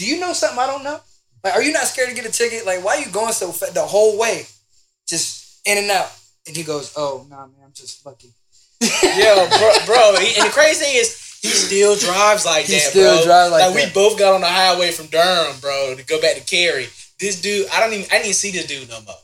do 0.00 0.06
you 0.06 0.18
know 0.18 0.32
something 0.32 0.58
I 0.58 0.66
don't 0.66 0.82
know? 0.82 0.98
Like, 1.44 1.54
are 1.54 1.62
you 1.62 1.74
not 1.74 1.84
scared 1.84 2.08
to 2.08 2.14
get 2.14 2.24
a 2.24 2.32
ticket? 2.32 2.64
Like, 2.64 2.82
why 2.82 2.96
are 2.96 3.00
you 3.04 3.10
going 3.12 3.34
so 3.34 3.52
fast 3.52 3.74
the 3.74 3.82
whole 3.82 4.18
way? 4.18 4.46
Just 5.06 5.60
in 5.66 5.76
and 5.76 5.90
out. 5.90 6.10
And 6.46 6.56
he 6.56 6.62
goes, 6.62 6.94
oh, 6.96 7.26
nah, 7.28 7.44
man, 7.46 7.60
I'm 7.66 7.72
just 7.74 8.04
lucky. 8.06 8.32
Yo, 8.80 9.46
bro, 9.58 9.72
bro. 9.84 10.14
He, 10.18 10.40
and 10.40 10.46
the 10.48 10.52
crazy 10.54 10.84
thing 10.86 10.96
is, 10.96 11.38
he 11.42 11.48
still 11.48 11.96
drives 11.96 12.46
like 12.46 12.64
He 12.64 12.74
that, 12.74 12.80
still 12.80 13.16
bro. 13.16 13.24
drives 13.26 13.52
like 13.52 13.74
we 13.74 13.84
that. 13.84 13.94
both 13.94 14.18
got 14.18 14.34
on 14.34 14.40
the 14.40 14.46
highway 14.46 14.90
from 14.90 15.06
Durham, 15.08 15.60
bro, 15.60 15.94
to 15.96 16.04
go 16.06 16.18
back 16.20 16.36
to 16.36 16.44
Cary. 16.44 16.86
This 17.18 17.40
dude, 17.42 17.68
I 17.70 17.80
don't 17.80 17.92
even, 17.92 18.06
I 18.06 18.24
didn't 18.24 18.24
even 18.24 18.34
see 18.34 18.52
this 18.52 18.66
dude 18.66 18.88
no 18.88 19.02
more. 19.02 19.14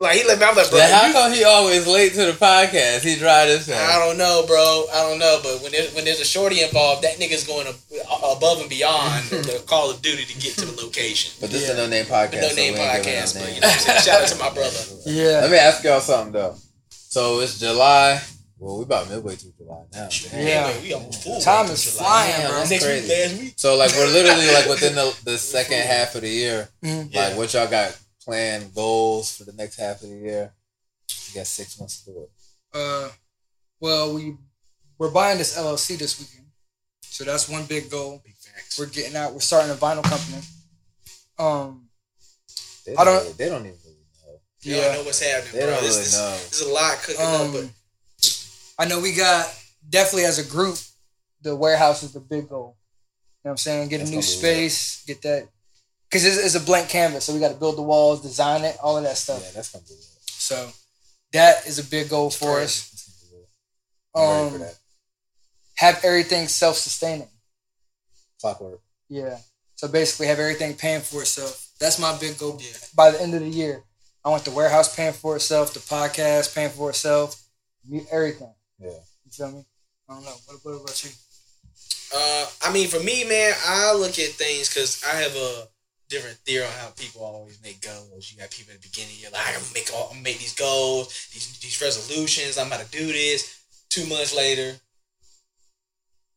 Like 0.00 0.16
he 0.18 0.24
let 0.28 0.38
me, 0.38 0.44
I'm 0.44 0.54
like, 0.54 0.70
bro, 0.70 0.78
Then 0.78 0.92
how 0.94 1.06
you- 1.08 1.12
come 1.12 1.32
he 1.32 1.42
always 1.42 1.84
late 1.88 2.12
to 2.12 2.26
the 2.26 2.32
podcast? 2.32 3.00
He 3.02 3.16
drive 3.16 3.48
this 3.48 3.68
I 3.68 3.98
don't 3.98 4.16
know, 4.16 4.44
bro. 4.46 4.84
I 4.94 5.02
don't 5.02 5.18
know, 5.18 5.40
but 5.42 5.60
when 5.60 5.72
there's, 5.72 5.92
when 5.92 6.04
there's 6.04 6.20
a 6.20 6.24
shorty 6.24 6.62
involved, 6.62 7.02
that 7.02 7.16
nigga's 7.18 7.44
going 7.44 7.66
a, 7.66 7.72
above 8.36 8.60
and 8.60 8.70
beyond 8.70 9.24
the 9.30 9.60
Call 9.66 9.90
of 9.90 10.00
Duty 10.00 10.24
to 10.24 10.38
get 10.38 10.54
to 10.54 10.66
the 10.66 10.80
location. 10.80 11.32
But 11.40 11.50
this 11.50 11.62
Yeah. 11.66 11.72
is 11.72 11.78
a 11.78 11.82
no 11.82 11.88
name 11.88 12.04
podcast. 12.04 12.42
No 12.42 12.54
name 12.54 12.74
we 12.74 12.78
ain't 12.80 13.04
giving 13.04 13.18
podcast, 13.20 13.40
but 13.40 13.54
you 13.54 13.60
know 13.60 13.66
what 13.66 13.74
I'm 13.74 13.80
saying? 13.80 14.00
Shout 14.02 14.22
out 14.22 14.28
to 14.28 14.38
my 14.38 14.50
brother. 14.54 14.78
Yeah. 15.06 15.40
Let 15.42 15.50
me 15.50 15.56
ask 15.56 15.82
y'all 15.82 16.00
something 16.00 16.32
though. 16.32 16.54
So 16.90 17.40
it's 17.40 17.58
July. 17.58 18.20
Well, 18.60 18.78
we 18.78 18.84
about 18.84 19.08
midway 19.10 19.34
through 19.34 19.52
July 19.58 19.82
now. 19.92 20.08
man. 20.32 20.46
Yeah. 20.46 20.80
we 20.80 20.92
almost 20.94 21.24
full. 21.24 21.40
Time 21.40 21.66
is 21.70 21.96
flying, 21.98 22.30
Damn, 22.32 22.48
bro. 22.50 22.58
that's 22.58 22.70
Next 22.70 22.84
crazy. 22.84 23.08
week, 23.08 23.18
last 23.30 23.40
week. 23.42 23.54
So 23.56 23.74
like 23.76 23.90
we're 23.96 24.06
literally 24.12 24.46
like 24.54 24.66
within 24.68 24.94
the, 24.94 25.16
the 25.24 25.38
second 25.56 25.78
half 25.80 26.14
of 26.14 26.20
the 26.22 26.28
year. 26.28 26.68
Mhm. 26.84 27.08
Yeah. 27.12 27.28
Like 27.30 27.36
what 27.36 27.52
y'all 27.52 27.66
got 27.68 27.98
planned 28.28 28.74
goals 28.74 29.36
for 29.36 29.44
the 29.44 29.52
next 29.52 29.76
half 29.80 30.02
of 30.02 30.08
the 30.10 30.16
year? 30.16 30.52
You 31.28 31.34
got 31.40 31.46
six 31.46 31.78
months 31.80 32.04
to 32.04 32.12
do 32.12 32.18
it. 32.24 32.30
Uh, 32.74 33.08
well, 33.80 34.14
we 34.14 34.36
we're 34.98 35.10
buying 35.10 35.38
this 35.38 35.56
LLC 35.56 35.96
this 35.96 36.18
weekend, 36.20 36.48
so 37.02 37.24
that's 37.24 37.48
one 37.48 37.64
big 37.64 37.90
goal. 37.90 38.20
Big 38.24 38.34
facts. 38.34 38.78
We're 38.78 38.86
getting 38.86 39.16
out. 39.16 39.32
We're 39.32 39.40
starting 39.40 39.70
a 39.70 39.74
vinyl 39.74 40.02
company. 40.02 40.42
Um, 41.38 41.88
They 42.84 42.94
I 42.96 43.04
don't- 43.04 43.22
Really, 43.22 43.32
they 43.34 43.48
don't 43.48 43.66
even 43.66 43.78
really 43.84 43.96
know. 44.26 44.40
You 44.60 44.74
don't 44.74 44.82
yeah, 44.84 44.92
know 44.98 45.02
what's 45.04 45.20
happening, 45.20 45.52
They 45.54 45.60
bro. 45.60 45.70
don't 45.70 45.82
This, 45.82 45.92
really 45.94 46.04
this, 46.04 46.14
know. 46.18 46.30
There's 46.30 46.60
a 46.62 46.68
lot 46.72 46.98
cooking 46.98 47.20
up, 47.22 47.52
but 47.52 47.64
um, 47.64 47.70
I 48.78 48.84
know 48.86 49.00
we 49.00 49.14
got 49.14 49.54
definitely 49.88 50.24
as 50.24 50.38
a 50.38 50.44
group, 50.50 50.76
the 51.42 51.54
warehouse 51.56 52.02
is 52.02 52.12
the 52.12 52.20
big 52.20 52.48
goal. 52.48 52.76
You 53.44 53.48
know 53.48 53.50
what 53.50 53.50
I'm 53.52 53.56
saying? 53.58 53.88
Get 53.88 53.98
That's 53.98 54.10
a 54.10 54.12
new 54.12 54.16
gonna 54.20 54.26
space, 54.26 55.04
get 55.06 55.22
that, 55.22 55.48
because 56.08 56.24
it's, 56.24 56.38
it's 56.38 56.54
a 56.54 56.66
blank 56.66 56.88
canvas, 56.88 57.24
so 57.24 57.34
we 57.34 57.40
got 57.40 57.52
to 57.52 57.58
build 57.58 57.76
the 57.76 57.82
walls, 57.82 58.22
design 58.22 58.64
it, 58.64 58.76
all 58.82 58.96
of 58.96 59.04
that 59.04 59.16
stuff. 59.16 59.42
Yeah, 59.44 59.50
that's 59.54 59.70
gonna 59.72 59.84
be 59.84 59.94
lit. 59.94 60.04
So 60.26 60.70
that 61.32 61.66
is 61.66 61.78
a 61.78 61.84
big 61.84 62.08
goal 62.08 62.30
for 62.30 62.60
us. 62.60 62.90
That's 62.90 63.04
gonna 63.06 63.30
be 63.30 63.36
lit. 63.36 63.48
I'm 64.14 64.52
ready 64.52 64.64
for 64.64 64.70
Um, 64.70 64.76
have 65.76 66.04
everything 66.04 66.48
self-sustaining. 66.48 67.28
Clockwork. 68.40 68.80
Yeah. 69.08 69.38
So 69.76 69.88
basically, 69.88 70.26
have 70.26 70.38
everything 70.38 70.74
paying 70.74 71.02
for 71.02 71.22
itself. 71.22 71.68
That's 71.78 71.98
my 71.98 72.16
big 72.18 72.38
goal. 72.38 72.58
Yeah. 72.60 72.76
By 72.94 73.10
the 73.10 73.22
end 73.22 73.34
of 73.34 73.40
the 73.40 73.48
year, 73.48 73.84
I 74.24 74.30
want 74.30 74.44
the 74.44 74.50
warehouse 74.50 74.94
paying 74.94 75.12
for 75.12 75.36
itself, 75.36 75.72
the 75.72 75.80
podcast 75.80 76.54
paying 76.54 76.70
for 76.70 76.90
itself, 76.90 77.40
everything. 78.10 78.52
Yeah. 78.80 78.90
You 79.24 79.30
feel 79.30 79.52
me? 79.52 79.64
I 80.08 80.14
don't 80.14 80.24
know. 80.24 80.34
What, 80.46 80.58
what 80.64 80.82
about 80.82 81.04
you? 81.04 81.10
Uh, 82.14 82.46
I 82.64 82.72
mean, 82.72 82.88
for 82.88 83.00
me, 83.00 83.24
man, 83.24 83.52
I 83.66 83.94
look 83.94 84.18
at 84.18 84.30
things 84.30 84.68
because 84.68 85.04
I 85.04 85.16
have 85.16 85.36
a 85.36 85.68
different 86.08 86.36
theory 86.38 86.64
on 86.64 86.72
how 86.72 86.88
people 86.96 87.22
always 87.24 87.60
make 87.62 87.80
goals. 87.82 88.30
You 88.32 88.38
got 88.40 88.50
people 88.50 88.72
at 88.74 88.80
the 88.80 88.88
beginning, 88.88 89.14
you're 89.18 89.30
like, 89.30 89.46
I'm 89.48 89.60
gonna 89.60 89.74
make 89.74 89.90
all, 89.94 90.04
I'm 90.10 90.18
gonna 90.18 90.22
make 90.22 90.38
these 90.38 90.54
goals, 90.54 91.28
these 91.32 91.58
these 91.60 91.80
resolutions. 91.80 92.58
I'm 92.58 92.68
gonna 92.70 92.84
do 92.90 93.06
this. 93.06 93.56
Two 93.90 94.06
months 94.06 94.34
later, 94.36 94.76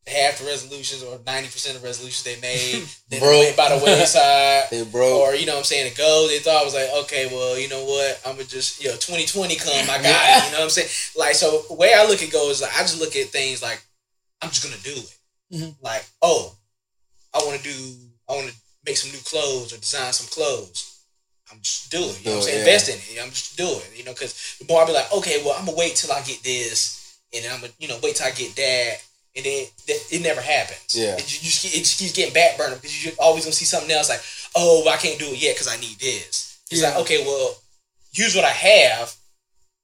half 0.07 0.39
the 0.39 0.45
resolutions 0.45 1.03
or 1.03 1.19
ninety 1.25 1.49
percent 1.49 1.75
of 1.75 1.81
the 1.81 1.87
resolutions 1.87 2.23
they 2.23 2.39
made, 2.41 2.83
they 3.09 3.19
Broke. 3.19 3.55
by 3.55 3.75
the 3.75 3.83
wayside. 3.83 4.63
They 4.71 4.83
broke. 4.83 5.19
Or 5.21 5.35
you 5.35 5.45
know 5.45 5.53
what 5.53 5.59
I'm 5.59 5.63
saying, 5.65 5.91
the 5.91 5.95
goal 5.97 6.27
they 6.27 6.39
thought 6.39 6.63
was 6.65 6.73
like, 6.73 6.89
okay, 7.03 7.27
well, 7.27 7.57
you 7.59 7.67
know 7.69 7.83
what, 7.85 8.21
I'm 8.25 8.35
gonna 8.35 8.47
just 8.47 8.81
you 8.81 8.89
know, 8.89 8.95
2020 8.95 9.55
come, 9.57 9.71
I 9.89 10.01
got 10.01 10.05
it. 10.05 10.45
You 10.45 10.51
know 10.53 10.57
what 10.59 10.63
I'm 10.63 10.69
saying? 10.69 10.89
Like 11.17 11.35
so 11.35 11.63
the 11.69 11.75
way 11.75 11.93
I 11.95 12.05
look 12.07 12.21
at 12.23 12.31
goals, 12.31 12.61
like 12.61 12.73
I 12.75 12.81
just 12.81 12.99
look 12.99 13.15
at 13.15 13.27
things 13.27 13.61
like 13.61 13.83
I'm 14.41 14.49
just 14.49 14.63
gonna 14.63 14.81
do 14.83 14.91
it. 14.99 15.17
Mhm. 15.53 15.75
Like, 15.81 16.05
oh, 16.21 16.55
I 17.33 17.43
wanna 17.45 17.61
do 17.61 17.95
I 18.29 18.33
wanna 18.35 18.51
make 18.85 18.97
some 18.97 19.11
new 19.11 19.19
clothes 19.23 19.73
or 19.73 19.77
design 19.77 20.13
some 20.13 20.27
clothes. 20.27 20.87
I'm 21.51 21.59
just 21.61 21.91
do 21.91 21.99
it. 21.99 22.19
You 22.23 22.31
know 22.31 22.37
what 22.37 22.37
I'm 22.37 22.41
saying? 22.43 22.55
yeah. 22.57 22.63
Invest 22.65 22.89
in 22.89 22.95
it. 23.17 23.21
I'm 23.23 23.29
just 23.29 23.57
doing. 23.57 23.81
it. 23.91 23.97
You 23.99 24.05
know, 24.05 24.13
because 24.13 24.55
the 24.59 24.65
more 24.71 24.83
I 24.83 24.85
be 24.85 24.93
like, 24.93 25.11
okay, 25.13 25.41
well, 25.43 25.55
I'm 25.57 25.65
gonna 25.65 25.77
wait 25.77 25.95
till 25.95 26.11
I 26.11 26.21
get 26.21 26.41
this, 26.43 27.17
and 27.33 27.43
then 27.43 27.51
I'm 27.53 27.59
gonna, 27.61 27.73
you 27.79 27.87
know, 27.87 27.99
wait 28.01 28.15
till 28.15 28.27
I 28.27 28.31
get 28.31 28.55
that, 28.55 28.97
and 29.35 29.43
then 29.45 29.65
th- 29.85 30.07
it 30.11 30.21
never 30.23 30.39
happens. 30.41 30.95
Yeah. 30.95 31.15
It, 31.15 31.27
ju- 31.27 31.43
just, 31.43 31.65
it 31.65 31.79
just 31.79 31.99
keeps 31.99 32.13
getting 32.13 32.33
back 32.33 32.57
burner 32.57 32.75
because 32.75 33.03
you're 33.03 33.13
always 33.19 33.43
gonna 33.43 33.53
see 33.53 33.65
something 33.65 33.91
else 33.91 34.09
like, 34.09 34.21
oh, 34.55 34.83
well, 34.85 34.93
I 34.93 34.97
can't 34.97 35.19
do 35.19 35.27
it 35.27 35.41
yet 35.41 35.55
because 35.55 35.67
I 35.67 35.75
need 35.79 35.99
this. 35.99 36.59
It's 36.71 36.81
Yeah. 36.81 36.89
like, 36.89 36.99
okay, 37.03 37.23
well, 37.25 37.55
use 38.13 38.33
what 38.35 38.45
I 38.45 38.49
have, 38.55 39.13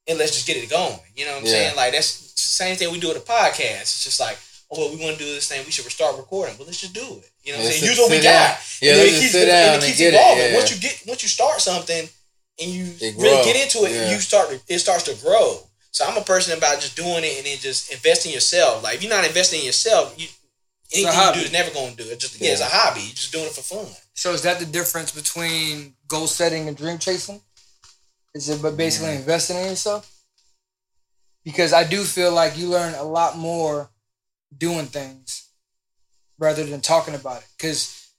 and 0.07 0.17
let's 0.17 0.31
just 0.31 0.47
get 0.47 0.55
it 0.55 0.69
going. 0.69 0.99
You 1.15 1.25
know 1.25 1.33
what 1.33 1.39
I'm 1.41 1.45
Yeah. 1.47 1.51
saying? 1.51 1.75
Like 1.75 1.91
that's 1.91 2.31
the 2.31 2.41
same 2.41 2.77
thing 2.77 2.91
we 2.93 2.99
do 2.99 3.09
with 3.09 3.17
a 3.17 3.27
podcast. 3.27 3.81
It's 3.91 4.03
just 4.05 4.21
like, 4.21 4.37
oh, 4.71 4.79
well, 4.87 4.95
we 4.95 5.03
want 5.03 5.17
to 5.17 5.23
do 5.23 5.29
this 5.33 5.49
thing. 5.49 5.65
We 5.65 5.71
should 5.71 5.83
start 5.91 6.15
recording. 6.17 6.55
Well, 6.57 6.65
let's 6.65 6.79
just 6.79 6.93
do 6.93 7.03
it. 7.23 7.29
You 7.47 7.53
know 7.53 7.59
what 7.59 7.65
I'm 7.65 7.71
saying? 7.71 7.81
sit- 7.81 7.89
Use 7.89 7.97
what 7.97 8.11
we 8.11 8.19
down. 8.19 8.33
got. 8.51 8.59
Yeah, 8.81 8.91
And 8.91 8.99
then 8.99 9.07
it 9.07 9.19
keeps- 9.19 9.31
sit 9.31 9.41
and 9.47 9.49
down 9.55 9.71
it 9.71 9.73
and 9.75 9.83
keeps 9.87 9.97
get 9.97 10.13
it, 10.13 10.17
evolving. 10.19 10.43
yeah. 10.51 10.53
Once 10.59 10.69
you 10.71 10.77
get 10.83 10.95
once 11.07 11.23
you 11.23 11.29
start 11.29 11.61
something 11.61 12.09
and 12.59 12.69
you 12.69 12.83
really 13.15 13.43
get 13.47 13.55
into 13.55 13.87
it, 13.87 13.91
yeah. 13.95 14.11
you 14.11 14.19
start 14.19 14.49
to, 14.51 14.59
it 14.67 14.79
starts 14.79 15.03
to 15.03 15.15
grow. 15.23 15.63
So 15.91 16.03
I'm 16.05 16.17
a 16.17 16.21
person 16.21 16.57
about 16.57 16.81
just 16.81 16.95
doing 16.97 17.23
it 17.23 17.37
and 17.37 17.45
then 17.47 17.57
just 17.57 17.91
investing 17.91 18.31
in 18.31 18.35
yourself. 18.35 18.83
Like 18.83 18.95
if 18.95 19.01
you're 19.03 19.09
not 19.09 19.25
investing 19.25 19.61
in 19.61 19.65
yourself, 19.65 20.13
you 20.19 20.27
anything 20.93 21.13
you 21.27 21.33
do 21.33 21.39
is 21.47 21.51
never 21.51 21.71
going 21.71 21.95
to 21.95 22.03
do 22.03 22.09
it. 22.11 22.19
Just 22.19 22.39
yeah. 22.39 22.51
it's 22.51 22.61
a 22.61 22.65
hobby. 22.65 23.01
You're 23.01 23.15
just 23.15 23.31
doing 23.31 23.45
it 23.45 23.53
for 23.53 23.61
fun. 23.61 23.87
So 24.13 24.33
is 24.33 24.41
that 24.43 24.59
the 24.59 24.65
difference 24.65 25.11
between 25.11 25.95
goal 26.07 26.27
setting 26.27 26.67
and 26.67 26.75
dream 26.77 26.97
chasing? 26.99 27.41
Is 28.35 28.49
it 28.49 28.61
but 28.61 28.75
basically 28.77 29.13
Mm. 29.13 29.19
investing 29.23 29.57
in 29.57 29.67
yourself? 29.69 30.09
Because 31.43 31.71
I 31.73 31.83
do 31.85 32.03
feel 32.03 32.31
like 32.33 32.57
you 32.57 32.67
learn 32.67 32.93
a 32.95 33.03
lot 33.03 33.37
more 33.37 33.89
doing 34.55 34.85
things 34.87 35.46
rather 36.39 36.63
than 36.65 36.81
talking 36.81 37.15
about 37.15 37.41
it. 37.41 37.47
Because 37.57 38.09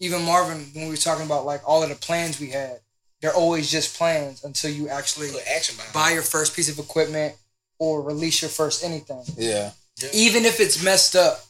even 0.00 0.22
Marvin, 0.24 0.66
when 0.74 0.84
we 0.84 0.90
were 0.90 0.96
talking 0.96 1.24
about 1.26 1.44
like 1.46 1.62
all 1.66 1.82
of 1.82 1.88
the 1.88 1.94
plans 1.94 2.40
we 2.40 2.50
had, 2.50 2.80
they're 3.20 3.32
always 3.34 3.70
just 3.70 3.96
plans 3.96 4.44
until 4.44 4.70
you 4.70 4.88
actually 4.88 5.30
Put 5.30 5.42
action 5.48 5.76
behind 5.76 5.94
buy 5.94 6.10
it. 6.10 6.14
your 6.14 6.22
first 6.22 6.54
piece 6.54 6.68
of 6.68 6.78
equipment 6.78 7.34
or 7.78 8.02
release 8.02 8.42
your 8.42 8.50
first 8.50 8.84
anything 8.84 9.22
yeah. 9.36 9.70
even 10.12 10.44
if 10.44 10.60
it's 10.60 10.82
messed 10.84 11.16
up. 11.16 11.40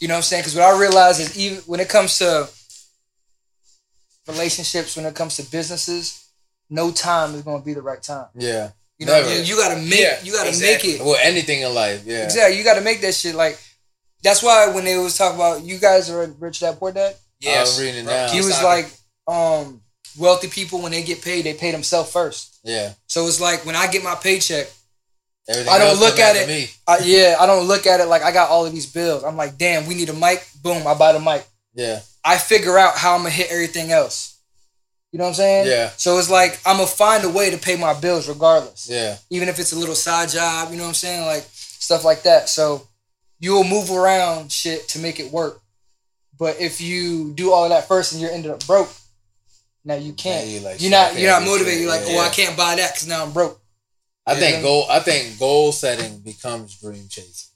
You 0.00 0.08
know 0.08 0.14
what 0.14 0.18
I'm 0.18 0.22
saying? 0.24 0.42
Because 0.42 0.54
what 0.56 0.64
I 0.64 0.78
realize 0.78 1.20
is 1.20 1.38
even 1.38 1.58
when 1.66 1.80
it 1.80 1.88
comes 1.88 2.18
to 2.18 2.48
relationships, 4.26 4.96
when 4.96 5.06
it 5.06 5.14
comes 5.14 5.36
to 5.36 5.50
businesses, 5.50 6.28
no 6.70 6.90
time 6.90 7.34
is 7.34 7.42
going 7.42 7.60
to 7.60 7.64
be 7.64 7.74
the 7.74 7.82
right 7.82 8.02
time. 8.02 8.26
Yeah. 8.34 8.70
You 8.98 9.06
know, 9.06 9.12
Never. 9.12 9.34
you, 9.34 9.42
you 9.42 9.56
got 9.56 9.74
to 9.74 9.80
make 9.80 10.00
Yeah, 10.00 10.18
you 10.22 10.32
got 10.32 10.44
to 10.44 10.48
exactly. 10.48 10.92
make 10.92 11.00
it 11.00 11.04
Well, 11.04 11.18
anything 11.22 11.62
in 11.62 11.74
life. 11.74 12.04
Yeah. 12.06 12.24
exactly. 12.24 12.58
You 12.58 12.64
got 12.64 12.74
to 12.74 12.80
make 12.80 13.00
that 13.02 13.14
shit 13.14 13.34
like. 13.34 13.58
That's 14.24 14.42
why 14.42 14.68
when 14.74 14.84
they 14.84 14.96
was 14.98 15.16
talking 15.16 15.36
about 15.36 15.62
you 15.62 15.78
guys 15.78 16.10
are 16.10 16.26
rich 16.40 16.60
dad 16.60 16.78
poor 16.80 16.90
dad, 16.92 17.14
Yeah, 17.40 17.64
I'm 17.66 17.80
reading 17.80 18.00
it 18.00 18.04
bro, 18.06 18.14
now. 18.14 18.28
he 18.32 18.38
was 18.38 18.54
stopping. 18.56 18.84
like, 18.84 18.92
um, 19.28 19.80
wealthy 20.18 20.48
people 20.48 20.80
when 20.82 20.92
they 20.92 21.02
get 21.02 21.22
paid, 21.22 21.44
they 21.44 21.54
pay 21.54 21.70
themselves 21.70 22.10
first. 22.10 22.58
Yeah. 22.64 22.94
So 23.06 23.26
it's 23.28 23.40
like 23.40 23.64
when 23.66 23.76
I 23.76 23.86
get 23.86 24.02
my 24.02 24.14
paycheck, 24.16 24.66
Everything 25.46 25.72
I 25.74 25.78
don't 25.78 26.00
look 26.00 26.18
at 26.18 26.36
it- 26.36 26.48
Me. 26.48 26.70
I, 26.88 26.98
yeah, 27.04 27.36
I 27.38 27.44
don't 27.46 27.68
look 27.68 27.86
at 27.86 28.00
it 28.00 28.06
like 28.06 28.22
I 28.22 28.32
got 28.32 28.48
all 28.48 28.64
of 28.64 28.72
these 28.72 28.86
bills. 28.90 29.22
I'm 29.24 29.36
like, 29.36 29.58
damn, 29.58 29.86
we 29.86 29.94
need 29.94 30.08
a 30.08 30.14
mic. 30.14 30.42
Boom, 30.62 30.86
I 30.86 30.94
buy 30.94 31.12
the 31.12 31.20
mic. 31.20 31.46
Yeah. 31.74 32.00
I 32.24 32.38
figure 32.38 32.78
out 32.78 32.96
how 32.96 33.12
I'm 33.14 33.18
gonna 33.20 33.30
hit 33.30 33.50
everything 33.52 33.92
else. 33.92 34.38
You 35.12 35.18
know 35.18 35.24
what 35.24 35.28
I'm 35.30 35.34
saying? 35.34 35.66
Yeah. 35.68 35.90
So 35.98 36.18
it's 36.18 36.30
like 36.30 36.58
I'm 36.64 36.76
gonna 36.78 36.86
find 36.88 37.22
a 37.24 37.28
way 37.28 37.50
to 37.50 37.58
pay 37.58 37.76
my 37.76 37.92
bills 37.92 38.26
regardless, 38.26 38.88
Yeah. 38.88 39.18
even 39.28 39.48
if 39.50 39.58
it's 39.58 39.72
a 39.72 39.78
little 39.78 39.94
side 39.94 40.30
job. 40.30 40.70
You 40.70 40.76
know 40.78 40.84
what 40.84 40.88
I'm 40.88 40.94
saying? 40.94 41.26
Like 41.26 41.44
stuff 41.52 42.04
like 42.04 42.22
that. 42.22 42.48
So 42.48 42.88
you'll 43.44 43.64
move 43.76 43.90
around 43.90 44.50
shit 44.50 44.88
to 44.88 44.98
make 44.98 45.20
it 45.20 45.30
work. 45.30 45.60
But 46.38 46.60
if 46.60 46.80
you 46.80 47.32
do 47.34 47.52
all 47.52 47.64
of 47.64 47.70
that 47.70 47.86
first 47.86 48.12
and 48.12 48.20
you're 48.20 48.30
ended 48.30 48.50
up 48.50 48.66
broke, 48.66 48.90
now 49.84 49.96
you 49.96 50.12
can't. 50.14 50.46
Yeah, 50.46 50.52
you 50.58 50.60
like, 50.66 50.80
you're 50.80 50.90
not. 50.90 51.16
You're 51.18 51.30
not 51.30 51.44
motivated. 51.44 51.80
You're 51.82 51.90
like, 51.90 52.06
yeah. 52.08 52.16
oh, 52.18 52.26
I 52.26 52.30
can't 52.30 52.56
buy 52.56 52.74
that 52.76 52.92
because 52.94 53.06
now 53.06 53.22
I'm 53.24 53.32
broke. 53.32 53.60
I 54.26 54.32
Yeah. 54.32 54.40
think 54.40 54.62
goal. 54.62 54.86
I 54.88 55.00
think 55.00 55.38
goal 55.38 55.72
setting 55.72 56.18
becomes 56.20 56.80
dream 56.80 57.06
chasing. 57.08 57.50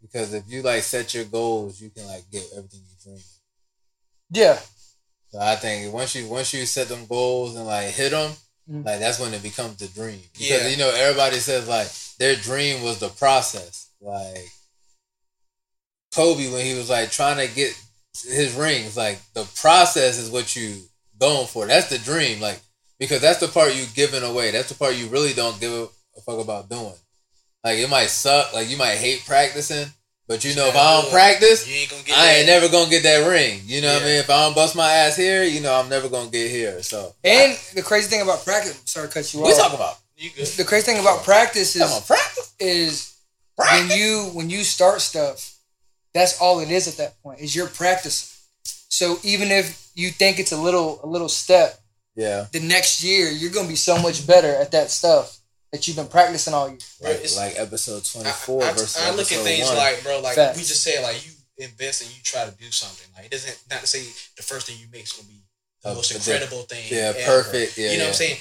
Because 0.00 0.32
if 0.32 0.44
you 0.48 0.62
like 0.62 0.82
set 0.84 1.12
your 1.14 1.24
goals, 1.24 1.80
you 1.80 1.90
can 1.90 2.06
like 2.06 2.30
get 2.30 2.44
everything 2.56 2.80
you 2.88 2.96
dream. 3.04 3.22
Yeah. 4.32 4.58
So 5.30 5.38
I 5.40 5.56
think 5.56 5.92
once 5.92 6.14
you 6.14 6.28
once 6.28 6.54
you 6.54 6.64
set 6.66 6.88
them 6.88 7.06
goals 7.06 7.56
and 7.56 7.66
like 7.66 7.88
hit 7.90 8.10
them, 8.12 8.32
Mhm. 8.70 8.84
like 8.86 9.00
that's 9.00 9.18
when 9.18 9.34
it 9.34 9.42
becomes 9.42 9.76
the 9.76 9.88
dream. 9.88 10.22
Because 10.32 10.48
Yeah. 10.48 10.68
you 10.68 10.76
know 10.76 10.90
everybody 10.90 11.38
says 11.40 11.68
like 11.68 11.88
their 12.18 12.36
dream 12.36 12.82
was 12.82 12.98
the 13.00 13.08
process. 13.10 13.88
Like 14.00 14.48
Kobe 16.14 16.50
when 16.52 16.64
he 16.64 16.74
was 16.74 16.90
like 16.90 17.10
trying 17.10 17.36
to 17.46 17.52
get 17.54 17.72
his 18.24 18.54
rings, 18.54 18.96
like 18.96 19.18
the 19.34 19.44
process 19.60 20.18
is 20.18 20.30
what 20.30 20.54
you 20.56 20.76
going 21.18 21.46
for. 21.46 21.66
That's 21.66 21.88
the 21.90 21.98
dream. 21.98 22.40
Like 22.40 22.60
because 22.98 23.20
that's 23.20 23.38
the 23.40 23.48
part 23.48 23.74
you 23.74 23.84
giving 23.94 24.22
away. 24.22 24.50
That's 24.50 24.68
the 24.68 24.74
part 24.74 24.96
you 24.96 25.06
really 25.08 25.32
don't 25.32 25.58
give 25.60 25.72
a 25.72 26.20
fuck 26.26 26.38
about 26.40 26.68
doing. 26.68 26.92
Like 27.64 27.78
it 27.78 27.88
might 27.90 28.06
suck. 28.08 28.52
Like 28.54 28.68
you 28.68 28.76
might 28.76 28.96
hate 28.96 29.22
practicing, 29.26 29.86
but 30.26 30.44
you 30.44 30.54
know 30.56 30.66
if 30.68 30.76
I 30.76 31.00
don't 31.00 31.10
practice, 31.12 31.68
you 31.68 31.74
ain't 31.76 31.90
gonna 31.90 32.02
get. 32.02 32.18
I 32.18 32.24
that. 32.26 32.36
ain't 32.38 32.46
never 32.46 32.68
gonna 32.68 32.90
get 32.90 33.02
that 33.04 33.28
ring. 33.28 33.60
You 33.64 33.80
know 33.82 33.92
what 33.94 34.02
I 34.02 34.06
mean? 34.06 34.18
If 34.18 34.30
I 34.30 34.44
don't 34.44 34.54
bust 34.54 34.74
my 34.76 34.90
ass 34.90 35.16
here, 35.16 35.44
you 35.44 35.60
know 35.60 35.72
I'm 35.74 35.88
never 35.88 36.08
gonna 36.08 36.30
get 36.30 36.50
here. 36.50 36.82
So 36.82 37.14
And 37.22 37.56
the 37.74 37.82
crazy 37.82 38.08
thing 38.08 38.22
about 38.22 38.44
practice, 38.44 38.80
sorry 38.86 39.08
to 39.08 39.14
cut 39.14 39.32
you 39.32 39.40
off. 39.40 39.46
we 39.46 39.54
talk 39.56 39.72
about 39.74 39.96
You 40.16 40.30
good? 40.34 40.46
the 40.46 40.64
crazy 40.64 40.86
thing 40.86 41.00
about 41.00 41.22
practice 41.24 41.76
is 41.76 41.82
come 41.82 41.92
on 41.92 42.02
practice. 42.02 42.54
is 42.58 43.16
when 43.56 43.90
you 43.90 44.30
when 44.34 44.50
you 44.50 44.64
start 44.64 45.00
stuff, 45.00 45.49
that's 46.14 46.40
all 46.40 46.60
it 46.60 46.70
is 46.70 46.88
at 46.88 46.96
that 46.96 47.20
point. 47.22 47.40
Is 47.40 47.54
you're 47.54 47.68
practicing. 47.68 48.28
So 48.88 49.18
even 49.22 49.50
if 49.50 49.90
you 49.94 50.10
think 50.10 50.38
it's 50.38 50.52
a 50.52 50.56
little 50.56 51.00
a 51.02 51.06
little 51.06 51.28
step, 51.28 51.78
Yeah, 52.16 52.46
the 52.52 52.60
next 52.60 53.02
year 53.02 53.30
you're 53.30 53.52
gonna 53.52 53.68
be 53.68 53.76
so 53.76 54.00
much 54.00 54.26
better 54.26 54.52
at 54.54 54.72
that 54.72 54.90
stuff 54.90 55.38
that 55.72 55.86
you've 55.86 55.96
been 55.96 56.08
practicing 56.08 56.52
all 56.54 56.68
year. 56.68 56.78
Bro, 57.00 57.10
like, 57.10 57.16
it's- 57.18 57.36
like 57.36 57.54
episode 57.56 58.04
24 58.04 58.28
I, 58.28 58.32
four 58.34 58.64
I- 58.64 58.72
versus 58.72 58.96
I 58.96 59.10
look 59.10 59.30
at 59.30 59.38
things 59.44 59.66
one. 59.68 59.76
like, 59.76 60.02
bro, 60.02 60.20
like 60.20 60.34
Facts. 60.34 60.58
we 60.58 60.64
just 60.64 60.82
said, 60.82 61.02
like 61.02 61.24
you 61.24 61.32
invest 61.58 62.02
and 62.02 62.10
you 62.10 62.20
try 62.24 62.44
to 62.44 62.50
do 62.52 62.70
something. 62.72 63.06
Like 63.14 63.26
it 63.26 63.30
doesn't 63.30 63.56
not 63.70 63.80
to 63.82 63.86
say 63.86 64.02
the 64.36 64.42
first 64.42 64.66
thing 64.66 64.76
you 64.78 64.86
make 64.92 65.04
is 65.04 65.12
gonna 65.12 65.28
be 65.28 65.42
the 65.84 65.90
Oh, 65.90 65.94
most 65.94 66.12
but 66.12 66.20
the- 66.22 66.32
incredible 66.34 66.62
thing. 66.64 66.84
yeah, 66.90 67.12
ever. 67.16 67.42
perfect. 67.42 67.78
Yeah, 67.78 67.92
you 67.92 67.98
know 67.98 68.04
what 68.04 68.08
I'm 68.10 68.14
saying? 68.14 68.38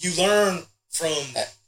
You 0.00 0.12
learn 0.14 0.66
from 0.90 1.22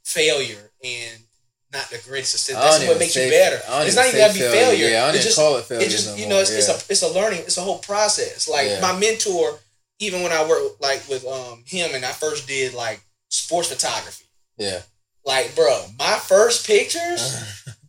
failure 0.05 0.71
and 0.83 1.23
not 1.73 1.89
the 1.91 1.99
greatest 2.09 2.33
success. 2.33 2.57
I 2.57 2.61
don't 2.61 2.71
That's 2.81 2.89
what 2.89 2.99
makes 2.99 3.15
say- 3.15 3.27
you 3.27 3.31
better. 3.33 3.61
It's 3.87 3.97
not 3.97 4.07
even 4.09 4.21
gotta 4.21 4.35
be 4.35 4.41
failure. 4.41 4.89
Yeah, 4.89 5.03
I 5.03 5.07
don't 5.07 5.15
it's 5.17 5.25
just, 5.25 5.39
call 5.39 5.57
it 5.57 5.65
failure 5.65 5.85
It's 5.85 5.95
just 5.95 6.09
no 6.09 6.15
you 6.17 6.29
know, 6.29 6.39
it's, 6.41 6.51
it's 6.51 6.69
Yeah. 6.69 6.75
a 6.75 6.79
it's 6.93 7.03
a 7.03 7.09
learning. 7.09 7.41
It's 7.41 7.57
a 7.59 7.63
whole 7.63 7.79
process. 7.79 8.49
Like 8.49 8.69
Yeah. 8.69 8.81
my 8.81 8.93
mentor, 8.99 9.59
even 10.01 10.23
when 10.23 10.33
I 10.33 10.45
worked 10.47 10.81
like 10.83 11.03
with 11.09 11.25
um 11.27 11.65
him 11.67 11.95
and 11.95 12.05
I 12.05 12.13
first 12.13 12.47
did 12.47 12.75
like 12.75 13.01
sports 13.29 13.69
photography. 13.69 14.27
yeah. 14.59 14.83
Like, 15.25 15.55
bro, 15.55 15.87
my 15.99 16.19
first 16.19 16.67
pictures. 16.67 17.23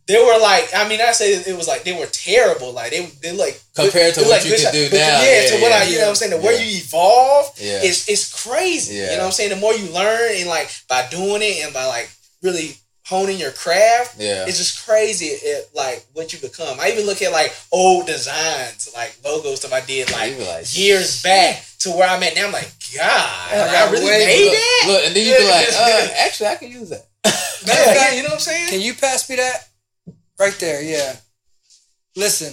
They 0.06 0.18
were 0.18 0.38
like, 0.38 0.68
I 0.76 0.86
mean, 0.86 1.00
I 1.00 1.12
say 1.12 1.32
it 1.32 1.56
was 1.56 1.66
like 1.66 1.84
they 1.84 1.98
were 1.98 2.04
terrible. 2.04 2.72
Like 2.74 2.90
they, 2.90 3.06
they 3.22 3.32
like 3.32 3.58
Compared 3.74 4.12
to 4.16 4.20
what 4.20 4.30
like 4.32 4.44
you 4.44 4.54
can 4.54 4.70
do 4.70 4.90
but 4.90 4.98
now, 4.98 5.22
Yeah, 5.22 5.40
yeah, 5.40 5.48
to 5.48 5.62
what 5.62 5.72
I, 5.72 5.84
yeah. 5.84 5.88
you 5.88 5.96
know, 5.96 6.00
what 6.02 6.08
I'm 6.10 6.14
saying 6.16 6.30
the 6.38 6.46
way 6.46 6.62
you 6.62 6.76
evolve, 6.84 7.46
Yeah. 7.58 7.80
it's 7.82 8.06
it's 8.06 8.44
crazy. 8.44 8.96
You 8.96 9.06
know, 9.06 9.16
what 9.24 9.24
I'm 9.24 9.32
saying 9.32 9.48
the 9.48 9.56
more 9.56 9.72
you 9.72 9.88
learn 9.92 10.36
and 10.36 10.46
like 10.46 10.68
by 10.90 11.08
doing 11.10 11.40
it 11.40 11.64
and 11.64 11.72
by 11.72 11.86
like 11.86 12.10
really 12.42 12.76
honing 13.06 13.38
your 13.38 13.50
craft, 13.52 14.16
Yeah. 14.18 14.46
it's 14.48 14.56
just 14.58 14.86
crazy. 14.86 15.26
It, 15.26 15.68
like 15.74 16.04
what 16.14 16.32
you 16.32 16.38
become. 16.38 16.78
I 16.80 16.90
even 16.90 17.04
look 17.06 17.20
at 17.22 17.32
like 17.32 17.54
old 17.70 18.06
designs, 18.06 18.88
like 18.94 19.16
logos 19.24 19.58
stuff 19.60 19.72
I 19.72 19.80
did 19.82 20.10
like, 20.12 20.38
like, 20.38 20.76
years 20.76 21.22
back 21.22 21.62
to 21.80 21.90
where 21.90 22.08
I'm 22.08 22.22
at 22.22 22.34
now. 22.34 22.46
I'm 22.46 22.52
like, 22.52 22.70
God, 22.96 23.50
Yeah, 23.52 23.84
I 23.86 23.90
really 23.92 24.06
way- 24.06 24.24
made 24.26 24.44
look, 24.44 24.52
that. 24.54 24.84
look, 24.86 25.06
and 25.06 25.16
then 25.16 25.26
you 25.26 25.36
be 25.38 25.44
like, 25.50 25.68
uh, 25.68 26.08
actually, 26.24 26.46
I 26.48 26.56
can 26.56 26.70
use 26.70 26.88
that. 26.90 27.06
Matter 27.24 27.80
of 27.80 27.86
Yeah, 27.86 27.94
fact, 27.94 28.16
you 28.16 28.22
know 28.22 28.28
what 28.28 28.34
I'm 28.34 28.40
saying? 28.40 28.68
Can 28.70 28.80
you 28.80 28.94
pass 28.94 29.28
me 29.28 29.36
that? 29.36 29.68
Right 30.38 30.56
there, 30.58 30.82
yeah. 30.82 31.16
Listen, 32.16 32.52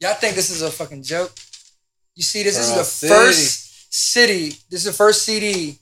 y'all 0.00 0.14
think 0.14 0.34
this 0.34 0.50
is 0.50 0.62
a 0.62 0.70
fucking 0.70 1.02
joke? 1.02 1.32
You 2.14 2.22
see, 2.22 2.42
this 2.42 2.58
is 2.58 2.74
the 2.74 2.82
City. 2.84 3.12
first 3.12 3.94
city. 3.94 4.48
This 4.70 4.80
is 4.80 4.84
the 4.84 4.92
first 4.92 5.22
CD 5.22 5.78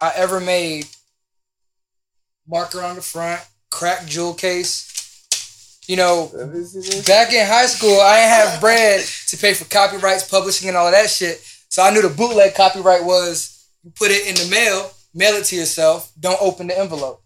I 0.00 0.12
ever 0.16 0.38
made. 0.40 0.86
Marker 2.48 2.82
on 2.82 2.96
the 2.96 3.02
front, 3.02 3.40
crack 3.70 4.06
jewel 4.06 4.34
case. 4.34 4.86
You 5.86 5.96
know, 5.96 6.30
Let 6.34 6.52
me 6.52 6.64
see 6.64 6.80
this. 6.80 7.06
back 7.06 7.32
in 7.32 7.46
high 7.46 7.66
school, 7.66 8.00
I 8.00 8.16
didn't 8.16 8.30
have 8.30 8.60
bread 8.60 9.04
to 9.28 9.36
pay 9.36 9.54
for 9.54 9.64
copyrights, 9.66 10.28
publishing, 10.28 10.68
and 10.68 10.76
all 10.76 10.86
of 10.86 10.92
that 10.92 11.08
shit. 11.10 11.38
So 11.40 11.82
So 11.82 11.82
I 11.82 11.90
knew 11.90 12.02
the 12.02 12.08
bootleg 12.08 12.54
copyright 12.54 13.04
was 13.04 13.66
you 13.82 13.90
put 13.90 14.10
it 14.10 14.26
in 14.26 14.34
the 14.34 14.50
mail, 14.50 14.90
mail 15.14 15.34
it 15.34 15.44
to 15.46 15.56
yourself, 15.56 16.12
don't 16.18 16.40
open 16.42 16.66
the 16.66 16.78
envelope. 16.78 17.22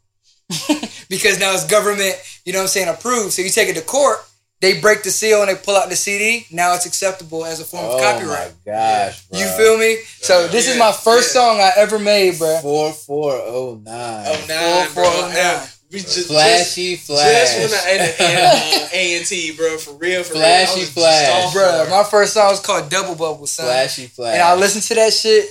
because 1.09 1.41
now 1.41 1.55
it's 1.55 1.67
government, 1.67 2.15
you 2.45 2.53
know 2.53 2.59
what 2.59 2.65
I'm 2.65 2.69
saying, 2.69 2.89
approved. 2.89 3.33
So 3.33 3.43
you 3.43 3.49
take 3.49 3.69
it 3.69 3.75
to 3.75 3.83
court, 3.83 4.19
they 4.63 4.81
break 4.81 5.03
the 5.03 5.11
seal 5.11 5.43
and 5.43 5.51
they 5.51 5.57
pull 5.57 5.77
out 5.77 5.91
the 5.91 5.97
CD. 5.97 6.47
Now 6.53 6.75
it's 6.75 6.87
acceptable 6.87 7.45
as 7.45 7.59
a 7.59 7.65
form 7.65 7.85
Oh 7.85 7.97
of 7.97 8.01
copyright. 8.01 8.53
Oh 8.53 8.55
my 8.65 8.73
gosh, 8.73 9.27
bro. 9.27 9.39
You 9.41 9.47
feel 9.49 9.77
me? 9.77 9.97
So 10.21 10.47
this 10.47 10.69
is 10.69 10.79
my 10.79 10.93
first 10.93 11.35
yeah. 11.35 11.41
song 11.41 11.59
I 11.59 11.73
ever 11.77 11.99
made, 11.99 12.39
bro. 12.39 12.61
Four 12.63 12.93
four 12.93 13.33
oh 13.35 13.83
nine. 13.85 14.25
Oh 14.29 14.45
nine, 14.49 14.87
Four, 14.87 15.03
bro. 15.03 15.13
four, 15.13 15.25
oh, 15.25 15.33
nine. 15.35 15.69
We 15.91 15.99
just 15.99 16.29
Flashy 16.29 16.95
just, 16.95 17.07
flash. 17.09 17.57
Just 17.57 17.59
when 17.59 17.99
I 17.99 17.99
and, 17.99 18.21
and 18.21 18.83
uh, 18.85 18.89
A 18.95 19.17
and 19.19 19.27
T, 19.27 19.55
bro, 19.55 19.77
for 19.79 19.95
real, 19.99 20.23
for 20.23 20.35
Flashy 20.35 20.71
real. 20.71 20.79
I 20.79 20.81
was 20.81 20.91
flash. 20.91 21.43
just 21.43 21.55
Bro, 21.55 21.87
my 21.91 22.05
first 22.05 22.33
song 22.33 22.49
was 22.51 22.61
called 22.61 22.89
Double 22.89 23.17
Bubble, 23.17 23.47
son. 23.49 23.67
Flashy 23.67 24.07
flash. 24.07 24.35
And 24.35 24.43
I 24.43 24.55
listened 24.55 24.85
to 24.85 24.95
that 24.95 25.13
shit. 25.13 25.45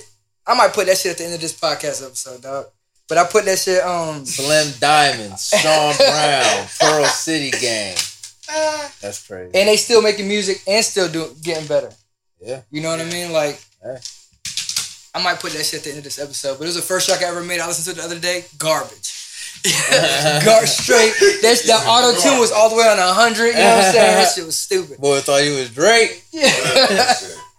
I 0.46 0.54
might 0.56 0.72
put 0.72 0.86
that 0.86 0.96
shit 0.96 1.12
at 1.12 1.18
the 1.18 1.24
end 1.26 1.34
of 1.34 1.40
this 1.40 1.52
podcast 1.52 2.04
episode, 2.04 2.42
dog. 2.42 2.64
But 3.08 3.18
I 3.18 3.24
put 3.24 3.44
that 3.44 3.58
shit 3.58 3.84
um 3.84 4.24
Slim 4.24 4.72
Diamonds, 4.80 5.48
Sean 5.48 5.94
Brown, 5.98 6.66
Pearl 6.80 7.04
City 7.04 7.50
Gang. 7.50 7.94
That's 9.00 9.26
crazy. 9.26 9.50
and 9.58 9.68
they 9.68 9.76
still 9.76 10.02
making 10.02 10.28
music 10.28 10.62
and 10.66 10.84
still 10.84 11.08
doing 11.08 11.30
getting 11.42 11.66
better. 11.66 11.90
Yeah. 12.40 12.62
You 12.70 12.82
know 12.82 12.90
what 12.90 13.00
I 13.00 13.04
mean? 13.04 13.32
Like 13.32 13.60
Yeah. 13.84 13.98
I 15.14 15.22
might 15.22 15.40
put 15.40 15.52
that 15.52 15.64
shit 15.66 15.80
at 15.80 15.84
the 15.84 15.90
end 15.90 15.98
of 15.98 16.04
this 16.04 16.18
episode. 16.18 16.58
But 16.58 16.64
it 16.64 16.68
was 16.68 16.76
the 16.76 16.82
first 16.82 17.08
track 17.08 17.22
I 17.22 17.28
ever 17.28 17.42
made. 17.44 17.60
I 17.60 17.66
listened 17.66 17.84
to 17.84 17.90
it 17.92 18.02
the 18.02 18.08
other 18.08 18.18
day. 18.20 18.44
Garbage. 18.58 19.18
Gar 20.44 20.66
straight. 20.66 21.12
That's 21.42 21.66
the 21.66 21.74
auto 21.74 22.18
tune 22.18 22.40
was 22.40 22.50
all 22.50 22.68
the 22.70 22.76
way 22.76 22.84
on 22.88 22.96
hundred. 22.98 23.48
You 23.48 23.52
know 23.54 23.76
what 23.76 23.84
I'm 23.84 23.92
saying? 23.92 24.14
That 24.16 24.32
shit 24.34 24.46
was 24.46 24.58
stupid. 24.58 24.98
Boy 24.98 25.20
thought 25.20 25.42
he 25.42 25.50
was 25.50 25.70
Drake. 25.70 26.24
Yeah. 26.32 26.48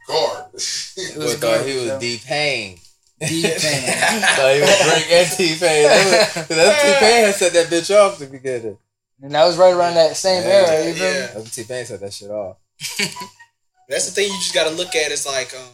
Guard. 0.08 0.46
It 0.56 1.16
Boy 1.16 1.34
thought 1.36 1.66
he 1.66 1.76
was 1.76 1.86
though. 1.88 2.00
D 2.00 2.20
Pain. 2.26 2.80
Deep 3.20 3.44
pain. 3.46 3.52
thought 4.36 4.54
he 4.54 4.60
was 4.60 4.82
Drake 4.84 5.12
and 5.12 5.32
T 5.32 5.56
Pain. 5.58 5.84
That's 6.50 6.84
T 6.84 6.94
Pain 7.00 7.26
had 7.26 7.36
set 7.36 7.54
that 7.54 7.68
bitch 7.68 7.96
off 7.96 8.18
to 8.18 8.26
begin 8.26 8.66
it. 8.66 8.78
And 9.22 9.34
that 9.34 9.46
was 9.46 9.58
right 9.58 9.74
around 9.74 9.94
that 9.96 10.18
same 10.18 10.44
Yeah. 10.44 10.50
era. 10.50 10.86
You 10.88 10.94
feel 10.94 11.04
me? 11.12 11.18
Yeah. 11.20 11.28
That's 11.36 11.56
T 11.56 11.64
Pain 11.64 11.86
set 11.86 12.00
that 12.02 12.14
shit 12.14 12.30
off. 12.32 12.58
That's 13.90 14.06
the 14.06 14.12
thing 14.12 14.28
you 14.32 14.38
just 14.40 14.54
got 14.54 14.68
to 14.70 14.76
look 14.76 14.96
at 14.96 15.12
is 15.12 15.26
like 15.26 15.54
um 15.56 15.70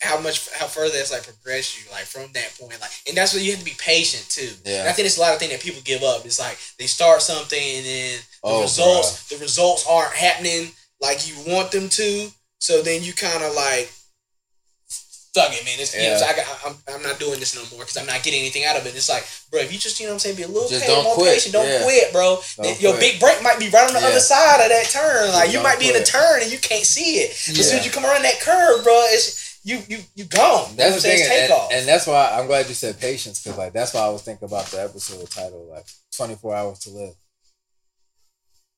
how 0.00 0.20
much 0.20 0.48
how 0.54 0.66
further 0.66 0.94
it's 0.98 1.12
like 1.12 1.22
progressed 1.22 1.78
you 1.78 1.90
like 1.92 2.04
from 2.04 2.22
that 2.32 2.52
point 2.58 2.80
like 2.80 2.90
and 3.06 3.16
that's 3.16 3.32
where 3.34 3.42
you 3.42 3.50
have 3.52 3.60
to 3.60 3.64
be 3.64 3.76
patient 3.78 4.26
too. 4.28 4.50
Yeah. 4.64 4.80
And 4.80 4.88
I 4.88 4.92
think 4.92 5.06
it's 5.06 5.16
a 5.16 5.20
lot 5.20 5.32
of 5.32 5.38
things 5.38 5.52
that 5.52 5.60
people 5.62 5.80
give 5.84 6.02
up. 6.02 6.24
It's 6.24 6.40
like 6.40 6.58
they 6.78 6.86
start 6.86 7.22
something 7.22 7.58
and 7.76 7.86
then 7.86 8.18
the 8.18 8.24
Oh, 8.44 8.62
results 8.62 9.28
the 9.28 9.36
results 9.36 9.86
aren't 9.88 10.12
happening 10.14 10.70
like 11.00 11.28
you 11.28 11.34
want 11.52 11.70
them 11.70 11.88
to. 11.88 12.28
So 12.58 12.82
then 12.82 13.02
you 13.02 13.12
kind 13.12 13.42
of 13.44 13.54
like 13.54 13.92
fuck 15.34 15.48
it, 15.52 15.64
man. 15.64 15.80
It's, 15.80 15.96
you 15.96 16.02
know, 16.08 16.16
so 16.18 16.26
I 16.26 16.36
got, 16.36 16.46
I'm, 16.64 16.76
I'm 16.92 17.02
not 17.02 17.18
doing 17.18 17.40
this 17.40 17.54
no 17.56 17.62
more 17.74 17.84
because 17.84 17.96
I'm 17.96 18.06
not 18.06 18.22
getting 18.22 18.40
anything 18.40 18.64
out 18.64 18.76
of 18.76 18.84
it. 18.86 18.94
It's 18.94 19.08
like, 19.08 19.24
bro, 19.50 19.60
if 19.60 19.72
you 19.72 19.78
just, 19.78 19.98
you 19.98 20.06
know 20.06 20.12
what 20.12 20.24
I'm 20.24 20.32
saying, 20.32 20.36
be 20.36 20.42
a 20.44 20.48
little 20.48 20.68
Just 20.68 20.84
patient, 20.84 20.94
don't 20.96 21.04
more 21.04 21.14
quit. 21.14 21.32
patient, 21.34 21.52
don't 21.54 21.66
Yeah. 21.68 21.82
quit, 21.84 22.12
bro. 22.12 22.40
Don't 22.56 22.80
Your 22.80 22.92
quit. 22.96 23.00
big 23.00 23.20
break 23.20 23.42
might 23.42 23.58
be 23.58 23.68
right 23.70 23.88
on 23.88 23.94
the 23.94 24.00
Yeah. 24.00 24.12
other 24.12 24.20
side 24.20 24.60
of 24.60 24.68
that 24.68 24.86
turn. 24.92 25.32
Like, 25.32 25.48
you 25.48 25.54
Don't 25.60 25.62
might 25.64 25.78
be 25.80 25.88
in 25.88 25.96
a 25.96 26.04
turn 26.04 26.42
and 26.42 26.50
you 26.52 26.58
can't 26.58 26.84
see 26.84 27.24
it. 27.24 27.30
As 27.32 27.68
soon 27.68 27.78
as 27.80 27.86
you 27.86 27.90
come 27.92 28.04
around 28.04 28.22
that 28.22 28.40
curve, 28.40 28.84
bro, 28.84 28.92
it's 29.08 29.60
you, 29.64 29.78
you, 29.88 29.98
you 30.14 30.24
gone. 30.24 30.70
You 30.72 30.76
know 30.76 30.90
That's 30.90 30.96
the 30.96 31.08
thing, 31.08 31.22
and, 31.22 31.52
and 31.72 31.88
that's 31.88 32.06
why 32.06 32.32
I'm 32.34 32.48
glad 32.48 32.66
you 32.68 32.74
said 32.74 32.98
patience 32.98 33.40
because 33.40 33.56
like 33.56 33.72
that's 33.72 33.94
why 33.94 34.00
I 34.00 34.08
was 34.08 34.22
thinking 34.22 34.46
about 34.48 34.66
the 34.66 34.82
episode 34.82 35.30
title 35.30 35.68
like 35.70 35.86
24 36.16 36.54
hours 36.56 36.78
to 36.80 36.90
live. 36.90 37.14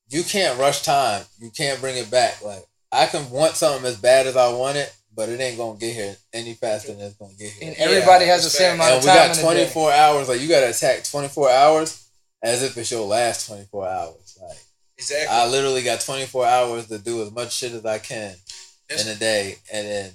You 0.09 0.23
can't 0.23 0.59
rush 0.59 0.83
time. 0.83 1.23
You 1.39 1.49
can't 1.49 1.81
bring 1.81 1.97
it 1.97 2.11
back. 2.11 2.41
Like 2.43 2.63
I 2.91 3.07
can 3.07 3.29
want 3.31 3.55
something 3.55 3.85
as 3.87 3.97
bad 3.97 4.27
as 4.27 4.37
I 4.37 4.53
want 4.53 4.77
it, 4.77 4.93
but 5.15 5.29
it 5.29 5.39
ain't 5.39 5.57
gonna 5.57 5.77
get 5.79 5.93
here 5.93 6.15
any 6.33 6.53
faster 6.53 6.93
than 6.93 7.01
it's 7.05 7.15
gonna 7.15 7.33
get 7.33 7.51
here. 7.53 7.69
And 7.69 7.77
everybody 7.77 8.25
Yeah, 8.25 8.33
has 8.33 8.43
the 8.43 8.49
same 8.49 8.75
amount 8.75 8.89
And 8.91 8.97
of 8.99 9.03
we 9.03 9.07
time 9.09 9.17
got 9.17 9.23
in 9.25 9.31
the 9.31 9.53
day. 9.53 9.63
24 9.71 9.91
hours. 9.93 10.27
Like 10.29 10.41
you 10.41 10.47
gotta 10.49 10.69
attack 10.69 11.03
24 11.03 11.49
hours 11.51 12.03
as 12.43 12.61
if 12.63 12.77
it's 12.77 12.91
your 12.91 13.05
last 13.05 13.47
24 13.47 13.87
hours. 13.87 14.37
Like 14.41 14.57
exactly. 14.97 15.27
I 15.27 15.47
literally 15.47 15.83
got 15.83 16.01
24 16.01 16.45
hours 16.45 16.87
to 16.87 16.97
do 16.99 17.23
as 17.23 17.31
much 17.31 17.53
shit 17.53 17.71
as 17.73 17.85
I 17.85 17.99
can 17.99 18.35
That's- 18.89 19.05
in 19.07 19.13
a 19.13 19.15
day, 19.15 19.57
and 19.71 19.87
then 19.87 20.11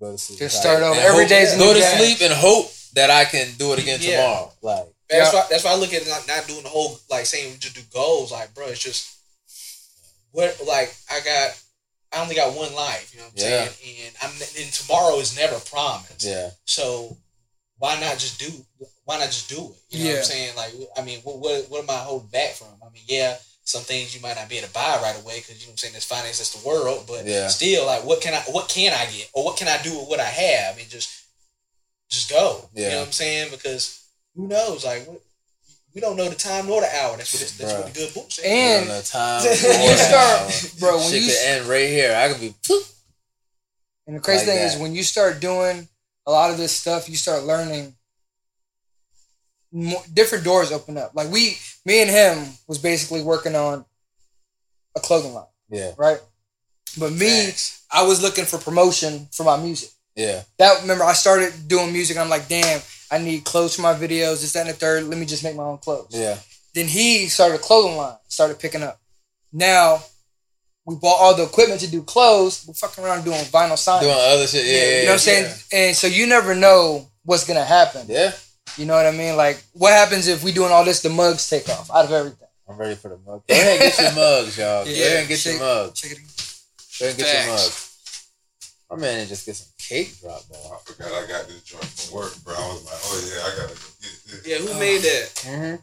go 0.00 0.12
to 0.12 0.18
sleep. 0.18 0.38
Just 0.38 0.56
Like, 0.56 0.62
start 0.62 0.82
over. 0.82 0.94
and 0.94 1.00
Every 1.06 1.20
hope- 1.24 1.28
day's 1.28 1.52
go 1.54 1.66
new 1.66 1.74
to 1.74 1.80
day. 1.80 1.96
sleep 1.98 2.20
and 2.22 2.32
hope 2.32 2.72
that 2.94 3.10
I 3.10 3.24
can 3.26 3.54
do 3.58 3.72
it 3.74 3.78
again 3.80 3.98
Yeah. 4.00 4.22
tomorrow. 4.22 4.52
Like 4.62 4.84
That's 5.10 5.32
Yeah. 5.32 5.40
why. 5.40 5.46
That's 5.50 5.64
why 5.64 5.70
I 5.72 5.74
look 5.76 5.92
at 5.94 6.02
it 6.02 6.08
not, 6.08 6.26
not 6.26 6.46
doing 6.46 6.62
the 6.62 6.68
whole 6.68 7.00
like 7.08 7.24
saying 7.26 7.52
we 7.52 7.58
just 7.58 7.74
do 7.74 7.82
goals. 7.92 8.30
Like, 8.30 8.52
bro, 8.54 8.66
it's 8.66 8.80
just 8.80 9.08
what 10.32 10.56
like 10.66 10.94
I 11.10 11.20
got. 11.20 11.56
I 12.12 12.22
only 12.22 12.34
got 12.34 12.54
one 12.54 12.74
life. 12.74 13.12
You 13.12 13.20
know 13.20 13.26
what 13.26 13.42
I'm 13.42 13.50
Yeah. 13.50 13.68
saying? 13.68 13.96
And 14.06 14.14
I'm 14.22 14.62
and 14.62 14.72
tomorrow 14.72 15.16
is 15.18 15.36
never 15.36 15.58
promised. 15.60 16.24
yeah, 16.24 16.50
So 16.64 17.16
why 17.78 17.98
not 18.00 18.18
just 18.18 18.38
do? 18.40 18.50
Why 19.04 19.18
not 19.18 19.26
just 19.26 19.48
do 19.48 19.56
it? 19.72 19.78
You 19.90 19.98
know 19.98 20.04
what 20.06 20.12
Yeah. 20.12 20.18
I'm 20.18 20.24
saying? 20.24 20.56
Like, 20.56 20.74
I 20.96 21.02
mean, 21.02 21.20
what 21.20 21.38
what, 21.38 21.70
what 21.70 21.82
am 21.82 21.90
I 21.90 21.98
holding 21.98 22.28
back 22.28 22.54
from? 22.54 22.68
I 22.84 22.90
mean, 22.90 23.04
yeah, 23.06 23.36
some 23.64 23.82
things 23.82 24.14
you 24.14 24.20
might 24.20 24.36
not 24.36 24.48
be 24.48 24.56
able 24.58 24.68
to 24.68 24.72
buy 24.74 24.98
right 25.02 25.20
away 25.20 25.40
because 25.40 25.60
you 25.60 25.66
know 25.66 25.70
what 25.70 25.72
I'm 25.74 25.76
saying. 25.78 25.92
There's 25.92 26.04
finance, 26.04 26.38
that's 26.38 26.54
the 26.60 26.66
world, 26.66 27.04
but 27.06 27.24
Yeah. 27.26 27.48
still, 27.48 27.86
like, 27.86 28.04
what 28.04 28.20
can 28.20 28.34
I 28.34 28.40
what 28.50 28.68
can 28.68 28.92
I 28.92 29.04
get 29.12 29.28
or 29.34 29.44
what 29.44 29.56
can 29.56 29.68
I 29.68 29.80
do 29.82 29.98
with 29.98 30.08
what 30.08 30.20
I 30.20 30.24
have 30.24 30.78
and 30.78 30.88
just 30.88 31.10
just 32.10 32.30
go. 32.30 32.70
Yeah. 32.72 32.84
You 32.86 32.90
know 32.92 32.98
what 33.00 33.06
I'm 33.08 33.12
saying? 33.12 33.50
Because 33.50 34.00
who 34.34 34.48
knows? 34.48 34.84
Like, 34.84 35.06
what, 35.06 35.20
we 35.94 36.00
don't 36.00 36.16
know 36.16 36.28
the 36.28 36.34
time 36.34 36.66
nor 36.66 36.80
the 36.80 36.86
hour. 36.96 37.16
That's 37.16 37.32
what 37.34 37.42
it's, 37.42 37.56
that's 37.58 37.72
what 37.72 37.86
Bruh. 37.86 37.92
the 37.92 37.98
good 38.00 38.14
book 38.14 38.30
says. 38.30 38.44
And- 38.44 38.86
You 38.86 38.92
know, 38.92 39.00
time. 39.00 39.42
You 39.88 39.96
start- 39.96 40.72
bro, 40.78 40.96
when 40.98 41.10
shit 41.10 41.22
you- 41.22 41.28
could 41.28 41.46
end 41.46 41.66
right 41.66 41.88
here. 41.88 42.14
I 42.14 42.28
could 42.32 42.40
be. 42.40 42.54
Poof. 42.66 42.92
And 44.06 44.16
the 44.16 44.20
crazy 44.20 44.46
Like 44.46 44.56
thing 44.56 44.66
is 44.66 44.76
when 44.78 44.94
you 44.94 45.02
start 45.02 45.40
doing 45.40 45.86
a 46.26 46.30
lot 46.30 46.50
of 46.50 46.56
this 46.56 46.72
stuff, 46.72 47.08
you 47.08 47.16
start 47.16 47.44
learning 47.44 47.94
more, 49.72 50.02
different 50.12 50.44
doors 50.44 50.72
open 50.72 50.96
up. 50.96 51.12
Like 51.14 51.30
we, 51.30 51.58
me 51.84 52.00
and 52.02 52.10
him 52.10 52.54
was 52.66 52.78
basically 52.78 53.22
working 53.22 53.54
on 53.54 53.84
a 54.96 55.00
clothing 55.00 55.34
line, 55.34 55.44
Yeah, 55.68 55.92
right? 55.98 56.18
But 56.98 57.12
me, 57.12 57.46
Facts. 57.46 57.84
I 57.92 58.04
was 58.06 58.22
looking 58.22 58.44
for 58.46 58.58
promotion 58.58 59.28
for 59.32 59.44
my 59.44 59.56
music. 59.58 59.90
yeah, 60.16 60.42
That 60.58 60.80
remember 60.82 61.04
I 61.04 61.12
started 61.12 61.52
doing 61.68 61.92
music. 61.92 62.16
I'm 62.16 62.30
like, 62.30 62.48
damn, 62.48 62.80
I 63.10 63.18
need 63.18 63.44
clothes 63.44 63.74
for 63.76 63.82
my 63.82 63.94
videos. 63.94 64.40
This, 64.42 64.52
that, 64.52 64.60
and 64.66 64.70
the 64.70 64.74
third. 64.74 65.04
Let 65.04 65.18
me 65.18 65.26
just 65.26 65.42
make 65.44 65.56
my 65.56 65.62
own 65.64 65.78
clothes. 65.78 66.08
yeah. 66.10 66.38
Then 66.74 66.86
he 66.86 67.26
started 67.28 67.56
a 67.56 67.58
clothing 67.58 67.96
line, 67.96 68.16
started 68.28 68.58
picking 68.60 68.82
up. 68.82 69.00
Now 69.52 70.02
we 70.84 70.94
bought 70.96 71.16
all 71.20 71.34
the 71.34 71.44
equipment 71.44 71.80
to 71.80 71.90
do 71.90 72.02
clothes. 72.02 72.64
We're 72.68 72.74
fucking 72.74 73.02
around 73.02 73.24
doing 73.24 73.40
vinyl 73.46 73.76
signs. 73.78 74.02
Doing 74.04 74.14
other 74.18 74.46
shit. 74.46 74.64
Yeah, 74.66 74.72
yeah. 74.72 74.96
You 75.00 75.02
know 75.06 75.08
what 75.08 75.12
I'm 75.14 75.18
saying? 75.18 75.54
And 75.72 75.96
so 75.96 76.06
you 76.06 76.26
never 76.26 76.54
know 76.54 77.08
what's 77.24 77.46
gonna 77.46 77.64
happen. 77.64 78.06
Yeah, 78.08 78.32
You 78.76 78.84
know 78.84 78.94
what 78.94 79.06
I 79.06 79.10
mean? 79.12 79.36
Like, 79.36 79.62
what 79.72 79.92
happens 79.92 80.28
if 80.28 80.44
we 80.44 80.52
doing 80.52 80.70
all 80.70 80.84
this? 80.84 81.00
The 81.02 81.08
mugs 81.08 81.48
take 81.48 81.68
off 81.68 81.90
out 81.90 82.04
of 82.04 82.12
everything. 82.12 82.48
I'm 82.68 82.76
ready 82.76 82.94
for 82.94 83.08
the 83.08 83.16
mug. 83.18 83.42
Go 83.46 83.54
ahead 83.54 83.80
get 83.80 83.98
your 83.98 84.12
mugs, 84.14 84.58
y'all. 84.58 84.84
Go 84.84 84.90
Yeah, 84.90 85.04
ahead 85.06 85.18
and 85.20 85.28
get 85.28 85.44
your 85.44 85.52
shake- 85.54 85.60
mugs. 85.62 86.00
Check 86.00 86.12
it. 86.12 86.18
Go 86.18 87.06
ahead 87.06 87.16
and 87.16 87.18
get 87.24 87.34
your 87.34 87.42
Facts. 87.56 87.62
mugs. 87.64 87.84
My 88.90 88.96
man 88.98 89.16
didn't 89.18 89.28
just 89.30 89.46
get 89.46 89.56
some 89.56 89.68
cake 89.88 90.20
dropped 90.20 90.46
I 90.52 90.76
forgot 90.84 91.08
I 91.12 91.26
got 91.26 91.48
this 91.48 91.62
joint 91.64 91.84
from 91.84 92.18
work, 92.20 92.32
bro. 92.44 92.54
I 92.54 92.68
was 92.68 92.84
like, 92.84 93.00
oh 93.00 93.18
yeah, 93.24 93.40
I 93.42 93.50
gotta 93.56 93.74
go 93.74 93.88
get 94.00 94.14
this. 94.28 94.42
Yeah, 94.46 94.58
who 94.58 94.78
made 94.78 95.00
that? 95.02 95.26
Mm-hmm. 95.48 95.76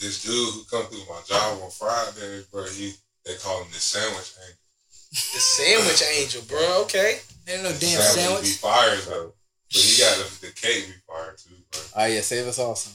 This 0.00 0.22
dude 0.24 0.32
who 0.54 0.64
come 0.64 0.86
through 0.88 1.04
my 1.08 1.20
job 1.28 1.60
on 1.62 1.70
Friday, 1.70 2.42
bro, 2.50 2.64
he 2.64 2.92
they 3.26 3.34
call 3.36 3.60
him 3.62 3.68
the 3.72 3.78
sandwich 3.78 4.32
angel. 4.40 4.56
The 5.12 5.40
sandwich 5.40 6.02
angel, 6.18 6.42
bro. 6.48 6.82
Okay. 6.84 7.18
Ain't 7.48 7.62
no 7.62 7.72
The 7.72 7.80
damn 7.80 7.98
be 7.98 8.02
sandwich. 8.02 8.56
fire 8.58 8.96
though. 9.08 9.34
But 9.70 9.82
he 9.82 10.00
got 10.02 10.16
the, 10.18 10.46
the 10.46 10.52
cake 10.52 10.86
be 10.86 10.94
fire 11.06 11.36
too, 11.36 11.54
bro. 11.70 11.80
Oh 11.96 12.06
yeah, 12.06 12.20
save 12.22 12.46
us 12.46 12.58
all 12.58 12.74
some. 12.74 12.94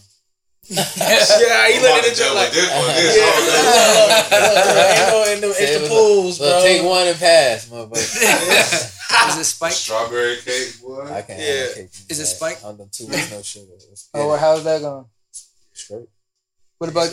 Yeah, 0.68 0.82
he 0.82 1.78
I'm 1.78 1.82
looking 1.82 1.86
about 1.86 2.10
at 2.10 2.16
to 2.16 2.24
you 2.26 2.34
like. 2.34 2.52
this 2.52 2.70
one, 2.74 2.88
this 2.96 3.16
Yeah, 3.22 3.30
ain't 5.06 5.12
no, 5.12 5.26
ain't 5.30 5.42
no 5.42 5.52
Save 5.52 5.70
extra 5.70 5.84
us- 5.86 5.90
pools, 5.90 6.38
bro. 6.40 6.62
Take 6.64 6.84
one 6.84 7.06
and 7.08 7.20
pass, 7.20 7.70
motherfucker. 7.70 8.92
Is 9.30 9.36
it 9.36 9.38
The 9.40 9.44
spike? 9.44 9.72
strawberry 9.72 10.38
cake, 10.38 10.82
boy. 10.82 11.02
I 11.12 11.22
can't 11.22 11.40
Yeah. 11.40 11.66
have 11.66 11.76
cake. 11.76 11.90
Is 12.10 12.20
it 12.20 12.24
man. 12.24 12.26
spike? 12.36 12.60
I'm 12.66 12.78
done 12.78 12.90
two 12.92 13.08
weeks 13.08 13.32
no 13.32 13.42
sugar. 13.42 13.72
Let's 13.90 14.10
Oh, 14.14 14.28
well, 14.30 14.38
how's 14.38 14.64
that 14.64 14.82
going? 14.82 15.06
straight. 15.74 16.08
What 16.78 16.90
about 16.90 17.10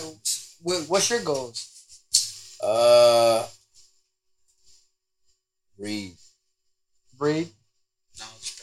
what, 0.63 0.85
what's 0.89 1.11
your 1.11 1.21
goals? 1.21 1.69
Uh, 2.63 3.45
read. 5.79 6.13
Read. 7.19 7.49
Knowledge. 8.19 8.55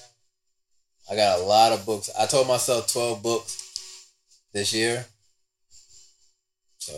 I 1.12 1.16
got 1.16 1.40
a 1.40 1.44
lot 1.44 1.72
of 1.74 1.86
books. 1.86 2.10
I 2.18 2.26
told 2.28 2.48
myself 2.48 2.88
twelve 2.92 3.22
books 3.24 4.12
this 4.54 4.74
year. 4.74 5.06
So 6.78 6.94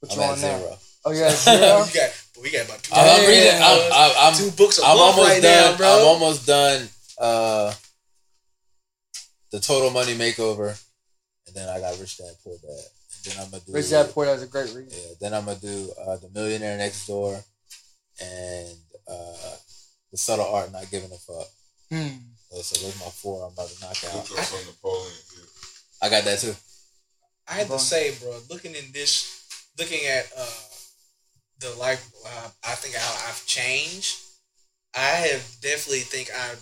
What 0.00 0.12
I'm 0.12 0.18
you 0.18 0.24
at 0.24 0.30
on 0.30 0.40
now? 0.40 0.58
zero. 0.58 0.78
Oh, 1.04 1.10
you're 1.12 1.30
zero. 1.32 1.84
we 1.86 1.92
got, 1.92 2.24
we 2.42 2.50
got 2.50 2.66
about 2.66 2.82
two. 2.82 2.94
I'm, 2.94 3.20
I'm 3.20 3.28
reading. 3.28 3.52
I'm, 3.54 3.92
I'm, 3.92 4.12
I'm, 4.20 4.34
two 4.34 4.50
books 4.52 4.78
a 4.78 4.82
I'm 4.82 4.96
month 4.96 5.16
almost 5.16 5.28
right 5.28 5.42
done. 5.42 5.70
now, 5.72 5.76
bro. 5.76 5.86
I'm 5.88 6.06
almost 6.06 6.46
done. 6.46 6.88
Uh, 7.20 7.74
the 9.50 9.60
Total 9.60 9.90
Money 9.90 10.14
Makeover, 10.14 10.78
and 11.46 11.56
then 11.56 11.68
I 11.68 11.80
got 11.80 11.98
Rich 11.98 12.18
Dad 12.18 12.34
Poor 12.44 12.56
Dad, 12.60 12.68
and 12.70 13.24
then 13.24 13.44
I'm 13.44 13.50
gonna 13.50 13.62
do. 13.66 13.72
Rich 13.72 13.90
Dad 13.90 14.10
Poor 14.12 14.26
Dad's 14.26 14.42
a 14.42 14.46
great 14.46 14.72
read. 14.74 14.88
Yeah, 14.90 15.14
then 15.20 15.34
I'm 15.34 15.46
gonna 15.46 15.58
do 15.58 15.90
uh, 16.06 16.16
the 16.16 16.30
Millionaire 16.34 16.76
Next 16.76 17.06
Door, 17.06 17.40
and 18.20 18.76
uh, 19.08 19.56
the 20.10 20.18
Subtle 20.18 20.46
Art 20.46 20.68
of 20.68 20.72
Not 20.72 20.90
Giving 20.90 21.10
a 21.10 21.16
Fuck. 21.16 21.48
Hmm. 21.90 22.16
Oh, 22.52 22.60
so 22.60 22.80
there's 22.82 22.98
my 23.00 23.10
four. 23.10 23.46
I'm 23.46 23.52
about 23.52 23.68
to 23.68 23.80
knock 23.80 23.96
out. 24.04 24.20
up 24.20 24.26
from 24.26 24.66
Napoleon. 24.66 25.12
Hill. 25.34 25.44
I 26.02 26.08
got 26.08 26.24
that 26.24 26.38
too. 26.38 26.54
I 27.48 27.54
had 27.54 27.68
to 27.68 27.78
say, 27.78 28.14
bro, 28.20 28.38
looking 28.50 28.74
in 28.74 28.92
this, 28.92 29.44
looking 29.78 30.06
at 30.06 30.30
uh, 30.36 30.46
the 31.60 31.70
life, 31.78 32.04
uh, 32.26 32.48
I 32.64 32.74
think 32.74 32.94
how 32.94 33.28
I've 33.28 33.44
changed. 33.46 34.18
I 34.96 35.00
have 35.30 35.44
definitely 35.60 36.00
think 36.00 36.30
I 36.34 36.54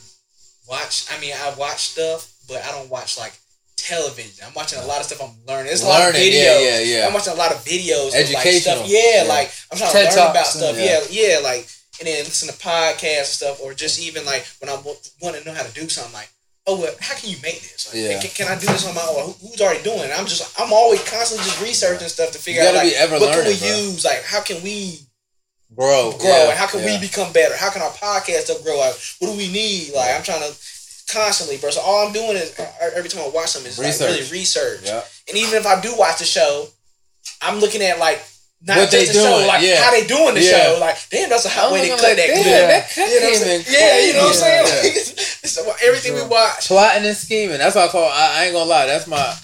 watch. 0.68 1.06
I 1.10 1.20
mean, 1.20 1.32
I 1.34 1.54
watch 1.58 1.88
stuff, 1.88 2.32
but 2.48 2.62
I 2.64 2.70
don't 2.72 2.90
watch 2.90 3.18
like 3.18 3.38
television. 3.76 4.44
I'm 4.46 4.54
watching 4.54 4.78
a 4.78 4.86
lot 4.86 5.00
of 5.00 5.06
stuff. 5.06 5.22
I'm 5.22 5.36
learning. 5.46 5.72
It's 5.72 5.82
a 5.82 5.86
lot 5.86 6.00
of 6.08 6.14
Learning, 6.14 6.32
videos. 6.32 6.32
yeah, 6.34 6.58
yeah, 6.58 6.80
yeah. 6.80 7.06
I'm 7.06 7.12
watching 7.14 7.32
a 7.32 7.36
lot 7.36 7.52
of 7.52 7.58
videos. 7.64 8.08
Of, 8.08 8.14
like, 8.14 8.22
Educational. 8.46 8.76
stuff. 8.76 8.88
Yeah, 8.88 9.22
Yeah. 9.22 9.28
like 9.28 9.50
I'm 9.70 9.78
trying 9.78 9.92
TED 9.92 10.10
to 10.12 10.16
learn 10.20 10.30
about 10.30 10.46
stuff. 10.46 10.76
yeah. 10.76 11.00
Yeah. 11.10 11.34
yeah, 11.34 11.38
like 11.40 11.68
and 11.98 12.06
then 12.08 12.24
listen 12.24 12.48
to 12.48 12.54
podcasts 12.54 13.18
and 13.18 13.26
stuff, 13.26 13.60
or 13.62 13.72
just 13.74 14.00
even 14.00 14.24
like 14.26 14.44
when 14.60 14.68
I 14.68 14.76
w- 14.76 14.96
want 15.22 15.36
to 15.36 15.44
know 15.44 15.54
how 15.54 15.62
to 15.62 15.72
do 15.72 15.88
something, 15.88 16.12
like. 16.12 16.28
Oh, 16.66 16.80
well, 16.80 16.94
how 17.00 17.14
can 17.14 17.30
you 17.30 17.36
make 17.42 17.60
this? 17.62 17.86
Like, 17.94 18.02
Yeah. 18.02 18.20
can, 18.20 18.30
can 18.30 18.48
I 18.48 18.58
do 18.58 18.66
this 18.66 18.86
on 18.88 18.94
my 18.94 19.00
own? 19.02 19.34
Who's 19.40 19.60
already 19.60 19.84
doing 19.84 20.00
it? 20.00 20.10
I'm 20.18 20.26
just, 20.26 20.58
I'm 20.60 20.72
always 20.72 21.02
constantly 21.08 21.44
just 21.46 21.62
researching 21.62 22.08
stuff 22.08 22.32
to 22.32 22.38
figure 22.38 22.62
out 22.62 22.74
like 22.74 22.92
what 23.20 23.32
can 23.32 23.46
we 23.46 23.58
bro. 23.58 23.68
use? 23.68 24.04
Like, 24.04 24.24
how 24.24 24.42
can 24.42 24.62
we 24.62 24.98
Grow. 25.74 26.12
grow? 26.18 26.26
yeah, 26.28 26.50
and 26.50 26.58
how 26.58 26.66
can 26.66 26.80
yeah. 26.80 26.98
we 26.98 27.06
become 27.06 27.32
better? 27.32 27.56
How 27.56 27.70
can 27.70 27.82
our 27.82 27.90
podcast 27.90 28.50
stuff 28.50 28.62
grow? 28.64 28.78
Like, 28.78 28.94
what 29.20 29.30
do 29.32 29.36
we 29.38 29.50
need? 29.52 29.92
Like, 29.94 30.14
I'm 30.16 30.22
trying 30.22 30.42
to 30.42 30.54
constantly, 31.12 31.56
bro. 31.56 31.70
So 31.70 31.80
all 31.80 32.06
I'm 32.06 32.12
doing 32.12 32.36
is 32.36 32.58
every 32.94 33.08
time 33.08 33.22
I 33.24 33.28
watch 33.28 33.50
something 33.50 33.70
is 33.70 33.78
like 33.78 33.98
really 34.00 34.28
research. 34.30 34.82
Yeah. 34.84 35.02
And 35.28 35.36
even 35.38 35.54
if 35.54 35.66
I 35.66 35.80
do 35.80 35.94
watch 35.96 36.18
the 36.18 36.24
show, 36.24 36.66
I'm 37.42 37.58
looking 37.60 37.82
at 37.82 37.98
like 37.98 38.22
not 38.62 38.78
What 38.78 38.90
just 38.90 38.92
they 38.92 39.06
the 39.06 39.12
show, 39.12 39.36
doing, 39.36 39.46
like 39.46 39.62
yeah. 39.62 39.82
how 39.84 39.90
they 39.90 40.06
doing 40.06 40.34
the 40.34 40.40
Yeah. 40.42 40.50
show. 40.74 40.78
Like, 40.80 40.96
damn, 41.10 41.28
that's 41.28 41.44
a 41.44 41.48
hot 41.48 41.66
I'm 41.66 41.72
way 41.72 41.82
to 41.82 41.94
cut 41.94 42.02
like, 42.02 42.16
that 42.16 42.26
damn, 42.26 42.42
clip. 42.42 42.68
that 42.68 42.90
cut 42.90 43.08
You 43.08 43.20
know 43.20 43.26
what 43.26 43.36
I'm 43.36 43.42
saying? 43.42 43.64
Yeah, 43.68 44.06
you 44.06 44.12
know 44.14 44.18
what 44.24 44.28
I'm 44.28 44.34
saying? 44.34 44.64
Like, 45.46 45.52
so 45.52 45.72
everything 45.84 46.14
we 46.14 46.22
watch. 46.26 46.66
plotting 46.68 47.06
and 47.06 47.16
scheming. 47.16 47.58
That's 47.58 47.76
what 47.76 47.88
I 47.88 47.92
call. 47.92 48.08
I, 48.08 48.32
I 48.40 48.44
ain't 48.44 48.52
gonna 48.54 48.68
lie. 48.68 48.86
That's 48.86 49.06
my. 49.06 49.34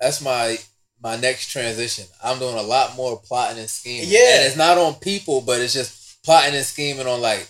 That's 0.00 0.20
my 0.22 0.58
my 1.02 1.16
next 1.16 1.48
transition. 1.50 2.04
I'm 2.22 2.38
doing 2.38 2.56
a 2.56 2.62
lot 2.62 2.94
more 2.96 3.20
plotting 3.20 3.58
and 3.58 3.68
scheming. 3.68 4.08
Yeah. 4.08 4.36
and 4.36 4.44
it's 4.46 4.56
not 4.56 4.78
on 4.78 4.94
people, 4.94 5.40
but 5.40 5.60
it's 5.60 5.72
just 5.72 6.22
plotting 6.24 6.54
and 6.54 6.64
scheming 6.64 7.06
on 7.06 7.20
like 7.20 7.48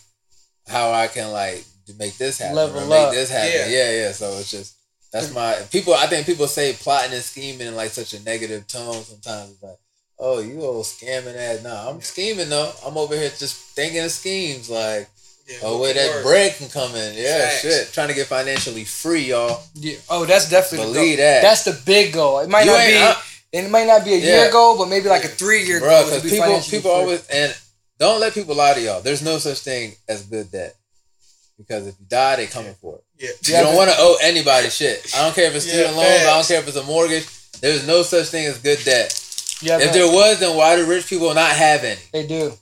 how 0.68 0.92
I 0.92 1.08
can 1.08 1.30
like 1.32 1.64
make 1.98 2.16
this 2.16 2.38
happen, 2.38 2.56
Level 2.56 2.80
or 2.82 2.86
make 2.86 2.98
up. 3.08 3.12
this 3.12 3.30
happen. 3.30 3.50
Yeah. 3.52 3.66
Yeah. 3.68 3.90
yeah, 4.06 4.12
So 4.12 4.30
it's 4.38 4.50
just 4.50 4.76
that's 5.12 5.32
my 5.34 5.54
people. 5.72 5.94
I 5.94 6.06
think 6.06 6.26
people 6.26 6.46
say 6.46 6.72
plotting 6.74 7.12
and 7.12 7.22
scheming 7.22 7.66
in 7.68 7.74
like 7.76 7.90
such 7.90 8.14
a 8.14 8.22
negative 8.22 8.66
tone. 8.68 9.02
Sometimes 9.02 9.52
it's 9.52 9.62
like, 9.62 9.78
oh, 10.20 10.38
you 10.40 10.62
old 10.62 10.84
scamming 10.84 11.36
ass. 11.36 11.62
Nah, 11.64 11.88
I'm 11.90 12.00
scheming 12.00 12.48
though. 12.48 12.70
I'm 12.86 12.96
over 12.96 13.16
here 13.16 13.30
just 13.36 13.56
thinking 13.74 14.00
of 14.04 14.10
schemes 14.12 14.70
like. 14.70 15.08
Yeah, 15.48 15.56
Oh, 15.64 15.80
where 15.80 15.92
that 15.92 16.10
work. 16.14 16.22
bread 16.22 16.54
can 16.58 16.68
come 16.68 16.94
in. 16.94 17.14
Yeah, 17.16 17.40
Facts. 17.48 17.62
shit. 17.62 17.92
Trying 17.92 18.06
to 18.06 18.14
get 18.14 18.28
financially 18.28 18.84
free, 18.84 19.22
y'all. 19.30 19.60
Yeah. 19.74 19.96
Oh, 20.08 20.24
that's 20.24 20.48
definitely 20.48 20.86
the 20.86 20.92
Believe 20.92 21.18
goal. 21.18 21.26
that. 21.26 21.42
That's 21.42 21.64
the 21.64 21.80
big 21.84 22.12
goal. 22.12 22.38
It 22.38 22.48
might 22.48 22.66
You 22.66 22.70
not 22.70 23.16
be. 23.52 23.58
It 23.58 23.68
might 23.68 23.86
not 23.88 24.04
be 24.04 24.14
a 24.14 24.18
Yeah. 24.18 24.42
year 24.42 24.52
goal, 24.52 24.78
but 24.78 24.86
maybe 24.86 25.08
like 25.08 25.24
a 25.24 25.28
three 25.28 25.64
year 25.64 25.80
goal. 25.80 26.04
because 26.04 26.22
be 26.22 26.30
people 26.30 26.60
people 26.60 26.80
free. 26.82 26.90
always 26.90 27.26
and 27.26 27.52
don't 27.98 28.20
let 28.20 28.32
people 28.32 28.54
lie 28.54 28.74
to 28.74 28.80
y'all. 28.80 29.00
There's 29.00 29.22
no 29.22 29.38
such 29.38 29.58
thing 29.58 29.96
as 30.08 30.22
good 30.22 30.52
debt. 30.52 30.76
Because 31.58 31.88
if 31.88 31.94
you 31.98 32.06
die, 32.08 32.36
they 32.36 32.46
coming 32.46 32.74
for 32.80 32.96
it. 32.96 33.04
Yeah. 33.18 33.28
You 33.44 33.54
Yeah, 33.54 33.62
don't 33.64 33.74
want 33.74 33.90
to 33.90 33.96
owe 33.98 34.18
anybody 34.22 34.70
shit. 34.70 35.04
I 35.16 35.22
don't 35.24 35.34
care 35.34 35.46
if 35.46 35.56
it's 35.56 35.66
Yeah, 35.66 35.72
student 35.72 35.96
loans. 35.96 36.20
I 36.22 36.24
don't 36.36 36.46
care 36.46 36.60
if 36.60 36.68
it's 36.68 36.76
a 36.76 36.84
mortgage. 36.84 37.26
There's 37.60 37.84
no 37.88 38.02
such 38.02 38.28
thing 38.28 38.46
as 38.46 38.58
good 38.58 38.78
debt. 38.84 39.12
Yeah, 39.62 39.78
If 39.78 39.92
there 39.92 40.06
was, 40.06 40.40
then 40.40 40.56
why 40.56 40.76
do 40.76 40.86
rich 40.86 41.06
people 41.06 41.32
not 41.34 41.50
have 41.52 41.84
any? 41.84 42.00
they 42.12 42.26
do. 42.26 42.52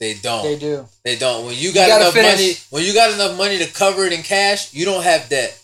They 0.00 0.14
don't. 0.14 0.42
They 0.44 0.56
do. 0.58 0.86
They 1.04 1.16
don't. 1.16 1.44
When 1.46 1.56
you 1.56 1.72
got 1.72 1.88
gotta 1.88 2.02
enough 2.04 2.14
finish. 2.14 2.32
money, 2.32 2.52
when 2.70 2.84
you 2.84 2.94
got 2.94 3.12
enough 3.12 3.36
money 3.36 3.58
to 3.58 3.66
cover 3.72 4.04
it 4.04 4.12
in 4.12 4.22
cash, 4.22 4.72
you 4.72 4.84
don't 4.84 5.02
have 5.02 5.28
debt. 5.28 5.58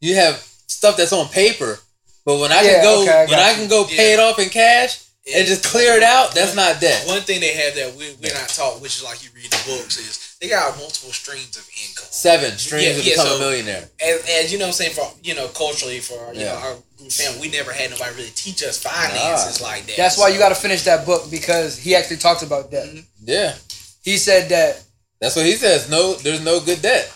You 0.00 0.16
have 0.16 0.36
stuff 0.66 0.96
that's 0.96 1.12
on 1.12 1.28
paper, 1.28 1.78
but 2.24 2.38
when 2.40 2.50
I 2.52 2.62
Yeah, 2.62 2.74
can 2.74 2.82
go, 2.84 3.02
okay, 3.02 3.12
I 3.12 3.20
when 3.26 3.30
got 3.30 3.38
I 3.40 3.50
you. 3.52 3.56
can 3.58 3.68
go 3.68 3.84
pay 3.84 4.08
Yeah. 4.08 4.14
it 4.14 4.20
off 4.20 4.38
in 4.38 4.48
cash 4.48 5.04
and 5.32 5.46
just 5.46 5.62
clear 5.64 5.94
it 5.96 6.02
out, 6.02 6.34
that's 6.34 6.54
not 6.56 6.80
debt. 6.80 7.06
One 7.06 7.20
thing 7.22 7.40
they 7.40 7.54
have 7.54 7.74
that 7.76 7.94
we, 7.94 8.12
we're 8.20 8.34
not 8.34 8.48
taught, 8.48 8.80
which 8.80 8.96
is 8.96 9.04
like 9.04 9.22
you 9.22 9.30
read 9.36 9.50
the 9.50 9.62
books, 9.66 9.98
is 9.98 10.29
they 10.40 10.48
got 10.48 10.76
multiple 10.78 11.12
streams 11.12 11.56
of 11.56 11.68
income. 11.68 12.06
Seven 12.10 12.56
streams 12.56 12.84
Yeah, 12.86 12.92
to 12.94 12.98
yeah, 13.02 13.10
become 13.12 13.26
so- 13.26 13.36
a 13.36 13.38
millionaire. 13.40 13.88
And, 14.00 14.20
and 14.28 14.50
you 14.50 14.58
know 14.58 14.64
what 14.64 14.68
I'm 14.68 14.72
saying, 14.74 14.94
for 14.94 15.12
you 15.22 15.34
know, 15.34 15.48
culturally, 15.48 16.00
for 16.00 16.32
you 16.32 16.40
Yeah. 16.40 16.52
know, 16.52 16.58
our 16.58 16.76
group 16.98 17.12
family, 17.12 17.40
we 17.40 17.48
never 17.50 17.72
had 17.72 17.90
nobody 17.90 18.14
really 18.16 18.30
teach 18.30 18.62
us 18.62 18.78
finances 18.78 19.60
like 19.60 19.86
that. 19.86 19.96
That's 19.96 20.16
why 20.18 20.28
you 20.28 20.38
got 20.38 20.48
to 20.50 20.54
finish 20.54 20.82
that 20.84 21.04
book 21.04 21.30
because 21.30 21.76
he 21.78 21.94
actually 21.94 22.16
talked 22.18 22.42
about 22.42 22.70
that. 22.70 22.86
Mhm. 22.86 23.04
Yeah, 23.24 23.54
He 24.02 24.16
said 24.16 24.48
that. 24.48 24.80
that's 25.20 25.36
what 25.36 25.44
he 25.46 25.56
says. 25.56 25.88
No, 25.90 26.14
there's 26.14 26.40
no 26.40 26.60
good 26.60 26.80
debt. 26.80 27.10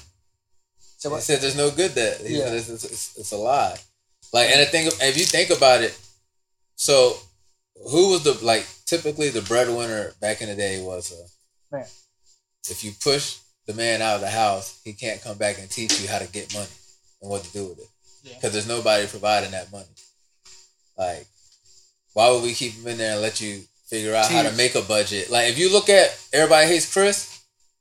So 0.99 1.15
He 1.15 1.21
said 1.23 1.41
there's 1.41 1.57
no 1.57 1.71
good 1.71 1.95
debt. 1.95 2.21
He 2.27 2.39
Yeah. 2.39 2.45
said 2.47 2.55
it's, 2.55 2.69
it's, 2.69 2.85
it's, 2.85 3.11
it's 3.17 3.33
a 3.33 3.37
lie. 3.37 3.79
Like, 4.33 4.51
and 4.51 4.61
the 4.61 4.67
thing, 4.67 4.87
if 5.01 5.17
you 5.19 5.25
think 5.27 5.51
about 5.51 5.83
it, 5.83 5.95
so 6.77 7.17
who 7.91 8.09
was 8.11 8.23
the 8.25 8.33
like 8.45 8.67
typically 8.87 9.29
the 9.31 9.43
breadwinner 9.43 10.13
back 10.21 10.41
in 10.43 10.49
the 10.49 10.55
day 10.55 10.81
was 10.83 11.13
a 11.13 11.75
Man. 11.77 11.87
If 12.71 12.83
you 12.85 12.93
push 13.03 13.39
the 13.67 13.75
man 13.75 14.03
out 14.03 14.17
of 14.17 14.21
the 14.21 14.31
house, 14.31 14.81
he 14.85 14.93
can't 14.93 15.23
come 15.23 15.39
back 15.39 15.59
and 15.59 15.71
teach 15.71 16.01
you 16.01 16.09
how 16.09 16.19
to 16.19 16.27
get 16.29 16.53
money 16.55 16.67
and 17.23 17.31
what 17.31 17.43
to 17.45 17.53
do 17.53 17.69
with 17.69 17.79
it 17.81 17.89
Yeah. 18.23 18.35
because 18.35 18.53
there's 18.53 18.69
nobody 18.69 19.07
providing 19.07 19.53
that 19.53 19.73
money. 19.73 19.87
Like, 20.99 21.27
why 22.13 22.31
would 22.31 22.43
we 22.43 22.53
keep 22.55 22.75
him 22.75 22.87
in 22.87 22.99
there 22.99 23.13
and 23.15 23.23
let 23.23 23.41
you 23.41 23.63
figure 23.89 24.15
out 24.15 24.31
how 24.31 24.43
to 24.43 24.53
make 24.53 24.75
a 24.75 24.83
budget? 24.83 25.31
Like, 25.31 25.49
if 25.51 25.59
you 25.59 25.73
look 25.73 25.89
at 25.89 26.17
everybody 26.33 26.67
hates 26.69 26.93
Chris. 26.93 27.31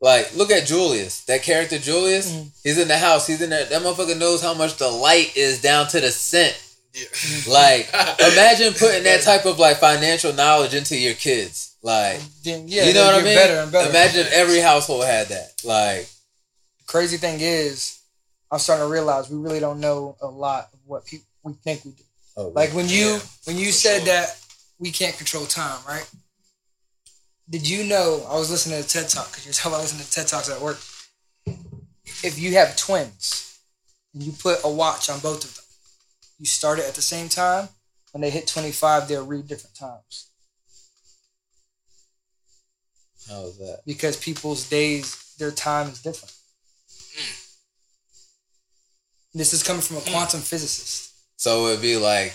Like, 0.01 0.35
look 0.35 0.51
at 0.51 0.67
Julius. 0.67 1.23
That 1.25 1.43
character 1.43 1.79
Julius. 1.79 2.29
Mm. 2.29 2.49
He's 2.61 2.77
in 2.77 2.89
the 2.89 2.97
house. 2.97 3.25
He's 3.25 3.41
in 3.41 3.49
there. 3.49 3.63
That 3.63 3.81
motherfucker 3.83 4.19
knows 4.19 4.41
how 4.41 4.53
much 4.53 4.75
the 4.75 4.89
light 4.89 5.31
is 5.37 5.61
down 5.61 5.87
to 5.89 6.01
the 6.01 6.11
cent. 6.11 6.61
Yeah. 6.93 7.05
Like, 7.47 7.87
imagine 8.19 8.73
putting 8.73 9.03
that 9.03 9.21
type 9.23 9.45
of 9.45 9.59
like 9.59 9.77
financial 9.77 10.33
knowledge 10.33 10.73
into 10.73 10.97
your 10.97 11.13
kids. 11.13 11.72
Like, 11.83 12.21
Then, 12.43 12.67
yeah, 12.67 12.85
you 12.85 12.93
know 12.93 13.05
what 13.05 13.15
I 13.15 13.23
mean? 13.23 13.35
Better 13.35 13.59
and 13.59 13.71
better. 13.71 13.89
Imagine 13.89 14.21
if 14.21 14.31
every 14.31 14.59
household 14.59 15.03
had 15.05 15.27
that. 15.27 15.51
Like, 15.65 16.07
Crazy 16.87 17.17
thing 17.17 17.39
is, 17.41 17.99
I'm 18.51 18.59
starting 18.59 18.85
to 18.85 18.91
realize 18.91 19.29
we 19.29 19.37
really 19.37 19.59
don't 19.59 19.79
know 19.81 20.15
a 20.21 20.27
lot 20.27 20.69
of 20.73 20.79
what 20.85 21.05
people 21.05 21.25
we 21.43 21.53
think 21.53 21.83
we 21.83 21.91
do. 21.91 22.03
oh, 22.37 22.47
Like 22.55 22.69
when 22.73 22.87
you 22.87 23.13
Yeah, 23.15 23.19
when 23.45 23.57
you 23.57 23.71
said 23.71 23.97
sure. 23.97 24.05
that 24.05 24.39
we 24.79 24.91
can't 24.91 25.17
control 25.17 25.45
time, 25.45 25.79
right? 25.87 26.09
Did 27.49 27.67
you 27.67 27.83
know? 27.83 28.25
I 28.29 28.35
was 28.37 28.49
listening 28.49 28.81
to 28.81 28.87
TED 28.87 29.09
Talk 29.09 29.29
because 29.29 29.45
you're 29.45 29.53
talking 29.53 29.73
about 29.73 29.81
listening 29.81 30.05
to 30.05 30.11
TED 30.11 30.27
Talks 30.27 30.49
at 30.49 30.61
work. 30.61 30.77
If 32.23 32.39
you 32.39 32.53
have 32.53 32.77
twins 32.77 33.59
and 34.13 34.23
you 34.23 34.31
put 34.31 34.59
a 34.63 34.69
watch 34.69 35.09
on 35.09 35.19
both 35.19 35.43
of 35.43 35.53
them, 35.55 35.65
you 36.39 36.45
start 36.45 36.79
it 36.79 36.85
at 36.87 36.95
the 36.95 37.01
same 37.01 37.27
time. 37.27 37.67
When 38.11 38.21
they 38.21 38.29
hit 38.29 38.47
25, 38.47 39.07
they'll 39.07 39.25
read 39.25 39.47
different 39.47 39.75
times 39.75 40.29
how 43.29 43.41
was 43.41 43.57
that? 43.57 43.81
because 43.85 44.17
people's 44.17 44.67
days, 44.69 45.33
their 45.39 45.51
time 45.51 45.89
is 45.89 46.01
different. 46.01 46.33
Hmm. 47.15 47.39
This 49.37 49.53
is 49.53 49.63
coming 49.63 49.81
from 49.81 49.97
a 49.97 49.99
hmm. 50.01 50.11
quantum 50.11 50.41
physicist. 50.41 51.13
So 51.37 51.67
it'd 51.67 51.81
be 51.81 51.97
like, 51.97 52.33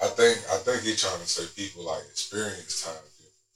I 0.00 0.06
think 0.06 0.38
I 0.50 0.56
think 0.58 0.82
he's 0.82 1.02
trying 1.02 1.20
to 1.20 1.26
say 1.26 1.44
people 1.56 1.84
like 1.84 2.02
experience 2.10 2.84
time. 2.84 2.94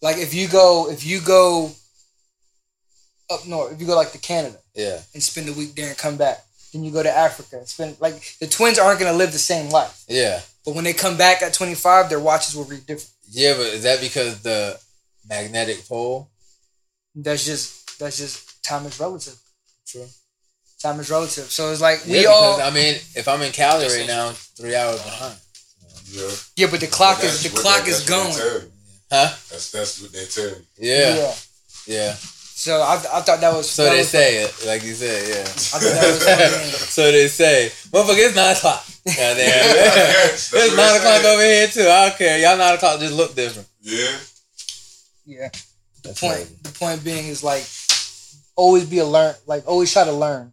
Like 0.00 0.18
if 0.18 0.34
you 0.34 0.48
go, 0.48 0.90
if 0.90 1.06
you 1.06 1.20
go 1.20 1.70
up 3.30 3.46
north, 3.46 3.72
if 3.72 3.80
you 3.80 3.86
go 3.86 3.94
like 3.94 4.12
to 4.12 4.18
Canada, 4.18 4.58
yeah, 4.74 5.00
and 5.14 5.22
spend 5.22 5.48
a 5.48 5.52
week 5.52 5.74
there 5.74 5.88
and 5.88 5.98
come 5.98 6.16
back. 6.16 6.44
Then 6.72 6.84
you 6.84 6.90
go 6.90 7.02
to 7.02 7.10
Africa 7.10 7.58
and 7.58 7.68
spend 7.68 8.00
like 8.00 8.36
the 8.40 8.46
twins 8.46 8.78
aren't 8.78 8.98
gonna 8.98 9.12
live 9.12 9.32
the 9.32 9.38
same 9.38 9.70
life. 9.70 10.04
yeah, 10.08 10.40
But 10.64 10.74
when 10.74 10.84
they 10.84 10.94
come 10.94 11.16
back 11.16 11.42
at 11.42 11.54
25, 11.54 12.08
their 12.08 12.18
watches 12.18 12.56
will 12.56 12.64
read 12.64 12.86
different. 12.86 13.10
yeah. 13.30 13.54
But 13.54 13.66
is 13.66 13.82
that 13.82 14.00
because 14.00 14.42
the 14.42 14.80
magnetic 15.28 15.86
pole? 15.86 16.30
That's 17.14 17.44
just 17.44 17.98
that's 17.98 18.16
just 18.18 18.62
time 18.64 18.86
is 18.86 18.98
relative. 18.98 19.36
True. 19.86 20.06
Time 20.80 20.98
is 21.00 21.10
relative. 21.10 21.44
So 21.50 21.70
it's 21.70 21.80
like 21.80 22.00
Yeah, 22.06 22.12
we 22.12 22.18
because, 22.20 22.60
all 22.60 22.60
I 22.62 22.70
mean, 22.70 22.94
if 23.14 23.28
I'm 23.28 23.42
in 23.42 23.52
Cali 23.52 23.86
right 23.86 24.06
now, 24.06 24.30
three 24.30 24.74
hours 24.74 25.02
behind. 25.02 25.36
Yeah. 26.10 26.28
yeah, 26.56 26.66
but 26.70 26.80
the 26.80 26.86
clock 26.88 27.18
But 27.18 27.26
is 27.26 27.42
the 27.42 27.48
clock 27.58 27.86
is 27.86 28.04
that's 28.04 28.10
what 28.10 28.34
they 28.34 28.58
going. 28.58 28.72
Huh? 29.10 29.28
That's 29.50 29.70
that's 29.70 30.00
what 30.02 30.12
they 30.12 30.24
tell 30.26 30.48
you. 30.48 30.64
Yeah, 30.78 31.34
yeah. 31.86 32.14
So 32.14 32.80
I, 32.80 32.94
I 32.94 33.20
thought 33.22 33.40
that 33.40 33.52
was 33.54 33.68
So 33.70 33.84
that 33.84 33.90
they 33.92 33.98
was- 33.98 34.08
say 34.08 34.42
it, 34.44 34.54
like 34.66 34.84
you 34.84 34.94
said, 34.94 35.28
yeah. 35.28 35.40
I 35.42 35.44
thought 35.44 35.80
that 35.82 36.06
was 36.06 36.24
fucking- 36.24 36.88
so 36.96 37.10
they 37.12 37.26
say, 37.28 37.70
motherfucker, 37.90 38.26
it's 38.28 38.36
nine 38.36 38.54
o'clock. 38.56 38.84
Goddamn. 39.06 39.36
Yes, 39.36 40.50
that's 40.50 40.52
it's 40.66 40.76
nine 40.76 40.96
o'clock 40.96 41.20
say. 41.22 41.32
over 41.34 41.42
here 41.42 41.68
too. 41.68 41.88
I 41.90 42.08
don't 42.08 42.18
care. 42.18 42.38
Y'all 42.38 42.56
nine 42.58 42.74
o'clock 42.74 43.00
just 43.00 43.14
look 43.14 43.34
different. 43.34 43.68
Yeah. 43.80 44.18
yeah. 45.26 45.48
The 46.02 46.08
That's 46.08 46.20
point 46.20 46.34
crazy. 46.34 46.56
the 46.62 46.68
point 46.70 47.04
being 47.04 47.26
is 47.28 47.42
like 47.44 47.64
always 48.56 48.84
be 48.88 48.98
a 48.98 49.04
learn 49.06 49.34
like 49.46 49.66
always 49.66 49.92
try 49.92 50.04
to 50.04 50.12
learn 50.12 50.52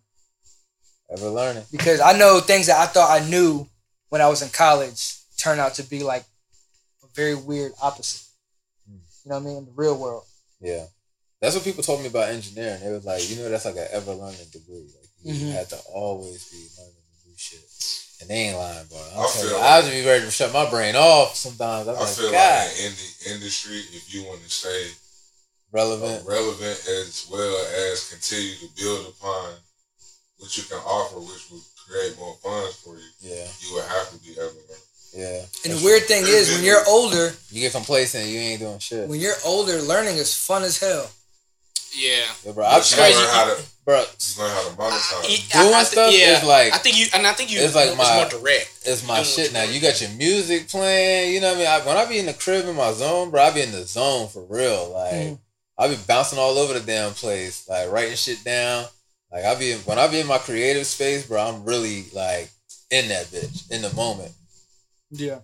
Ever 1.12 1.30
learning. 1.30 1.64
because 1.72 2.00
I 2.02 2.14
know 2.18 2.40
things 2.40 2.68
that 2.68 2.78
I 2.80 2.86
thought 2.86 3.10
I 3.10 3.28
knew 3.28 3.68
when 4.10 4.22
I 4.22 4.28
was 4.28 4.42
in 4.42 4.50
college 4.50 5.16
turn 5.38 5.60
out 5.60 5.74
to 5.76 5.84
be 5.84 6.04
like 6.04 6.24
a 7.04 7.08
very 7.16 7.34
weird 7.36 7.72
opposite. 7.82 8.28
Mm. 8.90 9.00
You 9.26 9.30
know 9.32 9.36
what 9.38 9.42
I 9.42 9.46
mean? 9.46 9.58
In 9.58 9.66
the 9.66 9.72
real 9.76 9.98
world. 9.98 10.24
Yeah. 10.62 10.86
That's 11.42 11.56
what 11.56 11.64
people 11.64 11.82
told 11.84 12.02
me 12.02 12.08
about 12.08 12.30
engineering. 12.30 12.82
They 12.84 12.92
was 12.92 13.06
like, 13.06 13.28
you 13.30 13.38
know, 13.38 13.50
that's 13.50 13.66
like 13.66 13.76
an 13.78 13.88
ever 13.92 14.14
learning 14.14 14.46
degree. 14.52 14.86
Like 15.00 15.10
You 15.24 15.34
Mhm. 15.34 15.52
have 15.54 15.70
to 15.70 15.78
always 15.92 16.46
be 16.50 16.68
learning 16.78 16.94
the 17.24 17.30
new 17.30 17.38
shit. 17.38 17.64
And 18.22 18.30
they 18.30 18.36
ain't 18.36 18.58
lying, 18.58 18.86
bro. 18.88 19.00
I'm 19.16 19.20
I 19.26 19.28
feel 19.32 19.46
you, 19.50 19.54
like- 19.56 19.64
I 19.64 19.76
have 19.78 19.86
to 19.86 19.92
be 19.92 20.06
ready 20.06 20.26
to 20.26 20.32
shut 20.32 20.54
my 20.54 20.70
brain 20.70 20.96
off 20.96 21.36
sometimes. 21.36 21.88
I'm 21.88 21.96
I 21.96 22.00
like, 22.02 22.10
feel 22.10 22.32
God, 22.32 22.68
like 22.68 22.80
in 22.80 22.92
the 22.94 23.34
industry, 23.34 23.78
if 23.94 24.14
you 24.14 24.24
want 24.26 24.44
to 24.44 24.50
stay 24.50 24.90
relevant. 25.72 26.26
relevant 26.28 26.80
as 26.88 27.28
well 27.32 27.58
as 27.92 28.10
continue 28.10 28.56
to 28.56 28.68
build 28.78 29.08
upon 29.08 29.54
what 30.38 30.56
you 30.58 30.64
can 30.64 30.78
offer, 30.80 31.20
which 31.20 31.50
will 31.52 31.62
create 31.88 32.18
more 32.18 32.36
funds 32.44 32.76
for 32.78 32.96
you, 32.96 33.10
Yeah, 33.22 33.48
you 33.62 33.74
would 33.76 33.86
have 33.86 34.10
to 34.12 34.18
be 34.18 34.36
ever 34.40 34.52
yeah. 35.14 35.42
And 35.66 35.74
the 35.74 35.84
weird 35.84 36.04
thing 36.04 36.24
is, 36.28 36.54
when 36.54 36.64
you're 36.64 36.88
older, 36.88 37.34
You 37.50 37.62
get 37.62 37.72
complacent, 37.72 38.28
you 38.28 38.40
ain't 38.40 38.60
doing 38.62 38.78
shit. 38.80 39.08
when 39.08 39.20
you're 39.20 39.34
older, 39.44 39.82
learning 39.82 40.18
is 40.18 40.36
fun 40.36 40.64
as 40.64 40.78
hell. 40.78 41.10
Yeah. 41.96 42.22
Yeah, 42.46 42.52
bro, 42.52 42.66
I've 42.66 42.82
But 42.82 42.92
you 42.92 42.98
crazy. 42.98 43.18
learn 43.18 43.28
how 43.30 43.46
to 43.46 43.62
bro, 43.84 44.00
you 44.02 44.44
learn 44.44 44.52
how 44.52 44.64
to 44.70 44.76
monetize. 44.76 45.24
I- 45.24 45.62
Doing 45.64 45.74
I- 45.74 45.80
I 45.80 45.84
stuff 45.84 46.14
yeah. 46.14 46.38
is 46.38 46.44
like- 46.44 46.74
I 46.76 46.78
think 46.78 46.98
you, 46.98 47.08
and 47.14 47.26
I 47.26 47.34
think 47.34 47.50
you. 47.52 47.60
it's 47.60 47.74
like 47.74 47.88
it's 47.90 47.98
my- 47.98 48.16
more 48.18 48.30
direct. 48.30 48.70
it's 48.84 49.04
my 49.04 49.24
shit 49.24 49.52
now. 49.52 49.62
want 49.62 49.74
You 49.74 49.80
got 49.80 50.00
your 50.00 50.12
music 50.12 50.70
playing. 50.70 51.34
You 51.34 51.42
know 51.42 51.48
what 51.50 51.56
I 51.56 51.60
mean? 51.60 51.68
I, 51.68 51.80
when 51.88 51.98
I 51.98 52.06
be 52.06 52.20
in 52.20 52.28
the 52.28 52.34
crib 52.36 52.68
in 52.68 52.76
my 52.76 52.94
zone, 52.94 53.32
bro, 53.32 53.42
I 53.42 53.50
be 53.50 53.62
in 53.62 53.72
the 53.72 53.88
zone 53.88 54.30
for 54.30 54.44
real. 54.44 54.90
Like 54.94 55.14
Mhm. 55.14 55.40
I 55.80 55.88
be 55.88 55.96
bouncing 56.08 56.38
all 56.38 56.58
over 56.58 56.74
the 56.74 56.82
damn 56.82 57.14
place, 57.14 57.68
like 57.70 57.90
writing 57.92 58.16
shit 58.16 58.44
down. 58.44 58.86
Like 59.32 59.46
I 59.46 59.56
be 59.58 59.72
in, 59.72 59.80
when 59.80 59.98
I 59.98 60.08
be 60.08 60.20
in 60.20 60.28
my 60.28 60.38
creative 60.40 60.86
space, 60.86 61.26
bro. 61.26 61.42
I'm 61.42 61.64
really 61.64 62.06
like 62.14 62.50
in 62.92 63.08
that 63.10 63.28
bitch 63.28 63.72
in 63.72 63.82
the 63.82 63.94
moment. 63.94 64.34
Yeah. 65.12 65.40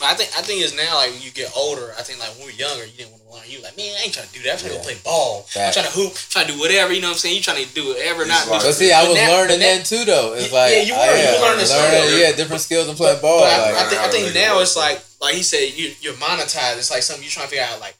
But 0.00 0.06
I 0.08 0.14
think 0.14 0.30
I 0.36 0.40
think 0.40 0.64
it's 0.64 0.74
now 0.74 0.96
like 0.96 1.12
when 1.12 1.20
you 1.20 1.30
get 1.30 1.52
older. 1.54 1.92
I 1.98 2.02
think 2.02 2.18
like 2.18 2.30
when 2.30 2.46
we 2.48 2.52
were 2.52 2.58
younger, 2.58 2.84
you 2.86 2.96
didn't 2.96 3.12
want 3.12 3.22
to 3.22 3.28
learn. 3.30 3.44
You 3.46 3.60
like, 3.62 3.76
man, 3.76 3.92
I 4.00 4.04
ain't 4.08 4.14
trying 4.16 4.26
to 4.26 4.32
do 4.32 4.40
that. 4.48 4.56
I'm 4.56 4.58
trying 4.58 4.72
Yeah. 4.72 4.80
to 4.80 4.88
go 4.88 4.90
play 4.90 4.98
ball. 5.04 5.44
I'm 5.54 5.72
trying 5.76 5.84
to 5.86 5.92
hoop. 5.92 6.14
trying 6.32 6.46
to 6.48 6.52
do 6.56 6.58
whatever. 6.58 6.92
You 6.96 7.02
know 7.04 7.12
what 7.12 7.20
I'm 7.20 7.24
saying? 7.28 7.36
You 7.36 7.42
trying 7.44 7.62
to 7.62 7.68
do 7.76 7.88
whatever, 7.92 8.24
not 8.24 8.48
like- 8.48 8.62
But 8.64 8.72
see, 8.72 8.90
I 8.92 9.04
was 9.06 9.14
now- 9.14 9.28
learning 9.30 9.60
but 9.60 9.60
now- 9.60 9.76
then 9.76 9.84
too, 9.84 10.04
though. 10.08 10.32
It's 10.34 10.48
Yeah, 10.50 10.56
like 10.58 10.72
yeah, 10.72 10.82
you 10.88 10.94
were. 10.96 11.04
I, 11.04 11.20
You 11.20 11.26
were 11.36 11.44
learning 11.44 11.68
learning, 11.68 12.08
stuff. 12.08 12.18
yeah, 12.18 12.32
different 12.32 12.62
skills 12.64 12.88
and 12.88 12.96
playing 12.96 13.20
But, 13.20 13.22
ball. 13.22 13.40
but 13.44 13.52
I, 13.52 13.58
like, 13.60 13.76
I 13.76 13.88
think 13.92 14.00
I 14.00 14.08
think 14.10 14.28
to 14.28 14.34
now 14.34 14.58
it's 14.64 14.74
like 14.74 14.98
like 15.20 15.34
he 15.36 15.42
said, 15.44 15.68
you 15.76 15.92
you're 16.00 16.16
monetized. 16.16 16.78
It's 16.80 16.90
like 16.90 17.02
something 17.04 17.22
you're 17.22 17.30
trying 17.30 17.46
to 17.46 17.50
figure 17.52 17.68
out. 17.68 17.78
Like 17.78 17.94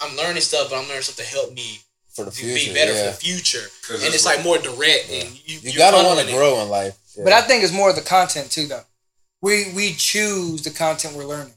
I'm 0.00 0.16
learning 0.16 0.42
stuff, 0.42 0.70
but 0.70 0.78
I'm 0.78 0.88
learning 0.88 1.02
stuff 1.02 1.16
to 1.16 1.30
help 1.30 1.52
me 1.52 1.80
for 2.08 2.24
the 2.24 2.30
future, 2.30 2.68
be 2.68 2.74
better 2.74 2.92
yeah. 2.92 3.04
for 3.04 3.10
the 3.10 3.16
future. 3.16 3.66
And 3.92 4.14
it's 4.14 4.26
like 4.26 4.44
more 4.44 4.58
direct, 4.58 5.10
and 5.10 5.48
you 5.48 5.58
You 5.62 5.78
gotta 5.78 5.96
want 5.96 6.26
to 6.26 6.32
grow 6.32 6.60
in 6.62 6.68
life. 6.68 6.98
Yeah. 7.16 7.24
But 7.24 7.32
I 7.32 7.42
think 7.42 7.62
it's 7.62 7.72
more 7.72 7.90
of 7.90 7.96
the 7.96 8.02
content 8.02 8.50
too, 8.50 8.66
though. 8.66 8.82
We 9.42 9.72
we 9.74 9.92
choose 9.92 10.62
the 10.62 10.70
content 10.70 11.16
we're 11.16 11.24
learning, 11.24 11.54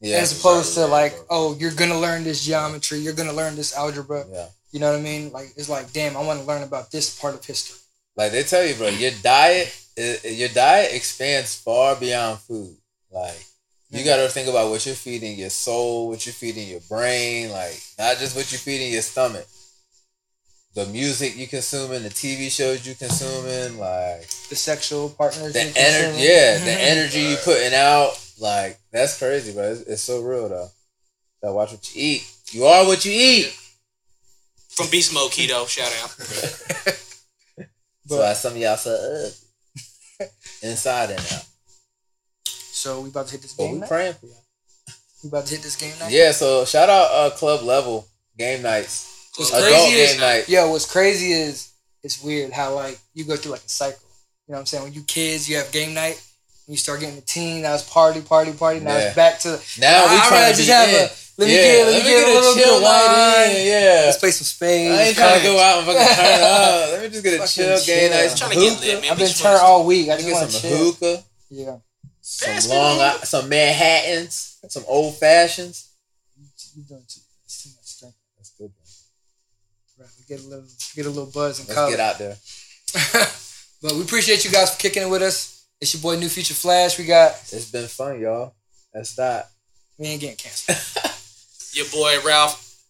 yeah, 0.00 0.18
as 0.18 0.38
opposed 0.38 0.74
to 0.74 0.86
like, 0.86 1.14
oh, 1.30 1.56
you're 1.58 1.74
gonna 1.74 1.98
learn 1.98 2.24
this 2.24 2.44
geometry, 2.44 2.98
you're 2.98 3.14
gonna 3.14 3.32
learn 3.32 3.56
this 3.56 3.76
algebra. 3.76 4.24
yeah. 4.30 4.46
You 4.70 4.80
know 4.80 4.90
what 4.90 4.98
I 4.98 5.02
mean? 5.02 5.32
Like 5.32 5.46
it's 5.56 5.68
like, 5.68 5.92
damn, 5.92 6.16
I 6.16 6.22
want 6.22 6.40
to 6.40 6.46
learn 6.46 6.62
about 6.62 6.90
this 6.90 7.18
part 7.18 7.34
of 7.34 7.44
history. 7.44 7.78
Like 8.16 8.32
they 8.32 8.42
tell 8.42 8.64
you, 8.64 8.74
bro, 8.74 8.88
your 8.88 9.12
diet, 9.22 9.74
your 9.96 10.50
diet 10.50 10.92
expands 10.92 11.54
far 11.54 11.96
beyond 11.96 12.40
food. 12.40 12.76
Like 13.10 13.42
you 13.90 14.04
got 14.04 14.16
to 14.16 14.28
think 14.28 14.48
about 14.48 14.70
what 14.70 14.84
you're 14.84 14.94
feeding 14.94 15.38
your 15.38 15.50
soul, 15.50 16.08
what 16.08 16.24
you're 16.26 16.32
feeding 16.32 16.68
your 16.68 16.80
brain, 16.88 17.50
like 17.50 17.80
not 17.98 18.18
just 18.18 18.36
what 18.36 18.50
you're 18.52 18.58
feeding 18.58 18.92
your 18.92 19.02
stomach. 19.02 19.46
The 20.74 20.86
music 20.86 21.36
you 21.36 21.48
consuming, 21.48 22.02
the 22.02 22.10
TV 22.10 22.50
shows 22.50 22.86
you 22.86 22.94
consuming, 22.94 23.78
like 23.80 24.28
The 24.50 24.54
sexual 24.56 25.08
partners. 25.08 25.52
the 25.54 25.60
energy, 25.74 26.22
yeah, 26.22 26.58
the 26.58 26.70
energy 26.80 27.20
you 27.20 27.36
putting 27.44 27.74
out, 27.74 28.10
like 28.40 28.78
that's 28.92 29.18
crazy, 29.18 29.52
bro. 29.54 29.72
It's, 29.72 29.80
it's 29.82 30.02
so 30.02 30.20
real 30.22 30.48
though. 30.48 30.68
Gotta 31.42 31.54
watch 31.54 31.72
what 31.72 31.94
you 31.94 32.02
eat. 32.02 32.32
You 32.52 32.64
are 32.66 32.86
what 32.86 33.04
you 33.04 33.12
eat. 33.12 33.56
from 34.68 34.88
Beast 34.90 35.12
Mode 35.14 35.32
Keto. 35.32 35.66
Shout 35.66 35.92
out. 36.02 36.10
so 38.06 38.22
as 38.22 38.40
some 38.40 38.52
of 38.52 38.58
y'all 38.58 38.76
said, 38.76 39.32
uh, 40.20 40.24
inside 40.62 41.10
and 41.10 41.20
out. 41.20 41.44
So 42.78 43.00
we 43.00 43.08
about 43.10 43.26
to 43.26 43.32
hit 43.32 43.42
this 43.42 43.52
But 43.54 43.64
game 43.64 43.72
we 43.74 43.78
night. 43.80 43.88
praying 43.88 44.14
for 44.14 44.26
you. 44.26 44.32
We 45.24 45.28
about 45.28 45.46
to 45.46 45.54
hit 45.54 45.62
this 45.62 45.76
game 45.76 45.94
night. 45.98 46.12
Yeah, 46.12 46.30
so 46.32 46.64
shout 46.64 46.88
out 46.88 47.10
uh, 47.10 47.30
club 47.36 47.62
level 47.62 48.06
game 48.38 48.62
nights, 48.62 49.30
What's 49.36 49.52
adult 49.52 49.64
crazy 49.88 49.96
is, 49.96 50.10
game 50.12 50.20
night. 50.20 50.48
yo, 50.48 50.70
what's 50.70 50.90
crazy 50.90 51.32
is 51.32 51.72
it's 52.04 52.22
weird 52.22 52.52
how 52.52 52.74
like 52.74 52.98
you 53.14 53.24
go 53.24 53.34
through 53.36 53.52
like 53.52 53.64
a 53.64 53.68
cycle. 53.68 53.98
You 54.46 54.52
know 54.52 54.58
what 54.58 54.60
I'm 54.60 54.66
saying? 54.66 54.84
When 54.84 54.92
you 54.94 55.02
kids, 55.02 55.48
you 55.48 55.56
have 55.56 55.70
game 55.72 55.92
night. 55.94 56.22
When 56.66 56.74
you 56.74 56.78
start 56.78 57.00
getting 57.00 57.18
a 57.18 57.22
teen, 57.22 57.62
now 57.62 57.74
it's 57.74 57.82
party, 57.88 58.20
party, 58.20 58.52
party. 58.52 58.78
Now 58.80 58.96
Yeah. 58.96 59.06
it's 59.06 59.16
back 59.16 59.38
to 59.40 59.48
Now 59.80 60.04
we 60.06 60.16
I'd 60.16 60.28
trying 60.28 60.40
rather 60.40 60.52
to 60.52 60.56
just 60.62 60.68
be 60.68 60.72
have 60.72 60.88
in. 60.88 60.94
a 60.94 61.10
let 61.38 61.46
me 61.48 61.54
yeah, 61.54 61.62
get 61.62 61.86
let 61.86 61.94
me 62.04 62.10
get, 62.10 62.22
a 62.22 62.32
little 62.34 62.54
bit 62.54 62.68
of 62.68 62.82
wine. 62.82 63.50
in, 63.56 63.66
Yeah, 63.66 64.02
Let's 64.06 64.18
play 64.18 64.30
some 64.30 64.44
spades. 64.44 64.98
I 64.98 65.02
ain't 65.02 65.16
trying 65.16 65.38
to 65.40 65.46
go 65.46 65.58
out 65.58 65.78
and 65.78 65.86
fucking 65.86 66.14
turn 66.14 66.40
up. 66.42 66.90
Let 66.94 67.02
me 67.02 67.08
just 67.10 67.24
get 67.24 67.34
a 67.34 67.38
Fucking 67.38 67.54
chill 67.54 67.78
game 67.86 68.10
chill. 68.10 68.18
night. 68.22 68.36
Trying 68.38 68.50
to 68.50 68.56
get 68.56 68.80
lit, 68.80 69.02
man. 69.02 69.10
I've 69.12 69.18
been 69.18 69.28
turned 69.34 69.60
all 69.62 69.86
week. 69.86 70.06
I 70.06 70.14
Let 70.14 70.22
me 70.22 70.22
just 70.22 70.28
get 70.30 70.34
want 70.38 70.50
to 70.50 70.56
some 70.58 70.70
chill. 70.70 70.92
hookah, 70.92 71.24
Yeah, 71.50 71.76
some 72.30 72.52
Pass 72.54 72.68
long, 72.68 72.98
the 72.98 73.24
some 73.26 73.48
Manhattans, 73.48 74.58
some 74.68 74.84
old 74.86 75.16
fashions. 75.16 75.88
you 76.76 76.82
doing 76.82 77.02
too, 77.08 77.20
too 77.48 77.70
much 77.76 77.86
strength. 77.86 78.16
That's 78.36 78.50
good. 78.50 78.70
Right, 79.98 80.08
we 80.18 80.24
get 80.36 80.44
a 80.44 80.48
little 80.48 80.64
get 80.94 81.06
a 81.06 81.08
little 81.08 81.30
buzz 81.32 81.58
and 81.58 81.68
Let's 81.68 81.78
color. 81.78 81.90
get 81.90 82.00
out 82.00 82.18
there. 82.18 82.36
but 83.82 83.92
we 83.92 84.02
appreciate 84.02 84.44
you 84.44 84.50
guys 84.50 84.74
for 84.74 84.78
kicking 84.80 85.02
it 85.02 85.08
with 85.08 85.22
us. 85.22 85.64
It's 85.80 85.94
your 85.94 86.02
boy 86.02 86.16
New 86.20 86.28
Future 86.28 86.54
Flash. 86.54 86.98
We 86.98 87.04
got 87.06 87.32
It's 87.50 87.70
been 87.70 87.86
fun, 87.88 88.20
y'all. 88.20 88.54
That's 88.92 89.14
that. 89.16 89.48
we 89.98 90.06
ain't 90.06 90.20
getting 90.20 90.36
canceled. 90.36 90.78
Your 91.74 91.86
boy 91.92 92.16
Ralph 92.26 92.82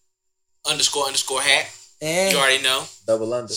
underscore 0.69 1.07
underscore 1.07 1.41
hat. 1.43 1.67
And 2.01 2.33
You 2.33 2.39
already 2.39 2.63
know. 2.63 2.85
Double 3.07 3.33
under. 3.35 3.53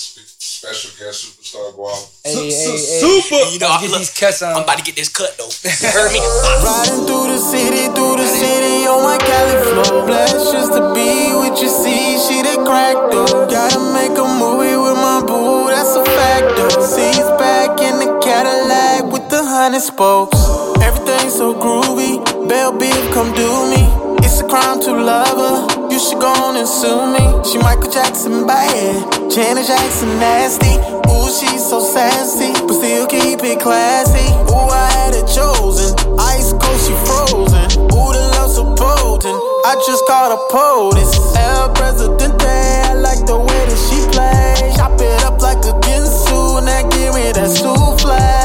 Special 0.61 0.93
guest 0.93 1.25
superstar 1.25 1.73
Guap. 1.73 2.21
hey, 2.21 2.37
hey, 2.37 2.53
hey, 2.53 3.01
Super. 3.01 3.49
You 3.49 3.57
know, 3.57 3.73
let's 3.73 3.81
get 3.81 3.89
look, 3.89 4.05
these 4.05 4.13
cuts 4.13 4.45
on. 4.45 4.53
I'm 4.53 4.61
about 4.61 4.77
to 4.77 4.85
get 4.85 4.93
this 4.93 5.09
cut 5.09 5.33
though. 5.33 5.49
You 5.65 5.89
heard 5.89 6.13
me? 6.13 6.21
Riding 6.61 7.01
through 7.09 7.33
the 7.33 7.41
city, 7.41 7.89
through 7.97 8.21
the 8.21 8.29
city 8.29 8.85
on 8.85 9.01
my 9.01 9.17
Cali 9.17 9.57
flow. 9.57 10.05
Blessed 10.05 10.53
just 10.53 10.69
to 10.77 10.93
be 10.93 11.33
with 11.33 11.57
you, 11.57 11.65
see, 11.65 12.21
she 12.21 12.45
that 12.45 12.61
crack 12.61 12.93
though. 13.09 13.49
Gotta 13.49 13.81
make 13.89 14.13
a 14.13 14.27
movie 14.37 14.77
with 14.77 15.01
my 15.01 15.25
boo, 15.25 15.65
that's 15.73 15.97
a 15.97 16.05
fact 16.05 16.53
though. 16.53 16.77
Seats 16.77 17.25
back 17.41 17.81
in 17.81 17.97
the 17.97 18.21
Cadillac 18.21 19.09
with 19.09 19.25
the 19.33 19.41
hundred 19.41 19.81
spokes. 19.81 20.37
Everything 20.77 21.33
so 21.33 21.57
groovy, 21.57 22.21
Bell 22.45 22.69
Beef, 22.77 23.01
come 23.17 23.33
do 23.33 23.49
me. 23.65 23.81
It's 24.21 24.37
a 24.37 24.45
crime 24.45 24.77
to 24.85 24.93
love 24.93 25.41
her, 25.41 25.80
you 25.80 25.80
should 26.01 26.19
go 26.19 26.33
on 26.41 26.57
and 26.57 26.67
sue 26.67 27.05
me. 27.13 27.21
She 27.45 27.57
Michael 27.59 27.91
Jackson 27.91 28.47
bad, 28.47 29.29
Janet 29.29 29.67
Jackson 29.67 30.09
nasty. 30.17 30.73
Ooh, 31.05 31.29
she's 31.29 31.61
so 31.61 31.79
sassy, 31.79 32.53
but 32.65 32.73
still 32.73 33.05
keep 33.05 33.43
it 33.43 33.59
classy. 33.61 34.25
Ooh, 34.49 34.69
I 34.73 34.89
had 34.97 35.13
it 35.13 35.27
chosen, 35.29 35.93
ice 36.17 36.53
cold, 36.57 36.81
she 36.81 36.93
frozen. 37.05 37.69
Ooh, 37.93 38.09
the 38.17 38.23
love 38.33 38.49
so 38.49 38.65
potent, 38.73 39.37
I 39.69 39.75
just 39.85 40.05
caught 40.07 40.33
a 40.33 40.39
POTUS. 40.49 41.35
El 41.37 41.69
Presidente, 41.73 42.49
I 42.49 42.93
like 42.93 43.23
the 43.27 43.37
way 43.37 43.61
that 43.69 43.79
she 43.85 44.01
plays. 44.09 44.75
Chop 44.77 44.99
it 44.99 45.23
up 45.23 45.39
like 45.41 45.61
a 45.69 45.77
Ginsu, 45.85 46.57
and 46.57 46.67
that 46.67 46.89
give 46.91 47.13
me 47.13 47.31
that 47.31 47.49
souffle. 47.49 48.41